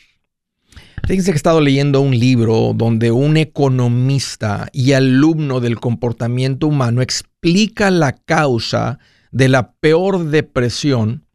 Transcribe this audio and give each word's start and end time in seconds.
Fíjense 1.08 1.32
que 1.32 1.36
he 1.36 1.38
estado 1.38 1.62
leyendo 1.62 2.02
un 2.02 2.18
libro 2.18 2.74
donde 2.76 3.12
un 3.12 3.38
economista 3.38 4.70
y 4.72 4.94
alumno 4.94 5.60
del 5.60 5.80
comportamiento 5.80 6.68
humano 6.68 7.02
explica 7.02 7.92
la 7.92 8.14
causa 8.14 9.00
de 9.32 9.50
la 9.50 9.74
peor 9.74 10.26
depresión 10.26 11.26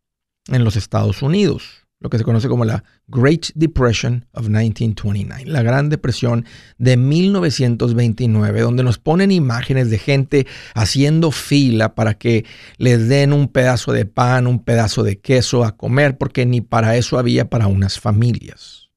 en 0.48 0.64
los 0.64 0.76
Estados 0.76 1.22
Unidos 1.22 1.88
lo 2.00 2.10
que 2.10 2.18
se 2.18 2.24
conoce 2.24 2.48
como 2.48 2.64
la 2.64 2.84
Great 3.08 3.46
Depression 3.54 4.27
of 4.32 4.44
1929, 4.44 5.46
la 5.46 5.62
Gran 5.62 5.88
Depresión 5.88 6.44
de 6.78 6.96
1929, 6.96 8.60
donde 8.60 8.84
nos 8.84 8.98
ponen 8.98 9.32
imágenes 9.32 9.91
de 9.91 9.98
gente 9.98 10.46
haciendo 10.74 11.32
fila 11.32 11.94
para 11.94 12.14
que 12.14 12.44
les 12.76 13.08
den 13.08 13.32
un 13.32 13.48
pedazo 13.48 13.92
de 13.92 14.04
pan, 14.04 14.46
un 14.46 14.62
pedazo 14.62 15.02
de 15.02 15.19
queso 15.19 15.64
a 15.64 15.76
comer, 15.76 16.19
porque 16.19 16.46
ni 16.46 16.60
para 16.60 16.96
eso 16.96 17.19
había 17.19 17.50
para 17.50 17.66
unas 17.66 17.98
familias. 17.98 18.88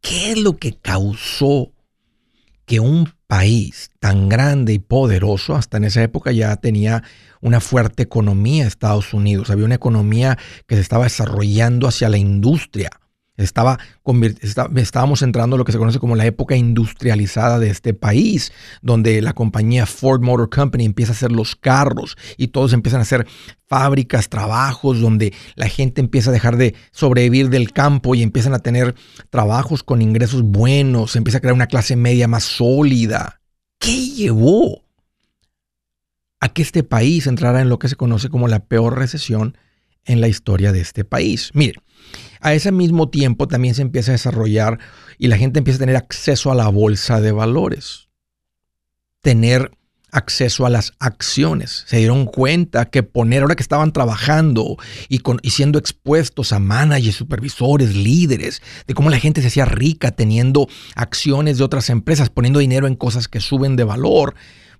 ¿Qué 0.00 0.32
es 0.32 0.38
lo 0.38 0.56
que 0.56 0.76
causó 0.76 1.73
que 2.66 2.80
un 2.80 3.12
país 3.26 3.90
tan 4.00 4.28
grande 4.28 4.72
y 4.72 4.78
poderoso, 4.78 5.56
hasta 5.56 5.76
en 5.76 5.84
esa 5.84 6.02
época 6.02 6.32
ya 6.32 6.56
tenía 6.56 7.02
una 7.40 7.60
fuerte 7.60 8.02
economía 8.02 8.66
Estados 8.66 9.12
Unidos, 9.12 9.50
había 9.50 9.64
una 9.64 9.74
economía 9.74 10.38
que 10.66 10.76
se 10.76 10.80
estaba 10.80 11.04
desarrollando 11.04 11.86
hacia 11.86 12.08
la 12.08 12.16
industria. 12.16 12.90
Estaba, 13.36 13.80
estábamos 14.76 15.22
entrando 15.22 15.56
en 15.56 15.58
lo 15.58 15.64
que 15.64 15.72
se 15.72 15.78
conoce 15.78 15.98
como 15.98 16.14
la 16.14 16.24
época 16.24 16.54
industrializada 16.54 17.58
de 17.58 17.68
este 17.68 17.92
país, 17.92 18.52
donde 18.80 19.20
la 19.22 19.32
compañía 19.32 19.86
Ford 19.86 20.22
Motor 20.22 20.50
Company 20.50 20.84
empieza 20.84 21.10
a 21.10 21.16
hacer 21.16 21.32
los 21.32 21.56
carros 21.56 22.16
y 22.36 22.48
todos 22.48 22.72
empiezan 22.72 23.00
a 23.00 23.02
hacer 23.02 23.26
fábricas, 23.66 24.28
trabajos, 24.28 25.00
donde 25.00 25.32
la 25.56 25.68
gente 25.68 26.00
empieza 26.00 26.30
a 26.30 26.32
dejar 26.32 26.56
de 26.56 26.76
sobrevivir 26.92 27.48
del 27.48 27.72
campo 27.72 28.14
y 28.14 28.22
empiezan 28.22 28.54
a 28.54 28.60
tener 28.60 28.94
trabajos 29.30 29.82
con 29.82 30.00
ingresos 30.00 30.42
buenos, 30.42 31.12
se 31.12 31.18
empieza 31.18 31.38
a 31.38 31.40
crear 31.40 31.54
una 31.54 31.66
clase 31.66 31.96
media 31.96 32.28
más 32.28 32.44
sólida. 32.44 33.40
¿Qué 33.80 34.10
llevó 34.10 34.84
a 36.38 36.50
que 36.50 36.62
este 36.62 36.84
país 36.84 37.26
entrara 37.26 37.60
en 37.60 37.68
lo 37.68 37.80
que 37.80 37.88
se 37.88 37.96
conoce 37.96 38.28
como 38.28 38.46
la 38.46 38.60
peor 38.60 38.96
recesión 38.96 39.58
en 40.04 40.20
la 40.20 40.28
historia 40.28 40.70
de 40.70 40.80
este 40.80 41.04
país? 41.04 41.50
Miren, 41.52 41.82
a 42.44 42.52
ese 42.52 42.70
mismo 42.72 43.08
tiempo 43.08 43.48
también 43.48 43.74
se 43.74 43.80
empieza 43.80 44.10
a 44.10 44.12
desarrollar 44.12 44.78
y 45.18 45.28
la 45.28 45.38
gente 45.38 45.58
empieza 45.58 45.78
a 45.78 45.80
tener 45.80 45.96
acceso 45.96 46.52
a 46.52 46.54
la 46.54 46.68
bolsa 46.68 47.22
de 47.22 47.32
valores, 47.32 48.10
tener 49.22 49.70
acceso 50.12 50.66
a 50.66 50.70
las 50.70 50.92
acciones. 51.00 51.84
Se 51.86 51.96
dieron 51.96 52.26
cuenta 52.26 52.84
que 52.84 53.02
poner, 53.02 53.40
ahora 53.40 53.56
que 53.56 53.62
estaban 53.62 53.92
trabajando 53.92 54.76
y, 55.08 55.20
con, 55.20 55.40
y 55.42 55.50
siendo 55.50 55.78
expuestos 55.78 56.52
a 56.52 56.58
managers, 56.58 57.16
supervisores, 57.16 57.96
líderes, 57.96 58.60
de 58.86 58.92
cómo 58.92 59.08
la 59.08 59.18
gente 59.18 59.40
se 59.40 59.48
hacía 59.48 59.64
rica 59.64 60.10
teniendo 60.10 60.68
acciones 60.96 61.56
de 61.56 61.64
otras 61.64 61.88
empresas, 61.88 62.28
poniendo 62.28 62.58
dinero 62.58 62.86
en 62.86 62.94
cosas 62.94 63.26
que 63.26 63.40
suben 63.40 63.74
de 63.74 63.84
valor, 63.84 64.34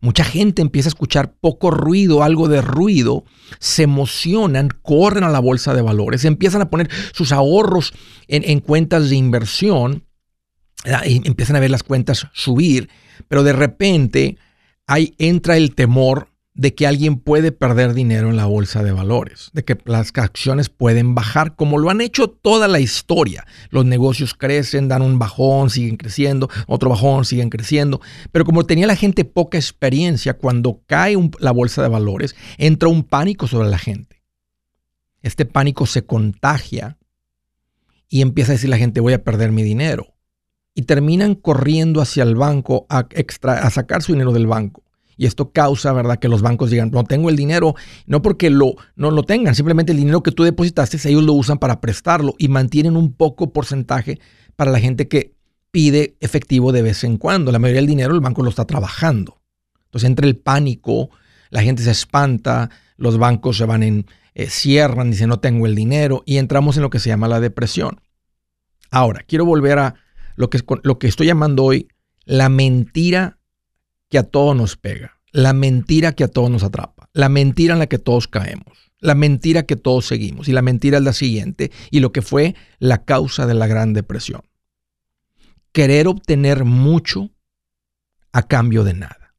Mucha 0.05 0.23
gente 0.23 0.61
empieza 0.61 0.89
a 0.89 0.91
escuchar 0.91 1.33
poco 1.41 1.71
ruido, 1.71 2.23
algo 2.23 2.47
de 2.47 2.61
ruido, 2.61 3.25
se 3.59 3.85
emocionan, 3.85 4.69
corren 4.83 5.25
a 5.25 5.31
la 5.31 5.39
bolsa 5.39 5.73
de 5.73 5.81
valores, 5.81 6.27
empiezan 6.27 6.61
a 6.61 6.69
poner 6.69 6.91
sus 7.15 7.33
ahorros 7.33 7.95
en, 8.29 8.61
cuentas 8.61 9.09
de 9.09 9.17
inversión, 9.17 10.05
empiezan 11.05 11.57
a 11.57 11.61
ver 11.61 11.71
las 11.71 11.85
cuentas 11.85 12.27
subir, 12.35 12.91
pero 13.29 13.43
de 13.45 13.55
repente 13.55 14.37
ahí 14.87 15.15
entra 15.17 15.57
el 15.57 15.75
temor 15.75 16.29
de 16.55 16.73
que 16.73 16.87
alguien 16.87 17.17
puede 17.17 17.51
perder 17.51 17.95
dinero 17.95 18.31
en 18.31 18.37
la 18.37 18.47
bolsa 18.47 18.85
de 18.85 18.93
valores, 18.93 19.51
de 19.53 19.65
que 19.65 19.77
las 19.87 20.13
acciones 20.15 20.69
pueden 20.69 21.17
bajar, 21.17 21.57
como 21.57 21.79
lo 21.79 21.91
han 21.91 22.01
hecho 22.01 22.29
toda 22.29 22.69
la 22.69 22.79
historia. 22.79 23.45
Los 23.71 23.85
negocios 23.85 24.35
crecen, 24.35 24.87
dan 24.87 25.03
un 25.03 25.19
bajón, 25.19 25.69
siguen 25.69 25.97
creciendo, 25.97 26.49
otro 26.69 26.91
bajón, 26.91 27.25
siguen 27.25 27.51
creciendo. 27.51 28.01
Pero 28.31 28.45
como 28.45 28.65
tenía 28.67 28.87
la 28.87 28.95
gente 28.95 29.25
poca 29.25 29.59
experiencia, 29.59 30.35
cuando 30.35 30.81
cae 30.87 31.17
la 31.41 31.51
bolsa 31.51 31.83
de 31.83 31.89
valores, 31.89 32.37
entra 32.57 32.89
un 32.89 33.03
pánico 33.03 33.49
sobre 33.49 33.69
la 33.69 33.79
gente. 33.79 34.23
Este 35.23 35.47
pánico 35.47 35.87
se 35.87 36.05
contagia 36.05 36.99
y 38.09 38.21
empieza 38.21 38.53
a 38.53 38.55
decir 38.55 38.71
la 38.71 38.79
gente, 38.79 39.01
voy 39.01 39.15
a 39.15 39.25
perder 39.25 39.51
mi 39.51 39.65
dinero. 39.65 40.15
Y 40.73 40.83
terminan 40.83 41.35
corriendo 41.35 42.01
hacia 42.01 42.23
el 42.23 42.37
banco 42.37 42.87
a, 42.89 43.09
sacar 43.71 44.03
su 44.03 44.13
dinero 44.13 44.33
del 44.33 44.47
banco 44.47 44.84
y 45.17 45.27
esto 45.27 45.51
causa, 45.51 45.93
¿verdad?, 45.93 46.19
que 46.19 46.29
los 46.29 46.43
bancos 46.43 46.71
digan, 46.71 46.91
no 46.91 47.05
tengo 47.05 47.31
el 47.31 47.37
dinero, 47.37 47.75
no 48.07 48.23
porque 48.23 48.51
lo, 48.51 48.75
no 48.97 49.11
lo 49.11 49.23
tengan, 49.23 49.55
simplemente 49.55 49.93
el 49.93 49.99
dinero 49.99 50.23
que 50.23 50.33
tú 50.33 50.45
depositaste, 50.45 50.97
ellos 51.09 51.23
lo 51.23 51.33
usan 51.33 51.59
para 51.59 51.81
prestarlo 51.81 52.35
y 52.39 52.49
mantienen 52.49 52.97
un 52.97 53.13
poco 53.13 53.53
porcentaje 53.53 54.19
para 54.57 54.71
la 54.71 54.81
gente 54.81 55.09
que 55.09 55.35
pide 55.71 56.17
efectivo 56.21 56.73
de 56.73 56.83
vez 56.83 57.03
en 57.05 57.17
cuando. 57.17 57.51
La 57.51 57.59
mayoría 57.59 57.81
del 57.81 57.89
dinero 57.89 58.15
el 58.15 58.21
banco 58.21 58.43
lo 58.43 58.51
está 58.51 58.65
trabajando. 58.65 59.41
Entonces 59.87 60.09
entre 60.09 60.29
el 60.29 60.37
pánico, 60.37 61.11
la 61.51 61.63
gente 61.63 61.83
se 61.83 61.91
espanta, 61.91 62.71
los 62.97 63.19
bancos 63.19 63.57
se 63.57 63.65
van 63.65 63.83
en, 63.83 64.07
eh, 64.35 64.49
cierran, 64.49 65.11
dicen 65.11 65.29
no 65.29 65.41
tengo 65.41 65.67
el 65.67 65.75
dinero 65.75 66.23
y 66.27 66.37
entramos 66.37 66.77
en 66.77 66.83
lo 66.83 66.91
que 66.91 67.01
se 67.01 67.09
llama 67.09 67.29
la 67.29 67.41
depresión. 67.41 68.01
Ahora, 68.91 69.25
quiero 69.27 69.45
volver 69.45 69.79
a 69.79 69.95
lo 70.37 70.51
que, 70.51 70.61
lo 70.83 70.99
que 70.99 71.09
estoy 71.09 71.27
llamando 71.27 71.65
hoy 71.65 71.89
la 72.25 72.49
mentira 72.49 73.39
que 74.09 74.19
a 74.19 74.23
todos 74.23 74.57
nos 74.57 74.77
pega, 74.77 75.21
la 75.33 75.53
mentira 75.53 76.13
que 76.13 76.25
a 76.25 76.29
todos 76.29 76.51
nos 76.51 76.63
atrapa, 76.63 77.09
la 77.13 77.29
mentira 77.29 77.75
en 77.75 77.81
la 77.81 77.87
que 77.87 77.99
todos 77.99 78.29
caemos, 78.29 78.85
la 79.05 79.15
mentira 79.15 79.65
que 79.65 79.77
todos 79.77 80.07
seguimos. 80.07 80.49
Y 80.49 80.53
la 80.53 80.63
mentira 80.63 80.99
es 80.99 81.05
la 81.05 81.13
siguiente, 81.13 81.71
y 81.91 82.01
lo 82.01 82.11
que 82.13 82.23
fue 82.23 82.55
la 82.79 83.05
causa 83.05 83.47
de 83.47 83.55
la 83.55 83.67
Gran 83.67 83.93
Depresión. 83.93 84.43
Querer 85.73 86.09
obtener 86.09 86.65
mucho 86.65 87.31
a 88.33 88.45
cambio 88.45 88.83
de 88.83 88.95
nada. 88.95 89.35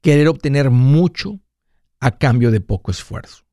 Querer 0.00 0.28
obtener 0.28 0.70
mucho 0.70 1.40
a 2.00 2.16
cambio 2.18 2.50
de 2.50 2.60
poco 2.60 2.90
esfuerzo. 2.90 3.44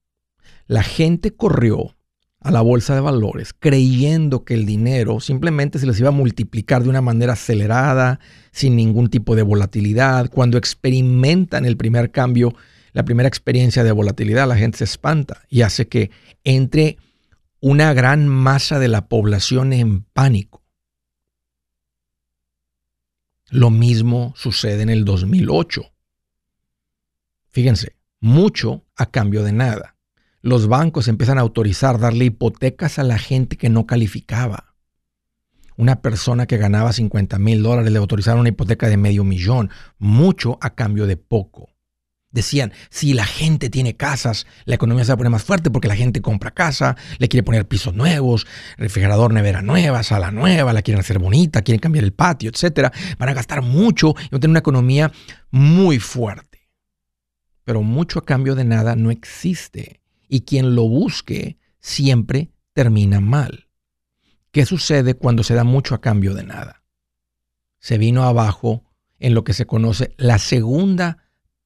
La 0.67 0.83
gente 0.83 1.35
corrió 1.35 1.94
a 2.45 2.51
la 2.51 2.61
bolsa 2.61 2.93
de 2.93 3.01
valores 3.01 3.53
creyendo 3.57 4.45
que 4.45 4.53
el 4.53 4.67
dinero 4.67 5.19
simplemente 5.19 5.79
se 5.79 5.87
les 5.87 5.99
iba 5.99 6.09
a 6.09 6.11
multiplicar 6.11 6.83
de 6.83 6.89
una 6.89 7.01
manera 7.01 7.33
acelerada, 7.33 8.19
sin 8.51 8.75
ningún 8.75 9.09
tipo 9.09 9.35
de 9.35 9.41
volatilidad. 9.41 10.29
Cuando 10.29 10.59
experimentan 10.59 11.65
el 11.65 11.75
primer 11.75 12.11
cambio, 12.11 12.53
la 12.93 13.03
primera 13.03 13.27
experiencia 13.27 13.83
de 13.83 13.91
volatilidad, 13.91 14.47
la 14.47 14.57
gente 14.57 14.77
se 14.77 14.83
espanta 14.83 15.41
y 15.49 15.63
hace 15.63 15.87
que 15.87 16.11
entre 16.43 16.97
una 17.61 17.93
gran 17.95 18.27
masa 18.27 18.77
de 18.77 18.89
la 18.89 19.07
población 19.07 19.73
en 19.73 20.03
pánico. 20.03 20.61
Lo 23.49 23.71
mismo 23.71 24.35
sucede 24.37 24.83
en 24.83 24.89
el 24.89 25.03
2008. 25.03 25.81
Fíjense, 27.49 27.95
mucho 28.19 28.85
a 28.95 29.07
cambio 29.07 29.41
de 29.41 29.51
nada 29.51 29.94
los 30.45 30.67
bancos 30.67 31.07
empiezan 31.07 31.39
a 31.39 31.41
autorizar 31.41 31.97
darle 31.97 32.25
hipotecas 32.25 32.99
a 32.99 33.03
la 33.03 33.17
gente 33.17 33.57
que 33.57 33.67
no 33.67 33.87
calificaba. 33.87 34.75
Una 35.75 36.03
persona 36.03 36.45
que 36.45 36.57
ganaba 36.57 36.93
50 36.93 37.39
mil 37.39 37.63
dólares 37.63 37.91
le 37.91 37.97
autorizaron 37.97 38.41
una 38.41 38.49
hipoteca 38.49 38.87
de 38.87 38.95
medio 38.95 39.23
millón, 39.23 39.71
mucho 39.97 40.59
a 40.61 40.75
cambio 40.75 41.07
de 41.07 41.17
poco. 41.17 41.73
Decían, 42.29 42.73
si 42.91 43.15
la 43.15 43.25
gente 43.25 43.71
tiene 43.71 43.97
casas, 43.97 44.45
la 44.65 44.75
economía 44.75 45.03
se 45.03 45.09
va 45.09 45.13
a 45.15 45.17
poner 45.17 45.31
más 45.31 45.43
fuerte 45.43 45.71
porque 45.71 45.87
la 45.87 45.95
gente 45.95 46.21
compra 46.21 46.51
casa, 46.51 46.95
le 47.17 47.27
quiere 47.27 47.41
poner 47.41 47.67
pisos 47.67 47.95
nuevos, 47.95 48.45
refrigerador, 48.77 49.33
nevera 49.33 49.63
nueva, 49.63 50.03
sala 50.03 50.29
nueva, 50.29 50.73
la 50.73 50.83
quieren 50.83 50.99
hacer 50.99 51.17
bonita, 51.17 51.63
quieren 51.63 51.79
cambiar 51.79 52.05
el 52.05 52.13
patio, 52.13 52.51
etc. 52.51 52.93
Van 53.17 53.29
a 53.29 53.33
gastar 53.33 53.63
mucho 53.63 54.09
y 54.09 54.29
van 54.29 54.37
a 54.37 54.39
tener 54.39 54.49
una 54.51 54.59
economía 54.59 55.11
muy 55.49 55.97
fuerte. 55.97 56.69
Pero 57.63 57.81
mucho 57.81 58.19
a 58.19 58.25
cambio 58.25 58.53
de 58.53 58.65
nada 58.65 58.95
no 58.95 59.09
existe. 59.09 60.04
Y 60.35 60.41
quien 60.41 60.75
lo 60.75 60.85
busque 60.85 61.57
siempre 61.79 62.51
termina 62.73 63.21
mal. 63.21 63.69
¿Qué 64.51 64.65
sucede 64.65 65.13
cuando 65.13 65.43
se 65.43 65.53
da 65.53 65.63
mucho 65.63 65.95
a 65.95 66.01
cambio 66.01 66.33
de 66.33 66.43
nada? 66.43 66.83
Se 67.79 67.97
vino 67.97 68.23
abajo 68.23 68.83
en 69.17 69.33
lo 69.33 69.45
que 69.45 69.53
se 69.53 69.65
conoce 69.65 70.13
la 70.17 70.37
segunda 70.37 71.19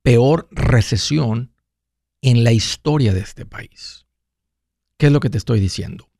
peor 0.03 0.47
recesión 0.51 1.55
en 2.21 2.43
la 2.43 2.51
historia 2.51 3.11
de 3.11 3.21
este 3.21 3.43
país. 3.43 4.05
¿Qué 4.97 5.07
es 5.07 5.11
lo 5.11 5.19
que 5.19 5.31
te 5.31 5.39
estoy 5.39 5.59
diciendo? 5.59 6.11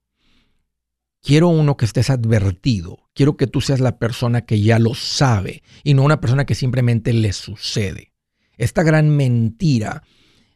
Quiero 1.22 1.50
uno 1.50 1.78
que 1.78 1.86
estés 1.86 2.10
advertido. 2.10 3.12
Quiero 3.14 3.38
que 3.38 3.46
tú 3.46 3.62
seas 3.62 3.80
la 3.80 4.00
persona 4.00 4.48
que 4.48 4.60
ya 4.60 4.80
lo 4.80 4.96
sabe 4.96 5.62
y 5.84 5.94
no 5.94 6.02
una 6.02 6.20
persona 6.20 6.46
que 6.46 6.56
simplemente 6.56 7.14
le 7.14 7.32
sucede. 7.32 8.12
Esta 8.58 8.82
gran 8.82 9.16
mentira 9.16 10.02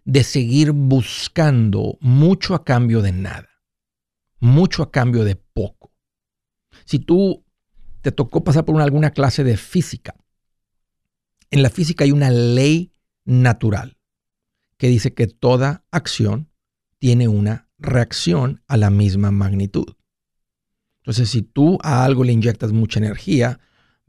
de 0.06 0.24
seguir 0.24 0.72
buscando 0.72 1.98
mucho 2.02 2.56
a 2.56 2.64
cambio 2.64 3.02
de 3.02 3.12
nada, 3.12 3.50
mucho 4.40 4.84
a 4.84 4.92
cambio 4.92 5.24
de 5.24 5.36
poco. 5.36 5.94
Si 6.86 7.00
tú 7.00 7.46
te 8.02 8.12
tocó 8.12 8.44
pasar 8.44 8.66
por 8.66 8.80
alguna 8.82 9.12
clase 9.12 9.44
de 9.44 9.58
física, 9.58 10.16
en 11.52 11.62
la 11.62 11.70
física 11.70 12.04
hay 12.04 12.12
una 12.12 12.32
ley 12.32 12.92
natural, 13.26 13.98
que 14.78 14.88
dice 14.88 15.14
que 15.14 15.28
toda 15.28 15.86
acción 15.92 16.50
tiene 17.00 17.28
una 17.28 17.70
reacción 17.78 18.62
a 18.68 18.78
la 18.78 18.90
misma 18.90 19.32
magnitud. 19.32 19.96
Entonces, 21.02 21.30
si 21.30 21.42
tú 21.42 21.78
a 21.84 22.04
algo 22.04 22.24
le 22.24 22.32
inyectas 22.34 22.72
mucha 22.72 23.00
energía, 23.00 23.60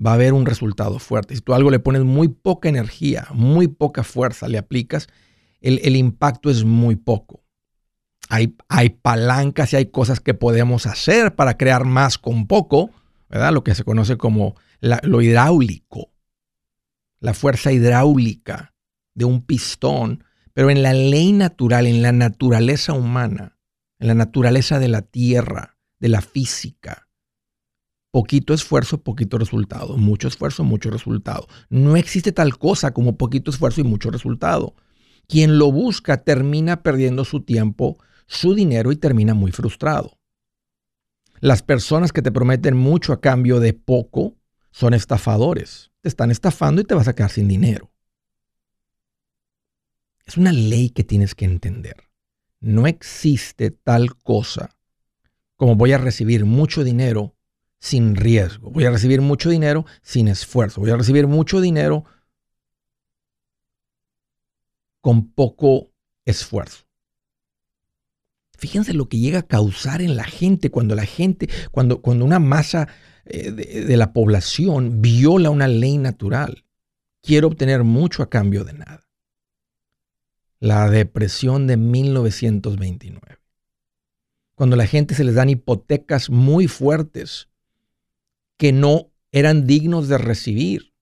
va 0.05 0.13
a 0.13 0.15
haber 0.15 0.33
un 0.33 0.47
resultado 0.47 0.99
fuerte. 0.99 1.35
Si 1.35 1.41
tú 1.41 1.53
a 1.53 1.57
algo 1.57 1.71
le 1.71 1.81
pones 1.81 2.03
muy 2.03 2.29
poca 2.29 2.69
energía, 2.69 3.27
muy 3.33 3.69
poca 3.69 4.05
fuerza, 4.05 4.49
le 4.49 4.59
aplicas, 4.59 5.09
el, 5.65 5.97
impacto 5.97 6.51
es 6.51 6.65
muy 6.65 6.97
poco. 6.97 7.43
Hay, 8.29 8.55
hay, 8.69 8.91
palancas 8.91 9.73
y 9.73 9.77
hay 9.77 9.87
cosas 9.87 10.21
que 10.21 10.35
podemos 10.35 10.87
hacer 10.87 11.35
para 11.35 11.57
crear 11.57 11.85
más 11.85 12.19
con 12.19 12.47
poco, 12.47 12.91
¿verdad? 13.29 13.53
Lo 13.53 13.65
que 13.65 13.75
se 13.75 13.85
conoce 13.85 14.17
como 14.17 14.55
lo 14.81 15.23
hidráulico, 15.23 16.11
la 17.21 17.33
fuerza 17.33 17.73
hidráulica 17.73 18.75
de 19.15 19.25
un 19.25 19.43
pistón, 19.43 20.25
pero 20.53 20.71
en 20.71 20.83
la 20.83 20.93
ley 20.93 21.33
natural, 21.33 21.87
en 21.87 22.03
la 22.03 22.13
naturaleza 22.13 22.93
humana, 22.93 23.57
en 23.99 24.09
la 24.09 24.15
naturaleza 24.15 24.79
de 24.79 24.89
la 24.89 25.03
tierra, 25.03 25.79
de 25.99 26.09
la 26.11 26.21
física. 26.21 27.09
Poquito 28.11 28.53
esfuerzo, 28.53 29.03
poquito 29.03 29.39
resultado. 29.39 29.97
Mucho 29.97 30.29
esfuerzo, 30.29 30.63
mucho 30.63 30.91
resultado. 30.91 31.49
No 31.71 31.97
existe 31.97 32.31
tal 32.31 32.59
cosa 32.59 32.93
como 32.93 33.17
poquito 33.17 33.51
esfuerzo 33.51 33.81
y 33.81 33.85
mucho 33.85 34.11
resultado. 34.11 34.75
Quien 35.29 35.59
lo 35.59 35.73
busca 35.73 36.23
termina 36.23 36.83
perdiendo 36.83 37.25
su 37.25 37.43
tiempo, 37.43 37.99
su 38.27 38.55
dinero 38.55 38.93
y 38.93 38.97
termina 38.97 39.35
muy 39.35 39.53
frustrado. 39.53 40.19
Las 41.41 41.63
personas 41.63 42.13
que 42.13 42.23
te 42.23 42.33
prometen 42.33 42.77
mucho 42.77 43.13
a 43.13 43.21
cambio 43.21 43.61
de 43.61 43.75
poco 43.75 44.37
son 44.71 44.95
estafadores. 44.95 45.91
Te 46.01 46.09
están 46.09 46.31
estafando 46.31 46.81
y 46.81 46.85
te 46.85 46.95
vas 46.95 47.09
a 47.09 47.15
quedar 47.15 47.31
sin 47.31 47.49
dinero. 47.49 47.91
Es 50.27 50.37
una 50.37 50.53
ley 50.53 50.91
que 50.91 51.05
tienes 51.05 51.35
que 51.35 51.45
entender. 51.45 51.97
No 52.61 52.87
existe 52.87 53.71
tal 53.71 54.17
cosa 54.17 54.75
como 55.57 55.77
voy 55.77 55.93
a 55.93 55.99
recibir 55.99 56.45
mucho 56.45 56.85
dinero 56.85 57.35
sin 57.79 58.17
riesgo. 58.17 58.71
Voy 58.71 58.85
a 58.85 58.91
recibir 58.91 59.21
mucho 59.21 59.51
dinero 59.51 59.85
sin 60.03 60.29
esfuerzo. 60.29 60.81
Voy 60.81 60.91
a 60.91 60.97
recibir 60.97 61.27
mucho 61.27 61.61
dinero 61.61 62.05
con 65.05 65.29
poco 65.33 65.93
esfuerzo. 66.25 66.87
Fíjense 68.57 68.95
lo 68.95 69.11
que 69.11 69.19
llega 69.19 69.41
a 69.41 69.47
causar 69.47 70.01
en 70.01 70.17
la 70.17 70.25
gente 70.25 70.71
cuando 70.71 70.95
la 70.95 71.05
gente, 71.05 71.47
cuando, 71.73 72.01
cuando 72.01 72.25
una 72.25 72.39
masa 72.39 72.89
eh, 73.27 73.51
de 73.51 73.97
la 73.99 74.15
población 74.15 75.03
viola 75.03 75.51
una 75.51 75.69
ley 75.69 75.99
natural. 75.99 76.65
Quiero 77.21 77.49
obtener 77.49 77.85
mucho 77.85 78.23
a 78.23 78.31
cambio 78.31 78.65
de 78.65 78.73
nada 78.73 79.07
la 80.59 80.89
depresión 80.89 81.67
de 81.67 81.77
1929. 81.77 83.21
Cuando 84.55 84.77
la 84.77 84.87
gente 84.87 85.15
se 85.15 85.25
les 85.25 85.35
dan 85.35 85.51
hipotecas 85.51 86.31
muy 86.31 86.67
fuertes 86.67 87.51
que 88.57 88.73
no 88.73 89.11
eran 89.33 89.67
dignos 89.67 90.09
de 90.09 90.17
recibir. 90.17 90.95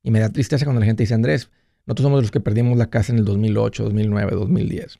Y 0.00 0.12
me 0.12 0.20
da 0.20 0.30
tristeza 0.30 0.64
cuando 0.64 0.78
la 0.78 0.86
gente 0.86 1.02
dice, 1.02 1.14
Andrés, 1.14 1.50
nosotros 1.86 2.04
somos 2.04 2.22
los 2.22 2.30
que 2.30 2.40
perdimos 2.40 2.78
la 2.78 2.90
casa 2.90 3.12
en 3.12 3.18
el 3.18 3.24
2008, 3.24 3.84
2009, 3.84 4.32
2010. 4.32 4.98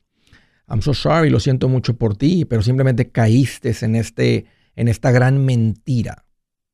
I'm 0.68 0.82
so 0.82 0.94
sorry, 0.94 1.30
lo 1.30 1.40
siento 1.40 1.68
mucho 1.68 1.96
por 1.96 2.16
ti, 2.16 2.44
pero 2.44 2.62
simplemente 2.62 3.10
caíste 3.10 3.74
en, 3.82 3.96
este, 3.96 4.46
en 4.74 4.88
esta 4.88 5.10
gran 5.10 5.44
mentira 5.44 6.26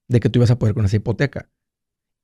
de 0.08 0.20
que 0.20 0.28
tú 0.28 0.38
ibas 0.38 0.50
a 0.50 0.58
poder 0.58 0.74
con 0.74 0.84
esa 0.84 0.96
hipoteca. 0.96 1.50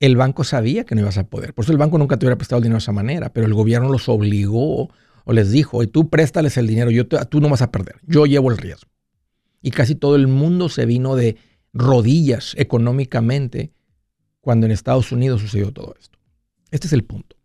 El 0.00 0.16
banco 0.16 0.44
sabía 0.44 0.84
que 0.84 0.94
no 0.94 1.02
ibas 1.02 1.18
a 1.18 1.28
poder. 1.28 1.54
Por 1.54 1.64
eso 1.64 1.72
el 1.72 1.78
banco 1.78 1.98
nunca 1.98 2.16
te 2.16 2.26
hubiera 2.26 2.36
prestado 2.36 2.58
el 2.58 2.64
dinero 2.64 2.76
de 2.76 2.84
esa 2.84 2.92
manera, 2.92 3.32
pero 3.32 3.46
el 3.46 3.54
gobierno 3.54 3.88
los 3.88 4.08
obligó 4.08 4.90
o 5.24 5.32
les 5.32 5.50
dijo, 5.50 5.82
y 5.82 5.86
tú 5.86 6.10
préstales 6.10 6.56
el 6.56 6.66
dinero, 6.66 6.90
yo 6.90 7.06
tú 7.06 7.40
no 7.40 7.48
vas 7.48 7.62
a 7.62 7.70
perder, 7.70 7.96
yo 8.02 8.26
llevo 8.26 8.50
el 8.50 8.58
riesgo. 8.58 8.90
Y 9.62 9.70
casi 9.70 9.94
todo 9.94 10.16
el 10.16 10.26
mundo 10.26 10.68
se 10.68 10.84
vino 10.84 11.16
de 11.16 11.36
rodillas 11.72 12.54
económicamente 12.58 13.72
cuando 14.40 14.66
en 14.66 14.72
Estados 14.72 15.10
Unidos 15.10 15.40
sucedió 15.40 15.72
todo 15.72 15.94
esto. 15.98 16.18
Este 16.70 16.86
es 16.86 16.92
el 16.92 17.04
punto. 17.04 17.36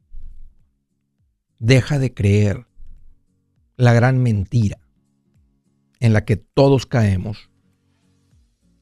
Deja 1.60 2.00
de 2.00 2.14
creer 2.14 2.66
la 3.76 3.92
gran 3.94 4.24
mentira 4.24 4.80
en 6.00 6.14
la 6.14 6.24
que 6.24 6.38
todos 6.38 6.86
caemos, 6.86 7.50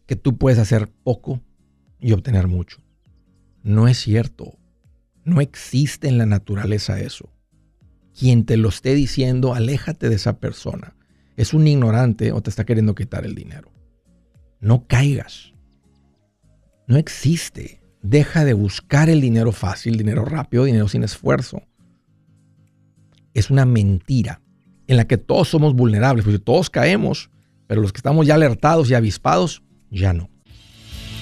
que 0.06 0.16
tú 0.16 0.38
puedes 0.38 0.60
hacer 0.60 0.88
poco 1.04 1.42
y 2.00 2.12
obtener 2.12 2.48
mucho. 2.48 2.84
No 3.64 3.88
es 3.88 3.98
cierto. 3.98 4.60
No 5.24 5.42
existe 5.42 6.08
en 6.08 6.20
la 6.20 6.28
naturaleza 6.28 7.00
eso. 7.00 7.34
Quien 8.18 8.46
te 8.46 8.58
lo 8.58 8.70
esté 8.70 8.94
diciendo, 8.94 9.56
aléjate 9.56 10.08
de 10.08 10.16
esa 10.16 10.40
persona. 10.40 10.96
Es 11.36 11.56
un 11.56 11.68
ignorante 11.68 12.32
o 12.32 12.42
te 12.42 12.52
está 12.52 12.64
queriendo 12.64 12.94
quitar 12.94 13.26
el 13.26 13.34
dinero. 13.34 13.72
No 14.60 14.88
caigas. 14.88 15.54
No 16.88 16.98
existe. 16.98 17.82
Deja 18.04 18.46
de 18.46 18.54
buscar 18.54 19.10
el 19.10 19.20
dinero 19.20 19.52
fácil, 19.52 19.98
dinero 19.98 20.24
rápido, 20.26 20.64
dinero 20.64 20.88
sin 20.88 21.04
esfuerzo. 21.04 21.64
Es 23.38 23.52
una 23.52 23.66
mentira 23.66 24.42
en 24.88 24.98
la 24.98 25.06
que 25.06 25.18
todos 25.18 25.48
somos 25.48 25.76
vulnerables, 25.76 26.26
porque 26.26 26.40
todos 26.40 26.72
caemos, 26.72 27.30
pero 27.68 27.82
los 27.82 27.94
que 27.94 28.00
estamos 28.00 28.26
ya 28.26 28.34
alertados 28.34 28.90
y 28.90 28.96
avispados, 28.96 29.62
ya 29.92 30.12
no. 30.12 30.32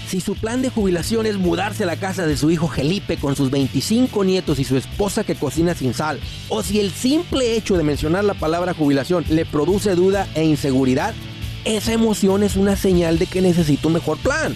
Si 0.08 0.22
su 0.22 0.36
plan 0.36 0.62
de 0.62 0.70
jubilación 0.70 1.26
es 1.26 1.36
mudarse 1.36 1.84
a 1.84 1.88
la 1.88 1.98
casa 1.98 2.26
de 2.26 2.38
su 2.38 2.50
hijo 2.52 2.70
Felipe 2.70 3.18
con 3.18 3.36
sus 3.36 3.52
25 3.52 4.24
nietos 4.24 4.60
y 4.60 4.64
su 4.64 4.78
esposa 4.78 5.26
que 5.26 5.36
cocina 5.36 5.74
sin 5.74 5.94
sal, 5.94 6.22
o 6.48 6.64
si 6.64 6.80
el 6.80 6.92
simple 6.92 7.58
hecho 7.58 7.76
de 7.76 7.84
mencionar 7.84 8.24
la 8.24 8.34
palabra 8.34 8.74
jubilación 8.74 9.26
le 9.30 9.46
produce 9.46 9.94
duda 9.94 10.26
e 10.36 10.46
inseguridad, 10.46 11.14
esa 11.66 11.92
emoción 11.92 12.44
es 12.44 12.56
una 12.56 12.78
señal 12.78 13.20
de 13.20 13.26
que 13.26 13.42
necesita 13.42 13.90
un 13.90 13.96
mejor 13.96 14.20
plan. 14.20 14.56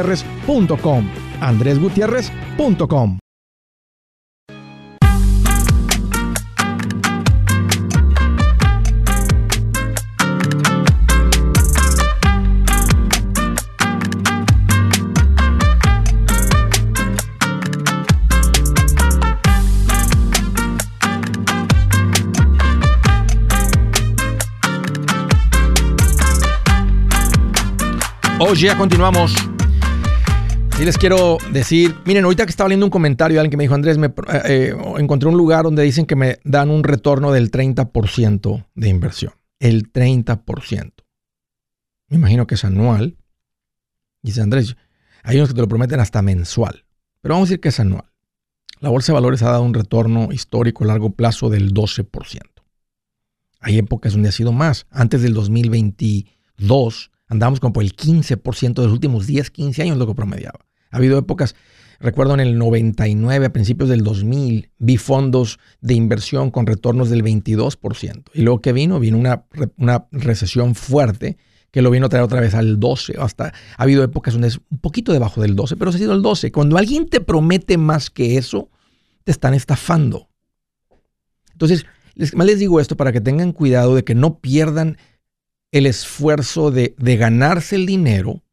andresgutierrez.com. 0.01 1.09
andresgutierrez.com. 1.39 3.17
Oye, 28.39 28.65
ya 28.65 28.75
continuamos. 28.75 29.50
Y 30.81 30.83
les 30.83 30.97
quiero 30.97 31.37
decir, 31.51 31.95
miren, 32.05 32.23
ahorita 32.23 32.43
que 32.43 32.49
estaba 32.49 32.67
leyendo 32.67 32.87
un 32.87 32.89
comentario 32.89 33.39
alguien 33.39 33.51
que 33.51 33.57
me 33.57 33.65
dijo, 33.65 33.75
Andrés, 33.75 33.99
me, 33.99 34.07
eh, 34.07 34.41
eh, 34.45 34.75
encontré 34.97 35.29
un 35.29 35.37
lugar 35.37 35.63
donde 35.63 35.83
dicen 35.83 36.07
que 36.07 36.15
me 36.15 36.39
dan 36.43 36.71
un 36.71 36.83
retorno 36.83 37.31
del 37.31 37.51
30% 37.51 38.65
de 38.73 38.89
inversión. 38.89 39.33
El 39.59 39.93
30%. 39.93 40.91
Me 42.07 42.17
imagino 42.17 42.47
que 42.47 42.55
es 42.55 42.65
anual. 42.65 43.15
Dice 44.23 44.41
Andrés, 44.41 44.75
hay 45.21 45.37
unos 45.37 45.49
que 45.49 45.53
te 45.53 45.61
lo 45.61 45.67
prometen 45.67 45.99
hasta 45.99 46.23
mensual. 46.23 46.83
Pero 47.21 47.35
vamos 47.35 47.45
a 47.45 47.49
decir 47.51 47.61
que 47.61 47.69
es 47.69 47.79
anual. 47.79 48.11
La 48.79 48.89
bolsa 48.89 49.11
de 49.11 49.17
valores 49.17 49.43
ha 49.43 49.51
dado 49.51 49.61
un 49.61 49.75
retorno 49.75 50.29
histórico 50.31 50.83
a 50.83 50.87
largo 50.87 51.11
plazo 51.11 51.51
del 51.51 51.75
12%. 51.75 52.41
Hay 53.59 53.77
épocas 53.77 54.13
donde 54.13 54.29
ha 54.29 54.31
sido 54.31 54.51
más. 54.51 54.87
Antes 54.89 55.21
del 55.21 55.35
2022 55.35 57.11
Andamos 57.31 57.61
como 57.61 57.71
por 57.71 57.83
el 57.83 57.95
15% 57.95 58.73
de 58.73 58.83
los 58.83 58.91
últimos 58.91 59.25
10, 59.25 59.51
15 59.51 59.83
años 59.83 59.97
lo 59.97 60.05
que 60.05 60.13
promediaba. 60.13 60.59
Ha 60.91 60.97
habido 60.97 61.17
épocas, 61.17 61.55
recuerdo 61.99 62.33
en 62.33 62.39
el 62.39 62.57
99, 62.57 63.47
a 63.47 63.53
principios 63.53 63.89
del 63.89 64.03
2000, 64.03 64.69
vi 64.77 64.97
fondos 64.97 65.59
de 65.81 65.93
inversión 65.93 66.51
con 66.51 66.67
retornos 66.67 67.09
del 67.09 67.23
22%. 67.23 68.23
Y 68.33 68.41
luego 68.41 68.61
que 68.61 68.73
vino, 68.73 68.99
vino 68.99 69.17
una, 69.17 69.45
una 69.77 70.07
recesión 70.11 70.75
fuerte 70.75 71.37
que 71.71 71.81
lo 71.81 71.89
vino 71.89 72.05
a 72.05 72.09
traer 72.09 72.25
otra 72.25 72.41
vez 72.41 72.53
al 72.53 72.79
12. 72.79 73.15
Hasta 73.17 73.53
ha 73.77 73.83
habido 73.83 74.03
épocas 74.03 74.33
donde 74.33 74.49
es 74.49 74.59
un 74.69 74.79
poquito 74.79 75.13
debajo 75.13 75.41
del 75.41 75.55
12, 75.55 75.77
pero 75.77 75.89
ha 75.89 75.93
sido 75.93 76.13
el 76.13 76.21
12. 76.21 76.51
Cuando 76.51 76.77
alguien 76.77 77.07
te 77.07 77.21
promete 77.21 77.77
más 77.77 78.09
que 78.09 78.37
eso, 78.37 78.69
te 79.23 79.31
están 79.31 79.53
estafando. 79.53 80.27
Entonces, 81.53 81.85
les, 82.15 82.35
más 82.35 82.45
les 82.45 82.59
digo 82.59 82.79
esto 82.79 82.97
para 82.97 83.11
que 83.11 83.21
tengan 83.21 83.53
cuidado 83.53 83.95
de 83.95 84.03
que 84.03 84.15
no 84.15 84.39
pierdan 84.39 84.97
el 85.71 85.85
esfuerzo 85.85 86.71
de, 86.71 86.93
ganarse 86.97 87.75
el 87.75 87.85
dinero, 87.85 88.43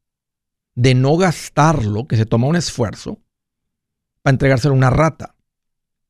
de 0.78 0.94
no 0.94 1.16
gastarlo, 1.16 2.06
que 2.06 2.16
se 2.16 2.25
toma 2.25 2.47
un 2.47 2.54
esfuerzo, 2.54 3.18
para 4.23 4.35
entregárselo 4.35 4.75
a 4.75 4.76
una 4.76 4.90
rata. 4.90 5.35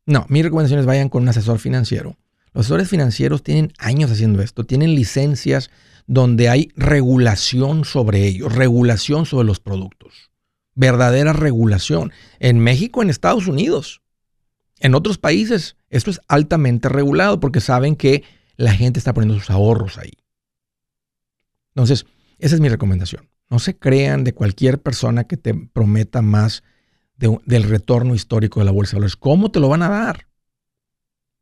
No, 0.05 0.27
mis 0.29 0.43
recomendaciones 0.43 0.85
vayan 0.85 1.09
con 1.09 1.23
un 1.23 1.31
asesor 1.31 1.59
financiero. 1.59 2.19
Los 2.53 2.67
asesores 2.67 2.91
financieros 2.91 3.43
tienen 3.43 3.73
años 3.79 4.11
haciendo 4.11 4.43
esto, 4.43 4.65
tienen 4.65 4.95
licencias 4.95 5.71
donde 6.07 6.51
hay 6.51 6.69
regulación 6.77 7.87
sobre 7.87 8.27
ellos, 8.27 8.55
regulación 8.55 9.25
sobre 9.25 9.47
los 9.47 9.59
productos, 9.59 10.31
verdadera 10.75 11.33
regulación. 11.33 12.13
En 12.39 12.59
México, 12.59 13.01
en 13.01 13.09
Estados 13.09 13.47
Unidos, 13.47 14.03
en 14.81 14.95
otros 14.95 15.17
países, 15.17 15.77
esto 15.89 16.11
es 16.11 16.21
altamente 16.29 16.91
regulado 16.91 17.41
porque 17.41 17.63
saben 17.63 17.97
que 17.97 18.23
la 18.59 18.75
gente 18.75 18.99
está 18.99 19.15
poniendo 19.15 19.41
sus 19.41 19.49
ahorros 19.49 19.97
ahí. 19.97 20.13
Entonces, 21.71 22.05
esa 22.39 22.55
es 22.55 22.61
mi 22.61 22.69
recomendación. 22.69 23.31
No 23.51 23.59
se 23.59 23.79
crean 23.79 24.25
de 24.25 24.35
cualquier 24.35 24.81
persona 24.81 25.25
que 25.25 25.37
te 25.37 25.55
prometa 25.55 26.23
más 26.23 26.63
del 27.17 27.63
retorno 27.65 28.15
histórico 28.15 28.61
de 28.61 28.67
la 28.67 28.73
bolsa 28.73 28.93
de 28.93 28.97
valores. 28.99 29.17
¿Cómo 29.17 29.51
te 29.51 29.61
lo 29.61 29.69
van 29.69 29.83
a 29.83 29.89
dar? 29.89 30.29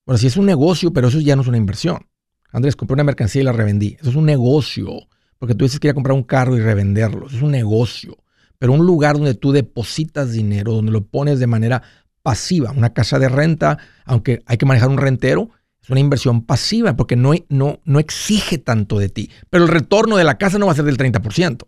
Bueno, 0.07 0.19
si 0.19 0.27
es 0.27 0.37
un 0.37 0.47
negocio, 0.47 0.93
pero 0.93 1.09
eso 1.09 1.21
ya 1.21 1.37
no 1.37 1.43
es 1.43 1.49
una 1.49 1.57
inversión. 1.57 2.07
Andrés, 2.53 2.77
compré 2.77 2.95
una 2.95 3.05
mercancía 3.05 3.43
y 3.43 3.45
la 3.45 3.53
revendí. 3.53 3.97
Eso 4.01 4.11
es 4.11 4.17
un 4.17 4.25
negocio. 4.25 5.09
Porque 5.39 5.55
tú 5.55 5.65
dices 5.65 5.81
que 5.81 5.89
ir 5.89 5.91
a 5.91 5.95
comprar 5.95 6.17
un 6.17 6.23
carro 6.23 6.57
y 6.57 6.61
revenderlo. 6.61 7.27
Eso 7.27 7.37
es 7.37 7.43
un 7.43 7.51
negocio. 7.51 8.17
Pero 8.59 8.73
un 8.73 8.87
lugar 8.87 9.17
donde 9.17 9.35
tú 9.35 9.53
depositas 9.53 10.33
dinero, 10.33 10.73
donde 10.73 10.93
lo 10.93 11.05
pones 11.05 11.39
de 11.41 11.47
manera 11.47 11.83
pasiva, 12.23 12.71
una 12.71 12.95
casa 12.95 13.19
de 13.19 13.29
renta, 13.29 13.79
aunque 14.05 14.43
hay 14.47 14.57
que 14.57 14.67
manejar 14.67 14.89
un 14.89 14.99
rentero, 14.99 15.51
es 15.83 15.91
una 15.91 16.01
inversión 16.01 16.45
pasiva 16.45 16.97
porque 16.97 17.17
no, 17.17 17.33
no, 17.49 17.81
no 17.85 17.99
exige 17.99 18.59
tanto 18.59 18.99
de 18.99 19.09
ti. 19.09 19.31
Pero 19.51 19.65
el 19.65 19.71
retorno 19.71 20.17
de 20.17 20.25
la 20.25 20.39
casa 20.39 20.59
no 20.59 20.67
va 20.67 20.73
a 20.73 20.77
ser 20.77 20.85
del 20.85 20.97
30%. 20.97 21.67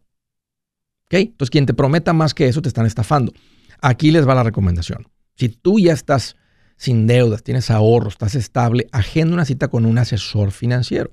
Entonces, 1.11 1.51
quien 1.51 1.67
te 1.67 1.75
prometa 1.75 2.13
más 2.13 2.35
que 2.35 2.49
eso 2.49 2.63
te 2.63 2.69
están 2.69 2.87
estafando. 2.87 3.33
Aquí 3.81 4.11
les 4.11 4.27
va 4.29 4.35
la 4.35 4.43
recomendación. 4.43 5.09
Si 5.37 5.49
tú 5.49 5.79
ya 5.79 5.93
estás 5.93 6.37
sin 6.77 7.07
deudas, 7.07 7.43
tienes 7.43 7.71
ahorros, 7.71 8.15
estás 8.15 8.35
estable, 8.35 8.87
agenda 8.93 9.35
una 9.35 9.45
cita 9.45 9.69
con 9.69 9.87
un 9.87 9.99
asesor 9.99 10.53
financiero. 10.53 11.13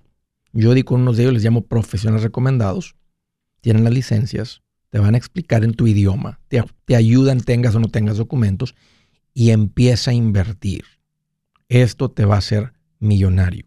Yo 0.52 0.74
di 0.74 0.84
con 0.84 1.02
unos 1.02 1.18
de 1.18 1.24
ellos, 1.24 1.34
les 1.34 1.44
llamo 1.44 1.66
profesionales 1.66 2.24
recomendados. 2.24 2.96
Tienen 3.62 3.84
las 3.84 3.94
licencias, 3.94 4.62
te 4.90 5.00
van 5.00 5.16
a 5.16 5.18
explicar 5.18 5.64
en 5.64 5.74
tu 5.74 5.88
idioma, 5.88 6.40
te, 6.48 6.64
te 6.86 6.96
ayudan, 6.96 7.42
tengas 7.42 7.76
o 7.76 7.80
no 7.80 7.90
tengas 7.90 8.18
documentos, 8.18 8.76
y 9.34 9.50
empieza 9.50 10.12
a 10.12 10.14
invertir. 10.14 10.86
Esto 11.68 12.10
te 12.10 12.26
va 12.26 12.36
a 12.36 12.40
hacer 12.40 12.74
millonario. 13.00 13.66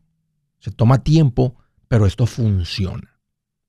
Se 0.61 0.71
toma 0.71 1.03
tiempo, 1.03 1.57
pero 1.89 2.07
esto 2.07 2.27
funciona. 2.27 3.18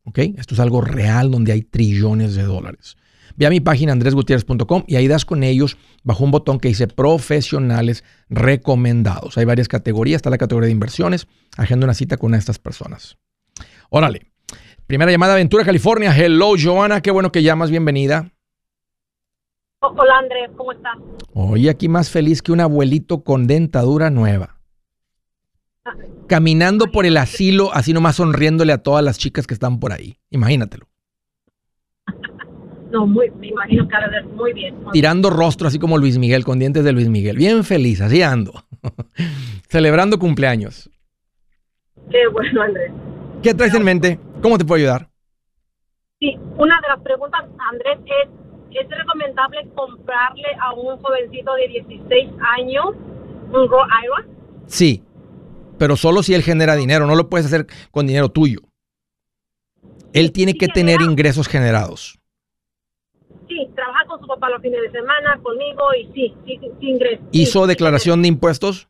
¿Ok? 0.09 0.17
Esto 0.37 0.55
es 0.55 0.59
algo 0.59 0.81
real 0.81 1.29
donde 1.29 1.51
hay 1.51 1.61
trillones 1.61 2.33
de 2.33 2.41
dólares. 2.41 2.97
Ve 3.35 3.45
a 3.45 3.51
mi 3.51 3.59
página 3.59 3.91
andresgutierrez.com 3.91 4.83
y 4.87 4.95
ahí 4.95 5.07
das 5.07 5.23
con 5.23 5.43
ellos 5.43 5.77
bajo 6.03 6.23
un 6.23 6.31
botón 6.31 6.59
que 6.59 6.67
dice 6.67 6.87
profesionales 6.87 8.03
recomendados. 8.27 9.37
Hay 9.37 9.45
varias 9.45 9.67
categorías. 9.67 10.17
Está 10.17 10.31
la 10.31 10.39
categoría 10.39 10.65
de 10.65 10.71
inversiones. 10.71 11.27
Agenda 11.57 11.85
una 11.85 11.93
cita 11.93 12.17
con 12.17 12.31
de 12.31 12.39
estas 12.39 12.57
personas. 12.57 13.17
Órale. 13.91 14.31
Primera 14.87 15.11
llamada 15.11 15.33
Aventura, 15.33 15.63
California. 15.63 16.11
Hello, 16.17 16.53
Joana. 16.61 17.01
Qué 17.01 17.11
bueno 17.11 17.31
que 17.31 17.43
llamas. 17.43 17.69
Bienvenida. 17.69 18.31
Hola, 19.81 20.17
Andrés. 20.17 20.49
¿Cómo 20.57 20.71
estás? 20.71 20.97
Hoy 21.33 21.69
aquí 21.69 21.87
más 21.87 22.09
feliz 22.09 22.41
que 22.41 22.51
un 22.51 22.61
abuelito 22.61 23.23
con 23.23 23.45
dentadura 23.45 24.09
nueva 24.09 24.58
caminando 26.27 26.87
por 26.87 27.05
el 27.05 27.17
asilo, 27.17 27.73
así 27.73 27.93
nomás 27.93 28.17
sonriéndole 28.17 28.73
a 28.73 28.83
todas 28.83 29.03
las 29.03 29.17
chicas 29.17 29.47
que 29.47 29.53
están 29.53 29.79
por 29.79 29.91
ahí. 29.91 30.17
Imagínatelo. 30.29 30.87
No, 32.91 33.05
muy, 33.05 33.29
me 33.31 33.47
imagino 33.47 33.87
que 33.87 33.95
ver 34.09 34.25
muy 34.25 34.53
bien. 34.53 34.75
Tirando 34.91 35.29
rostro, 35.29 35.67
así 35.67 35.77
como 35.77 35.97
Luis 35.97 36.17
Miguel, 36.17 36.43
con 36.43 36.57
dientes 36.57 36.83
de 36.83 36.91
Luis 36.91 37.07
Miguel. 37.07 37.37
Bien 37.37 37.63
feliz, 37.63 38.01
así 38.01 38.21
ando. 38.23 38.53
Celebrando 39.67 40.17
cumpleaños. 40.17 40.89
Qué 42.09 42.27
bueno, 42.31 42.63
Andrés. 42.63 42.91
¿Qué 43.43 43.53
traes 43.53 43.73
en 43.75 43.83
mente? 43.83 44.19
¿Cómo 44.41 44.57
te 44.57 44.65
puedo 44.65 44.79
ayudar? 44.79 45.09
Sí, 46.19 46.35
una 46.57 46.75
de 46.81 46.87
las 46.89 47.01
preguntas, 47.01 47.45
Andrés, 47.71 47.99
es, 48.05 48.29
¿es 48.71 48.89
recomendable 48.89 49.69
comprarle 49.75 50.47
a 50.59 50.73
un 50.73 50.97
jovencito 50.97 51.53
de 51.55 51.67
16 51.67 52.29
años 52.57 52.85
un 53.51 53.69
Raw 53.69 53.85
IRA? 54.03 54.27
Sí, 54.65 55.03
pero 55.79 55.95
solo 55.95 56.21
si 56.21 56.33
él 56.35 56.43
genera 56.43 56.75
dinero, 56.75 57.07
no 57.07 57.15
lo 57.15 57.29
puedes 57.29 57.47
hacer 57.47 57.65
con 57.91 58.05
dinero 58.05 58.29
tuyo. 58.29 58.59
Él 60.13 60.31
tiene 60.31 60.53
que 60.55 60.67
tener 60.67 61.01
ingresos 61.01 61.47
generados. 61.47 62.19
Sí, 63.47 63.67
trabaja 63.75 64.05
con 64.07 64.19
su 64.19 64.27
papá 64.27 64.49
los 64.49 64.61
fines 64.61 64.81
de 64.81 64.91
semana, 64.91 65.39
conmigo 65.41 65.81
y 65.99 66.05
sí, 66.13 66.33
sí, 66.45 66.59
sí 66.79 66.85
ingresos. 66.87 67.25
¿Hizo 67.31 67.65
declaración 67.67 68.21
de 68.21 68.27
impuestos? 68.27 68.89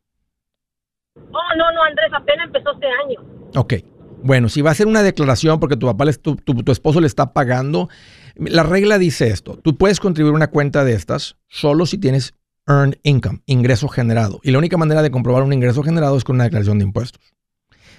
Oh, 1.16 1.56
no, 1.58 1.72
no, 1.74 1.84
Andrés, 1.84 2.12
apenas 2.14 2.48
empezó 2.48 2.72
este 2.74 2.88
año. 3.06 3.22
Ok. 3.56 3.74
Bueno, 4.22 4.50
si 4.50 4.62
va 4.62 4.70
a 4.70 4.74
hacer 4.74 4.88
una 4.88 5.02
declaración 5.04 5.60
porque 5.60 5.78
tu 5.78 5.86
papá, 5.86 6.04
le- 6.06 6.14
tu, 6.14 6.36
tu- 6.36 6.64
tu 6.64 6.72
esposo 6.72 7.00
le 7.00 7.08
está 7.08 7.32
pagando, 7.34 7.88
la 8.36 8.64
regla 8.64 8.98
dice 8.98 9.28
esto, 9.30 9.58
tú 9.58 9.78
puedes 9.78 10.00
contribuir 10.02 10.34
una 10.34 10.50
cuenta 10.50 10.84
de 10.84 10.94
estas 10.94 11.38
solo 11.48 11.86
si 11.86 11.98
tienes 11.98 12.34
earned 12.70 12.98
income, 13.04 13.42
ingreso 13.48 13.90
generado. 13.90 14.40
Y 14.44 14.52
la 14.52 14.60
única 14.60 14.78
manera 14.78 15.02
de 15.02 15.12
comprobar 15.12 15.44
un 15.44 15.52
ingreso 15.52 15.84
generado 15.84 16.16
es 16.16 16.24
con 16.24 16.36
una 16.36 16.46
declaración 16.46 16.80
de 16.80 16.86
impuestos. 16.86 17.22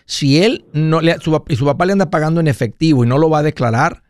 Si 0.07 0.43
él 0.43 0.65
no 0.73 1.01
le, 1.01 1.19
su, 1.19 1.43
y 1.49 1.57
su 1.57 1.67
papá 1.67 1.85
le 1.85 1.93
anda 1.93 2.09
pagando 2.11 2.41
en 2.41 2.49
efectivo 2.49 3.05
y 3.05 3.07
no 3.07 3.19
lo 3.19 3.29
va 3.29 3.41
a 3.41 3.43
declarar, 3.43 4.03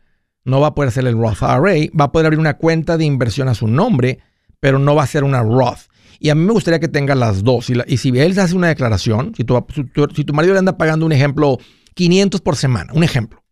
no 0.45 0.59
va 0.61 0.67
a 0.67 0.75
poder 0.75 0.89
hacer 0.89 1.05
el 1.05 1.17
Roth 1.17 1.41
IRA, 1.41 1.89
va 1.99 2.05
a 2.05 2.11
poder 2.11 2.27
abrir 2.27 2.39
una 2.39 2.57
cuenta 2.57 2.97
de 2.97 3.05
inversión 3.05 3.47
a 3.49 3.55
su 3.55 3.67
nombre, 3.67 4.19
pero 4.59 4.79
no 4.79 4.95
va 4.95 5.03
a 5.03 5.07
ser 5.07 5.23
una 5.23 5.43
Roth. 5.43 5.89
Y 6.19 6.29
a 6.29 6.35
mí 6.35 6.45
me 6.45 6.53
gustaría 6.53 6.79
que 6.79 6.87
tenga 6.87 7.15
las 7.15 7.43
dos. 7.43 7.69
Y, 7.69 7.97
si 7.97 8.09
él 8.09 8.37
hace 8.39 8.55
una 8.55 8.67
declaración, 8.67 9.33
si 9.35 9.43
tu, 9.43 9.59
tu- 9.93 10.33
marido 10.33 10.53
le 10.53 10.59
anda 10.59 10.77
pagando 10.77 11.05
un 11.05 11.11
ejemplo 11.11 11.57
500 11.95 12.41
por 12.41 12.55
semana, 12.55 12.93
un 12.93 13.03
ejemplo. 13.03 13.43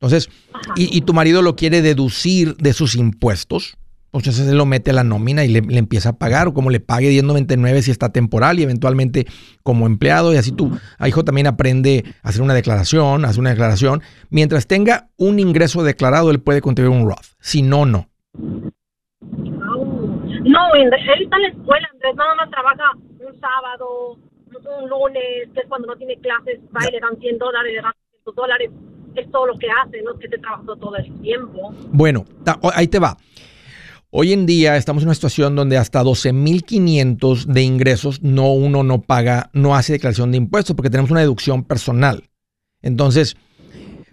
Entonces, 0.00 0.28
y 0.74 1.00
tu 1.02 1.14
marido 1.14 1.42
lo 1.42 1.54
quiere 1.54 1.80
deducir 1.80 2.56
de 2.56 2.72
sus 2.72 2.96
impuestos, 2.96 3.76
entonces 4.18 4.46
él 4.48 4.56
lo 4.56 4.66
mete 4.66 4.90
a 4.90 4.94
la 4.94 5.04
nómina 5.04 5.44
y 5.44 5.48
le, 5.48 5.60
le 5.62 5.78
empieza 5.78 6.10
a 6.10 6.18
pagar, 6.18 6.48
o 6.48 6.54
como 6.54 6.70
le 6.70 6.80
pague 6.80 7.08
1099 7.08 7.82
si 7.82 7.90
está 7.90 8.10
temporal 8.10 8.58
y 8.58 8.62
eventualmente 8.62 9.26
como 9.62 9.86
empleado, 9.86 10.34
y 10.34 10.36
así 10.36 10.52
tu 10.52 10.76
hijo 11.06 11.24
también 11.24 11.46
aprende 11.46 12.04
a 12.22 12.28
hacer 12.28 12.42
una 12.42 12.54
declaración, 12.54 13.24
hace 13.24 13.40
una 13.40 13.50
declaración. 13.50 14.02
Mientras 14.30 14.66
tenga 14.66 15.08
un 15.16 15.38
ingreso 15.38 15.82
declarado, 15.82 16.30
él 16.30 16.40
puede 16.40 16.60
contribuir 16.60 16.96
un 16.96 17.08
Roth. 17.08 17.36
Si 17.40 17.62
no, 17.62 17.86
no. 17.86 18.08
No, 20.44 20.74
él 20.74 20.90
está 20.92 21.36
en 21.36 21.42
la 21.42 21.48
escuela, 21.48 21.88
Andrés, 21.92 22.16
nada 22.16 22.34
más 22.34 22.50
trabaja 22.50 22.92
un 22.96 23.40
sábado, 23.40 24.18
un 24.80 24.88
lunes, 24.88 25.48
que 25.54 25.60
es 25.60 25.66
cuando 25.68 25.88
no 25.88 25.96
tiene 25.96 26.16
clases, 26.18 26.58
va 26.74 26.86
y 26.88 26.92
le 26.92 27.00
dan 27.00 27.16
100 27.18 27.38
dólares, 27.38 27.72
le 27.74 27.80
dan 27.80 27.92
100 28.24 28.34
dólares, 28.34 28.70
es 29.14 29.30
todo 29.30 29.46
lo 29.46 29.58
que 29.58 29.68
hace, 29.70 30.02
no 30.02 30.12
es 30.12 30.18
que 30.18 30.26
esté 30.26 30.38
trabajando 30.38 30.76
todo 30.76 30.96
el 30.96 31.20
tiempo. 31.20 31.72
Bueno, 31.92 32.24
ahí 32.74 32.88
te 32.88 32.98
va. 32.98 33.16
Hoy 34.14 34.34
en 34.34 34.44
día 34.44 34.76
estamos 34.76 35.02
en 35.02 35.08
una 35.08 35.14
situación 35.14 35.56
donde 35.56 35.78
hasta 35.78 36.02
12.500 36.02 37.46
de 37.46 37.62
ingresos 37.62 38.20
no 38.20 38.52
uno 38.52 38.82
no 38.82 39.00
paga, 39.00 39.48
no 39.54 39.74
hace 39.74 39.94
declaración 39.94 40.32
de 40.32 40.36
impuestos 40.36 40.76
porque 40.76 40.90
tenemos 40.90 41.10
una 41.10 41.20
deducción 41.20 41.64
personal. 41.64 42.28
Entonces, 42.82 43.38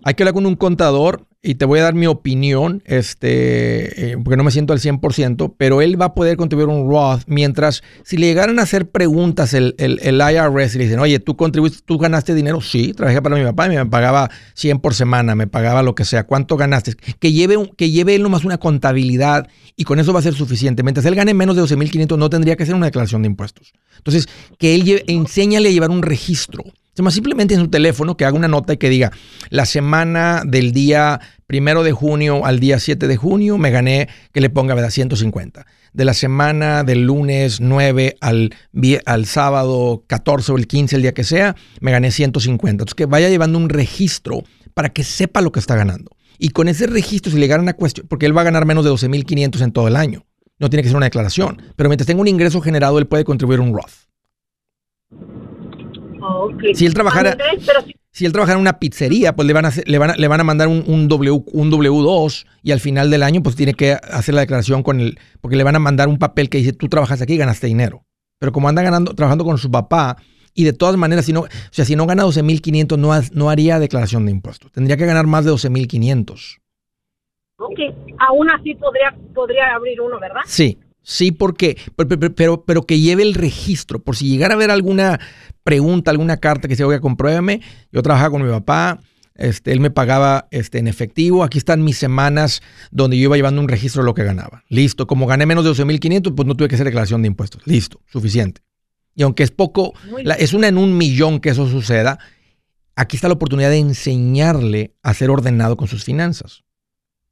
hay 0.03 0.13
que 0.13 0.23
hablar 0.23 0.33
con 0.33 0.45
un 0.45 0.55
contador 0.55 1.25
y 1.41 1.55
te 1.55 1.63
voy 1.63 1.79
a 1.79 1.83
dar 1.83 1.93
mi 1.93 2.05
opinión, 2.05 2.83
este, 2.85 4.11
eh, 4.11 4.17
porque 4.21 4.35
no 4.35 4.43
me 4.43 4.51
siento 4.51 4.73
al 4.73 4.79
100%, 4.79 5.55
pero 5.57 5.81
él 5.81 5.99
va 5.99 6.07
a 6.07 6.13
poder 6.13 6.35
contribuir 6.35 6.67
un 6.67 6.89
Roth 6.89 7.21
mientras, 7.27 7.81
si 8.03 8.17
le 8.17 8.27
llegaran 8.27 8.59
a 8.59 8.63
hacer 8.63 8.89
preguntas 8.89 9.53
el, 9.53 9.73
el, 9.77 10.21
IRS 10.21 10.75
y 10.75 10.77
le 10.77 10.83
dicen, 10.83 10.99
oye, 10.99 11.19
¿tú 11.19 11.37
contribuiste, 11.37 11.79
tú 11.85 11.97
ganaste 11.97 12.35
dinero? 12.35 12.59
Sí, 12.59 12.93
trabajé 12.93 13.21
para 13.21 13.37
mi 13.37 13.43
papá 13.43 13.67
y 13.67 13.69
me 13.77 13.85
pagaba 13.85 14.29
100 14.55 14.79
por 14.79 14.93
semana, 14.93 15.33
me 15.33 15.47
pagaba 15.47 15.81
lo 15.81 15.95
que 15.95 16.03
sea. 16.03 16.25
¿Cuánto 16.25 16.57
ganaste? 16.57 16.95
Que 17.19 17.31
lleve, 17.31 17.71
que 17.77 17.89
lleve 17.89 18.15
él 18.15 18.23
nomás 18.23 18.43
una 18.43 18.57
contabilidad 18.57 19.47
y 19.77 19.85
con 19.85 19.97
eso 19.99 20.11
va 20.11 20.19
a 20.19 20.23
ser 20.23 20.33
suficiente. 20.33 20.83
Mientras 20.83 21.05
él 21.05 21.15
gane 21.15 21.33
menos 21.33 21.55
de 21.55 21.61
12.500 21.61 22.17
no 22.17 22.29
tendría 22.29 22.57
que 22.57 22.63
hacer 22.63 22.75
una 22.75 22.87
declaración 22.87 23.21
de 23.21 23.27
impuestos. 23.27 23.71
Entonces, 23.95 24.27
que 24.57 24.75
él 24.75 24.83
lleve, 24.83 25.05
enséñale 25.07 25.69
a 25.69 25.71
llevar 25.71 25.89
un 25.89 26.01
registro. 26.01 26.65
Simplemente 27.09 27.53
en 27.53 27.61
su 27.61 27.69
teléfono 27.69 28.17
que 28.17 28.25
haga 28.25 28.35
una 28.35 28.47
nota 28.47 28.73
y 28.73 28.77
que 28.77 28.89
diga, 28.89 29.11
la 29.49 29.65
semana 29.65 30.43
del 30.45 30.73
día 30.73 31.21
primero 31.47 31.81
de 31.81 31.93
junio 31.93 32.45
al 32.45 32.59
día 32.59 32.77
7 32.77 33.07
de 33.07 33.15
junio 33.15 33.57
me 33.57 33.71
gané, 33.71 34.09
que 34.33 34.41
le 34.41 34.49
ponga, 34.49 34.75
¿verdad? 34.75 34.89
150. 34.89 35.65
De 35.93 36.05
la 36.05 36.13
semana 36.13 36.83
del 36.83 37.05
lunes 37.05 37.61
9 37.61 38.17
al, 38.21 38.53
al 39.05 39.25
sábado 39.25 40.03
14 40.07 40.51
o 40.51 40.57
el 40.57 40.67
15, 40.67 40.97
el 40.97 41.01
día 41.01 41.13
que 41.13 41.23
sea, 41.23 41.55
me 41.79 41.91
gané 41.91 42.11
150. 42.11 42.69
Entonces, 42.69 42.95
que 42.95 43.05
vaya 43.05 43.29
llevando 43.29 43.57
un 43.57 43.69
registro 43.69 44.43
para 44.73 44.89
que 44.89 45.03
sepa 45.03 45.41
lo 45.41 45.51
que 45.51 45.59
está 45.59 45.75
ganando. 45.75 46.11
Y 46.37 46.49
con 46.49 46.67
ese 46.67 46.85
registro, 46.85 47.31
si 47.31 47.39
le 47.39 47.47
ganan 47.47 47.63
una 47.63 47.73
cuestión, 47.73 48.07
porque 48.07 48.25
él 48.25 48.37
va 48.37 48.41
a 48.41 48.45
ganar 48.45 48.65
menos 48.65 48.85
de 48.85 48.91
12.500 48.91 49.61
en 49.61 49.71
todo 49.71 49.87
el 49.87 49.95
año. 49.95 50.25
No 50.59 50.69
tiene 50.69 50.83
que 50.83 50.89
ser 50.89 50.97
una 50.97 51.07
declaración. 51.07 51.61
Pero 51.75 51.89
mientras 51.89 52.05
tenga 52.05 52.21
un 52.21 52.27
ingreso 52.27 52.61
generado, 52.61 52.99
él 52.99 53.07
puede 53.07 53.23
contribuir 53.23 53.59
un 53.59 53.73
Roth. 53.73 54.09
Si 56.73 56.85
él 56.85 56.93
trabajara- 56.93 57.31
Andrés, 57.31 57.63
pero 57.65 57.81
si, 57.81 57.95
Si 58.11 58.25
él 58.25 58.31
trabaja 58.33 58.53
en 58.53 58.59
una 58.59 58.79
pizzería, 58.79 59.35
pues 59.35 59.47
le 59.47 59.53
van 59.53 59.65
a, 59.65 59.67
hacer- 59.69 59.87
le 59.87 59.97
van 59.97 60.11
a, 60.11 60.15
le 60.15 60.27
van 60.27 60.39
a 60.41 60.43
mandar 60.43 60.67
un, 60.67 60.83
un 60.87 61.07
W, 61.07 61.43
un 61.53 61.71
W2 61.71 62.45
y 62.63 62.71
al 62.71 62.79
final 62.79 63.09
del 63.11 63.23
año 63.23 63.41
pues 63.43 63.55
tiene 63.55 63.73
que 63.73 63.93
hacer 63.93 64.33
la 64.35 64.41
declaración 64.41 64.83
con 64.83 64.99
el, 64.99 65.19
porque 65.41 65.55
le 65.55 65.63
van 65.63 65.75
a 65.75 65.79
mandar 65.79 66.07
un 66.09 66.17
papel 66.17 66.49
que 66.49 66.57
dice 66.57 66.73
tú 66.73 66.89
trabajas 66.89 67.21
aquí 67.21 67.33
y 67.33 67.37
ganaste 67.37 67.67
dinero. 67.67 68.03
Pero 68.39 68.51
como 68.51 68.67
anda 68.69 68.81
ganando, 68.81 69.13
trabajando 69.13 69.43
con 69.45 69.57
su 69.57 69.69
papá 69.69 70.17
y 70.53 70.63
de 70.63 70.73
todas 70.73 70.97
maneras, 70.97 71.25
si 71.25 71.33
no, 71.33 71.41
o 71.41 71.47
sea, 71.71 71.85
si 71.85 71.95
no 71.95 72.05
gana 72.07 72.23
12.500 72.23 72.97
no, 72.97 73.13
ha- 73.13 73.21
no 73.33 73.49
haría 73.49 73.79
declaración 73.79 74.25
de 74.25 74.31
impuestos. 74.31 74.71
Tendría 74.71 74.97
que 74.97 75.05
ganar 75.05 75.27
más 75.27 75.45
de 75.45 75.51
12.500. 75.51 76.57
ok, 77.57 77.79
aún 78.19 78.49
así 78.49 78.73
podría, 78.75 79.15
podría 79.35 79.75
abrir 79.75 80.01
uno, 80.01 80.19
¿verdad? 80.19 80.41
Sí, 80.45 80.77
sí, 81.09 81.31
porque, 81.31 81.75
pero, 81.95 82.07
pero, 82.19 82.35
pero, 82.35 82.63
pero 82.65 82.83
que 82.83 82.99
lleve 82.99 83.23
el 83.23 83.33
registro. 83.33 83.99
Por 83.99 84.15
si 84.15 84.29
llegara 84.29 84.53
a 84.53 84.57
haber 84.57 84.69
alguna 84.71 85.19
pregunta, 85.63 86.11
alguna 86.11 86.37
carta 86.37 86.67
que 86.67 86.75
se 86.75 86.83
oiga, 86.83 86.99
compruébame. 87.01 87.61
Yo 87.91 88.01
trabajaba 88.03 88.29
con 88.31 88.43
mi 88.43 88.49
papá, 88.49 88.99
este, 89.35 89.71
él 89.71 89.79
me 89.79 89.89
pagaba 89.89 90.47
este, 90.51 90.77
en 90.79 90.87
efectivo. 90.87 91.43
Aquí 91.43 91.57
están 91.57 91.83
mis 91.83 91.97
semanas 91.97 92.61
donde 92.91 93.17
yo 93.17 93.23
iba 93.23 93.35
llevando 93.37 93.61
un 93.61 93.67
registro 93.67 94.01
de 94.03 94.05
lo 94.05 94.13
que 94.13 94.23
ganaba. 94.23 94.63
Listo, 94.69 95.07
como 95.07 95.25
gané 95.27 95.45
menos 95.45 95.63
de 95.63 95.71
12.500, 95.71 96.35
pues 96.35 96.47
no 96.47 96.55
tuve 96.55 96.67
que 96.67 96.75
hacer 96.75 96.85
declaración 96.85 97.21
de 97.21 97.27
impuestos. 97.29 97.61
Listo, 97.65 98.01
suficiente. 98.11 98.61
Y 99.15 99.23
aunque 99.23 99.43
es 99.43 99.51
poco, 99.51 99.93
la- 100.23 100.35
es 100.35 100.53
una 100.53 100.67
en 100.67 100.77
un 100.77 100.95
millón 100.97 101.39
que 101.39 101.49
eso 101.49 101.67
suceda, 101.67 102.19
aquí 102.95 103.17
está 103.17 103.27
la 103.27 103.33
oportunidad 103.33 103.69
de 103.69 103.77
enseñarle 103.79 104.93
a 105.03 105.13
ser 105.13 105.29
ordenado 105.29 105.77
con 105.77 105.87
sus 105.87 106.03
finanzas. 106.03 106.63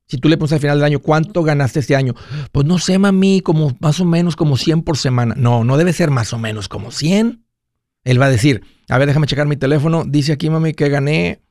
Si 0.07 0.17
tú 0.17 0.29
le 0.29 0.37
pones 0.37 0.53
al 0.53 0.59
final 0.59 0.77
del 0.77 0.85
año, 0.85 0.99
¿cuánto 0.99 1.43
ganaste 1.43 1.79
este 1.79 1.95
año? 1.95 2.15
Pues 2.51 2.65
no 2.65 2.79
sé, 2.79 2.97
mami, 2.97 3.41
como 3.41 3.75
más 3.79 3.99
o 3.99 4.05
menos 4.05 4.35
como 4.35 4.55
100 4.55 4.83
por 4.83 4.97
semana. 4.97 5.35
No, 5.37 5.63
no 5.63 5.77
debe 5.77 5.91
ser 5.91 6.11
más 6.11 6.31
o 6.31 6.37
menos 6.37 6.69
como 6.69 6.91
100. 6.91 7.43
Él 8.05 8.21
va 8.21 8.27
a 8.27 8.29
decir, 8.29 8.63
a 8.87 8.97
ver, 8.97 9.07
déjame 9.07 9.27
checar 9.27 9.47
mi 9.47 9.57
teléfono. 9.57 10.05
Dice 10.05 10.31
aquí, 10.31 10.49
mami, 10.49 10.73
que 10.73 10.87
gané 10.87 11.41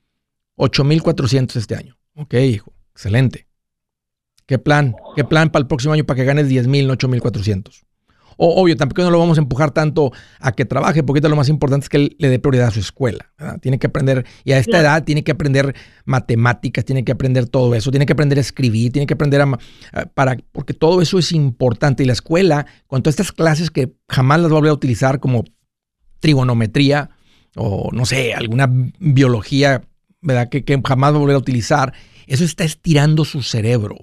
8,400 0.57 1.57
este 1.57 1.77
año. 1.77 1.99
Ok, 2.15 2.35
hijo, 2.35 2.73
excelente. 2.93 3.47
¿Qué 4.47 4.59
plan? 4.59 4.95
¿Qué 5.15 5.25
plan 5.25 5.51
para 5.51 5.63
el 5.63 5.67
próximo 5.67 5.93
año 5.93 6.05
para 6.05 6.17
que 6.17 6.25
ganes 6.25 6.49
10,000, 6.49 6.87
no 6.87 6.95
8,400? 6.95 7.85
O, 8.37 8.61
obvio, 8.63 8.77
tampoco 8.77 9.03
no 9.03 9.11
lo 9.11 9.19
vamos 9.19 9.39
a 9.39 9.41
empujar 9.41 9.71
tanto 9.71 10.13
a 10.41 10.53
que 10.53 10.65
trabaje, 10.67 11.03
porque 11.03 11.27
lo 11.27 11.37
más 11.37 11.49
importante 11.49 11.85
es 11.85 11.89
que 11.89 11.97
él 11.97 12.17
le 12.19 12.29
dé 12.29 12.39
prioridad 12.39 12.69
a 12.69 12.71
su 12.71 12.81
escuela. 12.81 13.33
¿verdad? 13.39 13.59
Tiene 13.61 13.79
que 13.79 13.87
aprender, 13.87 14.27
y 14.45 14.53
a 14.53 14.59
esta 14.59 14.73
Claro. 14.73 14.87
edad 14.89 15.05
tiene 15.05 15.25
que 15.25 15.33
aprender 15.33 15.75
matemáticas, 16.05 16.85
tiene 16.85 17.05
que 17.05 17.13
aprender 17.13 17.49
todo 17.49 17.75
eso, 17.75 17.91
tiene 17.91 18.05
que 18.07 18.13
aprender 18.13 18.39
a 18.39 18.43
escribir, 18.43 18.93
tiene 18.93 19.07
que 19.07 19.15
aprender 19.15 19.41
a- 19.41 19.59
para, 20.15 20.37
porque 20.53 20.75
todo 20.75 21.01
eso 21.03 21.19
es 21.19 21.33
importante. 21.33 22.03
Y 22.03 22.07
la 22.07 22.13
escuela, 22.13 22.67
con 22.87 23.03
todas 23.03 23.15
estas 23.15 23.33
clases 23.33 23.71
que 23.71 23.95
jamás 24.09 24.41
las 24.41 24.51
va 24.51 24.57
a 24.57 24.59
volver 24.61 24.71
a 24.71 24.75
utilizar 24.75 25.19
como 25.21 25.45
trigonometría 26.21 27.11
o 27.57 27.91
no 27.93 28.05
sé, 28.05 28.35
alguna 28.35 28.69
biología, 28.99 29.83
¿verdad? 30.21 30.49
Que, 30.49 30.65
que 30.65 30.81
jamás 30.85 31.13
va 31.13 31.17
a 31.17 31.21
volver 31.21 31.37
a 31.37 31.39
utilizar, 31.39 31.95
eso 32.27 32.45
está 32.45 32.65
estirando 32.65 33.25
su 33.25 33.43
cerebro. 33.43 33.97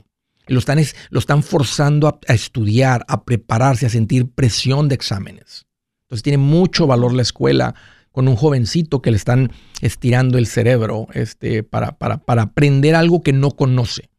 Lo 0.47 0.59
están, 0.59 0.79
es- 0.79 0.95
lo 1.09 1.19
están 1.19 1.41
forzando 1.43 2.07
a, 2.07 2.19
a 2.27 2.33
estudiar, 2.33 3.05
a 3.07 3.23
prepararse, 3.23 3.85
a 3.85 3.89
sentir 3.89 4.29
presión 4.29 4.89
de 4.89 4.95
exámenes. 4.95 5.65
Entonces 6.03 6.23
tiene 6.23 6.37
mucho 6.37 6.85
valor 6.87 7.13
la 7.13 7.21
escuela 7.21 7.75
con 8.11 8.27
un 8.27 8.35
jovencito 8.35 9.01
que 9.01 9.09
le 9.11 9.17
están 9.17 9.51
estirando 9.81 10.37
el 10.37 10.45
cerebro 10.45 11.07
este, 11.13 11.63
para, 11.63 11.97
para, 11.97 12.17
para 12.19 12.43
aprender 12.43 12.93
algo 12.95 13.23
que 13.23 13.33
no 13.33 13.51
conoce, 13.51 14.09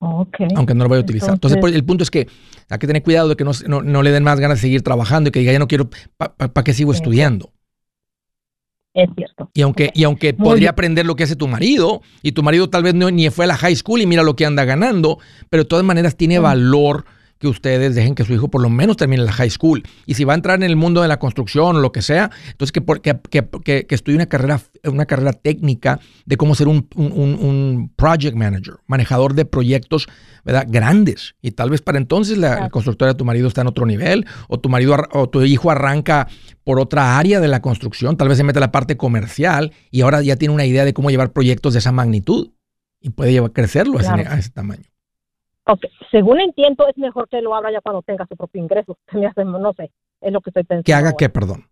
Ok. 0.00 0.36
aunque 0.56 0.74
no 0.74 0.84
lo 0.84 0.90
vaya 0.90 1.00
a 1.00 1.04
utilizar. 1.04 1.30
Entonces, 1.34 1.56
Entonces- 1.56 1.76
el 1.76 1.84
punto 1.84 2.02
es 2.02 2.10
que 2.10 2.26
hay 2.68 2.78
que 2.78 2.86
tener 2.86 3.02
cuidado 3.02 3.28
de 3.28 3.36
que 3.36 3.44
no, 3.44 3.52
no, 3.68 3.82
no 3.82 4.02
le 4.02 4.10
den 4.10 4.24
más 4.24 4.40
ganas 4.40 4.58
de 4.58 4.62
seguir 4.62 4.82
trabajando 4.82 5.28
y 5.28 5.30
que 5.32 5.40
diga, 5.40 5.52
ya 5.52 5.58
no 5.58 5.68
quiero, 5.68 5.90
¿para 6.16 6.64
qué 6.64 6.72
sigo 6.74 6.92
estudiando? 6.92 7.52
Es 8.94 9.08
cierto. 9.16 9.50
Y 9.54 9.62
aunque, 9.62 9.90
y 9.94 10.04
aunque 10.04 10.32
Muy 10.32 10.44
podría 10.44 10.58
bien. 10.60 10.70
aprender 10.70 11.06
lo 11.06 11.14
que 11.14 11.24
hace 11.24 11.36
tu 11.36 11.46
marido, 11.46 12.02
y 12.22 12.32
tu 12.32 12.42
marido 12.42 12.68
tal 12.68 12.82
vez 12.82 12.94
no, 12.94 13.10
ni 13.10 13.30
fue 13.30 13.44
a 13.44 13.48
la 13.48 13.56
high 13.56 13.76
school 13.76 14.00
y 14.00 14.06
mira 14.06 14.22
lo 14.22 14.34
que 14.34 14.46
anda 14.46 14.64
ganando, 14.64 15.18
pero 15.48 15.62
de 15.62 15.68
todas 15.68 15.84
maneras 15.84 16.16
tiene 16.16 16.38
valor 16.38 17.04
que 17.40 17.48
ustedes 17.48 17.94
dejen 17.94 18.14
que 18.14 18.24
su 18.24 18.34
hijo 18.34 18.48
por 18.48 18.60
lo 18.60 18.68
menos 18.68 18.98
termine 18.98 19.22
la 19.22 19.32
high 19.32 19.48
school. 19.50 19.82
Y 20.06 20.14
si 20.14 20.24
va 20.24 20.34
a 20.34 20.36
entrar 20.36 20.56
en 20.56 20.62
el 20.62 20.76
mundo 20.76 21.00
de 21.00 21.08
la 21.08 21.18
construcción 21.18 21.74
o 21.76 21.80
lo 21.80 21.90
que 21.90 22.02
sea, 22.02 22.30
entonces 22.50 22.70
que, 22.70 22.84
que, 23.00 23.18
que, 23.64 23.86
que- 23.86 23.94
estudie 23.94 24.16
una 24.16 24.26
carrera, 24.26 24.60
una 24.84 25.06
carrera 25.06 25.32
técnica 25.32 25.98
de 26.26 26.36
cómo 26.36 26.54
ser 26.54 26.68
un, 26.68 26.86
un- 26.94 27.12
un- 27.12 27.92
project 27.96 28.36
manager, 28.36 28.74
manejador 28.86 29.32
de 29.34 29.46
proyectos 29.46 30.06
¿verdad? 30.44 30.66
grandes. 30.68 31.34
Y 31.40 31.52
tal 31.52 31.70
vez 31.70 31.80
para 31.80 31.96
entonces 31.98 32.36
la, 32.36 32.56
Claro. 32.56 32.70
constructora 32.70 33.12
de 33.12 33.18
tu 33.18 33.24
marido 33.24 33.48
está 33.48 33.62
en 33.62 33.68
otro 33.68 33.86
nivel, 33.86 34.26
o 34.48 34.60
tu 34.60 34.68
marido 34.68 34.92
ar- 34.94 35.08
o 35.12 35.28
tu 35.30 35.42
hijo 35.42 35.70
arranca 35.70 36.28
por 36.62 36.78
otra 36.78 37.18
área 37.18 37.40
de 37.40 37.48
la 37.48 37.62
construcción, 37.62 38.18
tal 38.18 38.28
vez 38.28 38.36
se 38.36 38.44
mete 38.44 38.58
a 38.58 38.60
la 38.60 38.70
parte 38.70 38.98
comercial 38.98 39.72
y 39.90 40.02
ahora 40.02 40.20
ya 40.20 40.36
tiene 40.36 40.52
una 40.52 40.66
idea 40.66 40.84
de 40.84 40.92
cómo 40.92 41.10
llevar 41.10 41.32
proyectos 41.32 41.72
de 41.72 41.78
esa 41.78 41.90
magnitud 41.90 42.50
y 43.00 43.08
puede 43.10 43.32
llevar, 43.32 43.52
crecerlo 43.52 43.98
a 43.98 44.02
ese- 44.02 44.10
a 44.28 44.38
ese 44.38 44.50
tamaño. 44.50 44.84
Ok. 45.64 45.84
Según 46.10 46.40
entiendo, 46.40 46.86
es 46.88 46.96
mejor 46.98 47.28
que 47.28 47.40
lo 47.40 47.54
abra 47.54 47.70
ya 47.72 47.80
cuando 47.80 48.02
tenga 48.02 48.26
su 48.26 48.36
propio 48.36 48.62
ingreso. 48.62 48.98
Se 49.10 49.44
no 49.44 49.72
sé, 49.74 49.90
es 50.20 50.32
lo 50.32 50.40
que 50.40 50.50
estoy 50.50 50.64
pensando. 50.64 50.84
Que 50.84 50.94
haga 50.94 51.08
ahora. 51.08 51.16
qué, 51.18 51.28
perdón. 51.28 51.68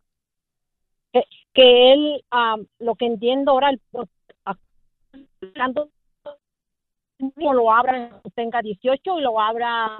que 1.52 1.92
él, 1.92 2.24
lo 2.78 2.94
que 2.94 3.06
entiendo 3.06 3.52
ahora, 3.52 3.70
el, 3.70 3.80
lo 7.52 7.72
abra 7.72 8.20
tenga 8.34 8.62
18 8.62 9.18
y 9.18 9.22
lo 9.22 9.40
abra 9.40 9.98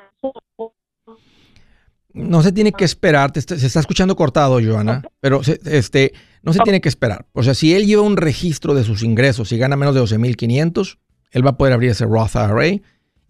no 2.14 2.42
se 2.42 2.53
tiene 2.53 2.72
que 2.72 2.85
esperar, 2.85 3.33
se 3.35 3.66
está 3.66 3.81
escuchando 3.81 4.16
cortado, 4.16 4.59
Joana, 4.62 5.03
pero 5.20 5.40
este, 5.64 6.12
no 6.42 6.53
se 6.53 6.61
tiene 6.61 6.81
que 6.81 6.88
esperar. 6.88 7.27
O 7.33 7.42
sea, 7.42 7.55
si 7.55 7.74
él 7.74 7.87
lleva 7.87 8.03
un 8.03 8.16
registro 8.16 8.74
de 8.74 8.85
sus 8.85 9.03
ingresos 9.03 9.53
y 9.53 9.59
gana 9.59 9.77
menos 9.77 9.94
de 9.94 10.01
12.500, 10.01 10.98
él 11.31 11.46
va 11.46 11.51
a 11.51 11.57
poder 11.57 11.74
abrir 11.74 11.90
ese 11.90 12.07
Roth 12.07 12.35
IRA 12.35 12.81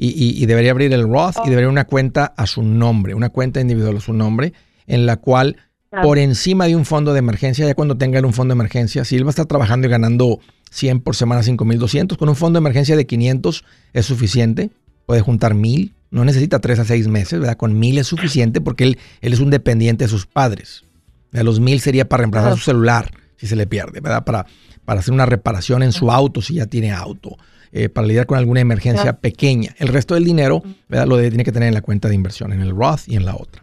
y, 0.01 0.47
debería 0.47 0.71
abrir 0.71 0.93
el 0.93 1.03
Roth 1.03 1.39
y 1.45 1.51
debería 1.51 1.69
una 1.69 1.85
cuenta 1.85 2.33
a 2.37 2.47
su 2.47 2.63
nombre, 2.63 3.15
una 3.15 3.31
cuenta 3.31 3.61
individual 3.61 3.97
a 3.97 4.01
su 4.01 4.13
nombre, 4.13 4.53
en 4.87 5.07
la 5.07 5.17
cual 5.17 5.57
por 6.03 6.19
encima 6.19 6.67
de 6.67 6.77
un 6.77 6.85
fondo 6.85 7.13
de 7.13 7.19
emergencia, 7.19 7.67
ya 7.67 7.75
cuando 7.75 7.97
tenga 7.97 8.21
un 8.21 8.33
fondo 8.33 8.53
de 8.55 8.59
emergencia, 8.59 9.05
si 9.05 9.17
él 9.17 9.25
va 9.25 9.29
a 9.29 9.31
estar 9.31 9.47
trabajando 9.47 9.89
y 9.89 9.91
ganando 9.91 10.39
100 10.71 11.01
por 11.01 11.17
semana, 11.17 11.43
5.200, 11.43 12.17
con 12.17 12.29
un 12.29 12.37
fondo 12.37 12.59
de 12.59 12.63
emergencia 12.63 12.95
de 12.95 13.07
500 13.07 13.65
es 13.93 14.07
suficiente, 14.07 14.71
puede 15.07 15.21
juntar 15.21 15.55
1.000, 15.55 15.93
no 16.11 16.25
necesita 16.25 16.61
3 16.61 16.79
a 16.79 16.85
6 16.85 17.09
meses, 17.09 17.41
¿verdad? 17.41 17.57
Con 17.57 17.81
1.000 17.81 17.99
es 17.99 18.07
suficiente 18.07 18.61
porque 18.61 18.85
él, 18.85 18.99
él 19.21 19.33
es 19.33 19.41
un 19.41 19.51
dependiente 19.51 20.05
de 20.05 20.09
sus 20.09 20.27
padres. 20.27 20.85
A 21.33 21.43
los 21.43 21.61
1.000 21.61 21.81
sería 21.81 22.09
para 22.09 22.23
reemplazar 22.23 22.53
su 22.55 22.61
celular 22.61 23.11
si 23.37 23.47
se 23.47 23.57
le 23.57 23.67
pierde, 23.67 24.01
¿verdad? 24.01 24.25
Para, 24.25 24.47
para 24.85 25.01
hacer 25.01 25.13
una 25.13 25.27
reparación 25.27 25.83
en 25.83 25.93
su 25.93 26.13
auto 26.13 26.41
si 26.41 26.55
ya 26.55 26.67
tiene 26.67 26.93
auto 26.93 27.37
eh, 27.73 27.89
para 27.89 28.07
lidiar 28.07 28.27
con 28.27 28.39
alguna 28.39 28.61
emergencia 28.61 29.15
pequeña. 29.15 29.75
El 29.79 29.89
resto 29.89 30.15
del 30.15 30.25
dinero 30.25 30.63
¿verdad? 30.89 31.07
lo 31.07 31.19
tiene 31.19 31.45
que 31.45 31.53
tener 31.53 31.69
en 31.69 31.75
la 31.75 31.83
cuenta 31.83 32.09
de 32.09 32.15
inversión, 32.15 32.53
en 32.53 32.61
el 32.61 32.71
Roth 32.71 33.03
y 33.07 33.17
en 33.17 33.25
la 33.25 33.35
otra. 33.37 33.63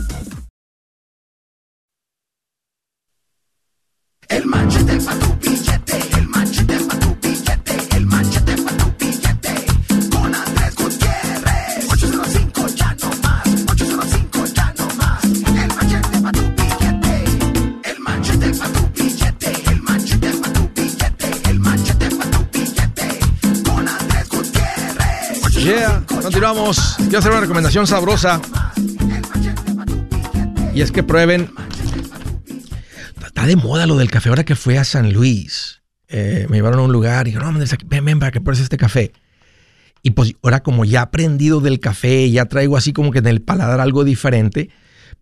El 4.41 4.47
machete 4.47 4.97
para 5.01 5.19
tu 5.19 5.35
billete, 5.39 5.99
el 6.17 6.27
machete 6.27 6.79
para 6.79 6.99
tu 6.99 7.15
billete, 7.21 7.95
el 7.95 8.05
machete 8.07 8.55
para 8.63 8.77
tu 8.77 8.91
billete. 8.97 9.65
Con 10.09 10.33
Andrés 10.33 10.75
Gutiérrez. 10.75 11.85
805 11.91 12.67
ya 12.75 12.95
no 13.01 13.09
más, 13.21 13.47
805 13.69 14.45
ya 14.55 14.73
no 14.79 14.87
más. 14.95 15.23
El 15.23 15.67
machete 15.75 16.19
para 16.21 16.31
tu 16.31 16.41
billete, 16.57 17.23
el 17.83 17.99
machete 17.99 18.53
para 18.55 18.73
tu 18.73 18.89
billete, 18.95 19.63
el 19.69 19.81
machete 19.83 20.29
para 20.33 20.53
tu 20.53 20.69
billete, 20.75 21.49
el 21.51 21.59
machete 21.59 22.09
para 22.15 22.31
tu 22.31 22.45
billete. 22.51 23.19
Con 23.63 23.87
Andrés 23.87 24.27
Gutiérrez. 24.27 25.53
Yeah, 25.63 26.03
continuamos. 26.07 26.95
Quiero 26.97 27.19
hacer 27.19 27.31
una 27.31 27.41
recomendación 27.41 27.85
sabrosa. 27.85 28.41
Y 30.73 30.81
es 30.81 30.91
que 30.91 31.03
prueben 31.03 31.51
de 33.45 33.55
moda 33.55 33.85
lo 33.85 33.97
del 33.97 34.11
café. 34.11 34.29
Ahora 34.29 34.43
que 34.43 34.55
fui 34.55 34.75
a 34.75 34.83
San 34.83 35.13
Luis, 35.13 35.81
eh, 36.07 36.45
me 36.49 36.57
llevaron 36.57 36.79
a 36.79 36.83
un 36.83 36.91
lugar 36.91 37.27
y 37.27 37.31
dijeron, 37.31 37.57
ven, 37.85 38.05
ven, 38.05 38.19
para 38.19 38.31
que 38.31 38.41
pruebes 38.41 38.61
este 38.61 38.77
café. 38.77 39.11
Y 40.03 40.11
pues 40.11 40.33
ahora 40.41 40.63
como 40.63 40.83
ya 40.83 40.99
he 40.99 41.03
aprendido 41.03 41.61
del 41.61 41.79
café, 41.79 42.29
ya 42.29 42.45
traigo 42.45 42.75
así 42.75 42.91
como 42.91 43.11
que 43.11 43.19
en 43.19 43.27
el 43.27 43.41
paladar 43.41 43.79
algo 43.79 44.03
diferente, 44.03 44.69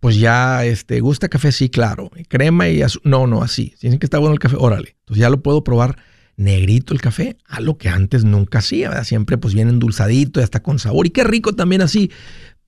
pues 0.00 0.16
ya, 0.16 0.64
este, 0.64 1.00
¿gusta 1.00 1.28
café? 1.28 1.52
Sí, 1.52 1.68
claro. 1.68 2.10
Crema 2.28 2.68
y. 2.68 2.82
No, 3.04 3.26
no, 3.26 3.42
así. 3.42 3.74
Dicen 3.80 3.98
que 3.98 4.06
está 4.06 4.18
bueno 4.18 4.32
el 4.32 4.38
café, 4.38 4.56
órale. 4.58 4.96
Entonces 5.00 5.20
ya 5.20 5.28
lo 5.28 5.42
puedo 5.42 5.62
probar 5.62 5.98
negrito 6.36 6.94
el 6.94 7.02
café, 7.02 7.36
a 7.46 7.60
lo 7.60 7.76
que 7.76 7.90
antes 7.90 8.24
nunca 8.24 8.60
hacía, 8.60 8.88
¿verdad? 8.88 9.04
Siempre 9.04 9.36
pues 9.36 9.52
bien 9.52 9.68
endulzadito 9.68 10.40
y 10.40 10.42
hasta 10.42 10.62
con 10.62 10.78
sabor. 10.78 11.06
Y 11.06 11.10
qué 11.10 11.22
rico 11.22 11.54
también 11.54 11.82
así. 11.82 12.10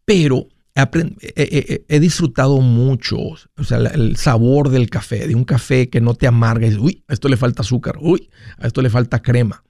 Pero 0.05 0.49
he, 0.75 2.01
disfrutado 2.01 2.61
mucho 2.61 3.19
o 3.19 3.65
sea, 3.65 3.79
el 3.79 4.17
sabor 4.17 4.71
del 4.71 4.89
café, 4.89 5.27
de 5.29 5.35
un 5.35 5.45
café 5.45 5.89
que 5.89 6.01
no 6.01 6.15
te 6.15 6.27
amarga. 6.27 6.67
Y, 6.67 6.77
uy, 6.77 7.05
a 7.09 7.13
esto 7.13 7.29
le 7.29 7.37
falta 7.37 7.63
azúcar, 7.63 7.97
uy, 8.01 8.31
a 8.59 8.67
esto 8.67 8.83
le 8.83 8.91
falta 8.91 9.21
crema. 9.21 9.65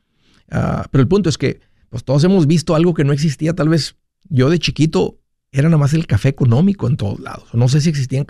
Ah, 0.51 0.87
pero 0.91 1.03
el 1.03 1.09
punto 1.09 1.29
es 1.29 1.39
que 1.39 1.61
pues 1.89 2.05
todos 2.05 2.25
hemos 2.25 2.47
visto 2.47 2.75
algo 2.75 2.95
que 2.95 3.05
no 3.05 3.13
existía. 3.13 3.55
Tal 3.55 3.69
vez 3.69 3.97
yo 4.29 4.49
de 4.49 4.59
chiquito 4.59 5.19
era 5.51 5.69
nada 5.69 5.79
más 5.79 5.93
el 5.93 6.07
café 6.07 6.31
económico 6.31 6.87
en 6.87 6.97
todos 6.97 7.21
lados. 7.21 7.49
No 7.53 7.69
sé 7.69 7.81
si 7.81 7.91
existían 7.91 8.27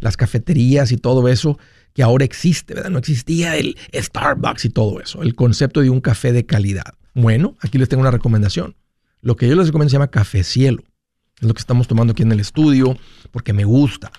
las 0.00 0.16
cafeterías 0.16 0.90
y 0.90 0.96
todo 0.96 1.28
eso 1.28 1.58
que 1.92 2.02
ahora 2.02 2.24
existe, 2.24 2.74
¿verdad? 2.74 2.90
No 2.90 2.98
existía 2.98 3.56
el 3.56 3.76
Starbucks 3.94 4.64
y 4.64 4.70
todo 4.70 5.00
eso, 5.00 5.22
el 5.22 5.34
concepto 5.34 5.80
de 5.80 5.90
un 5.90 6.00
café 6.00 6.32
de 6.32 6.46
calidad. 6.46 6.94
Bueno, 7.14 7.56
aquí 7.60 7.78
les 7.78 7.88
tengo 7.88 8.00
una 8.00 8.10
recomendación. 8.10 8.74
Lo 9.22 9.36
que 9.36 9.48
yo 9.48 9.54
les 9.54 9.66
recomiendo 9.66 9.90
se 9.90 9.94
llama 9.94 10.08
café 10.08 10.42
cielo. 10.42 10.82
Es 11.40 11.48
lo 11.48 11.54
que 11.54 11.60
estamos 11.60 11.88
tomando 11.88 12.12
aquí 12.12 12.22
en 12.22 12.32
el 12.32 12.40
estudio 12.40 12.96
porque 13.30 13.52
me 13.52 13.64
gusta. 13.64 14.12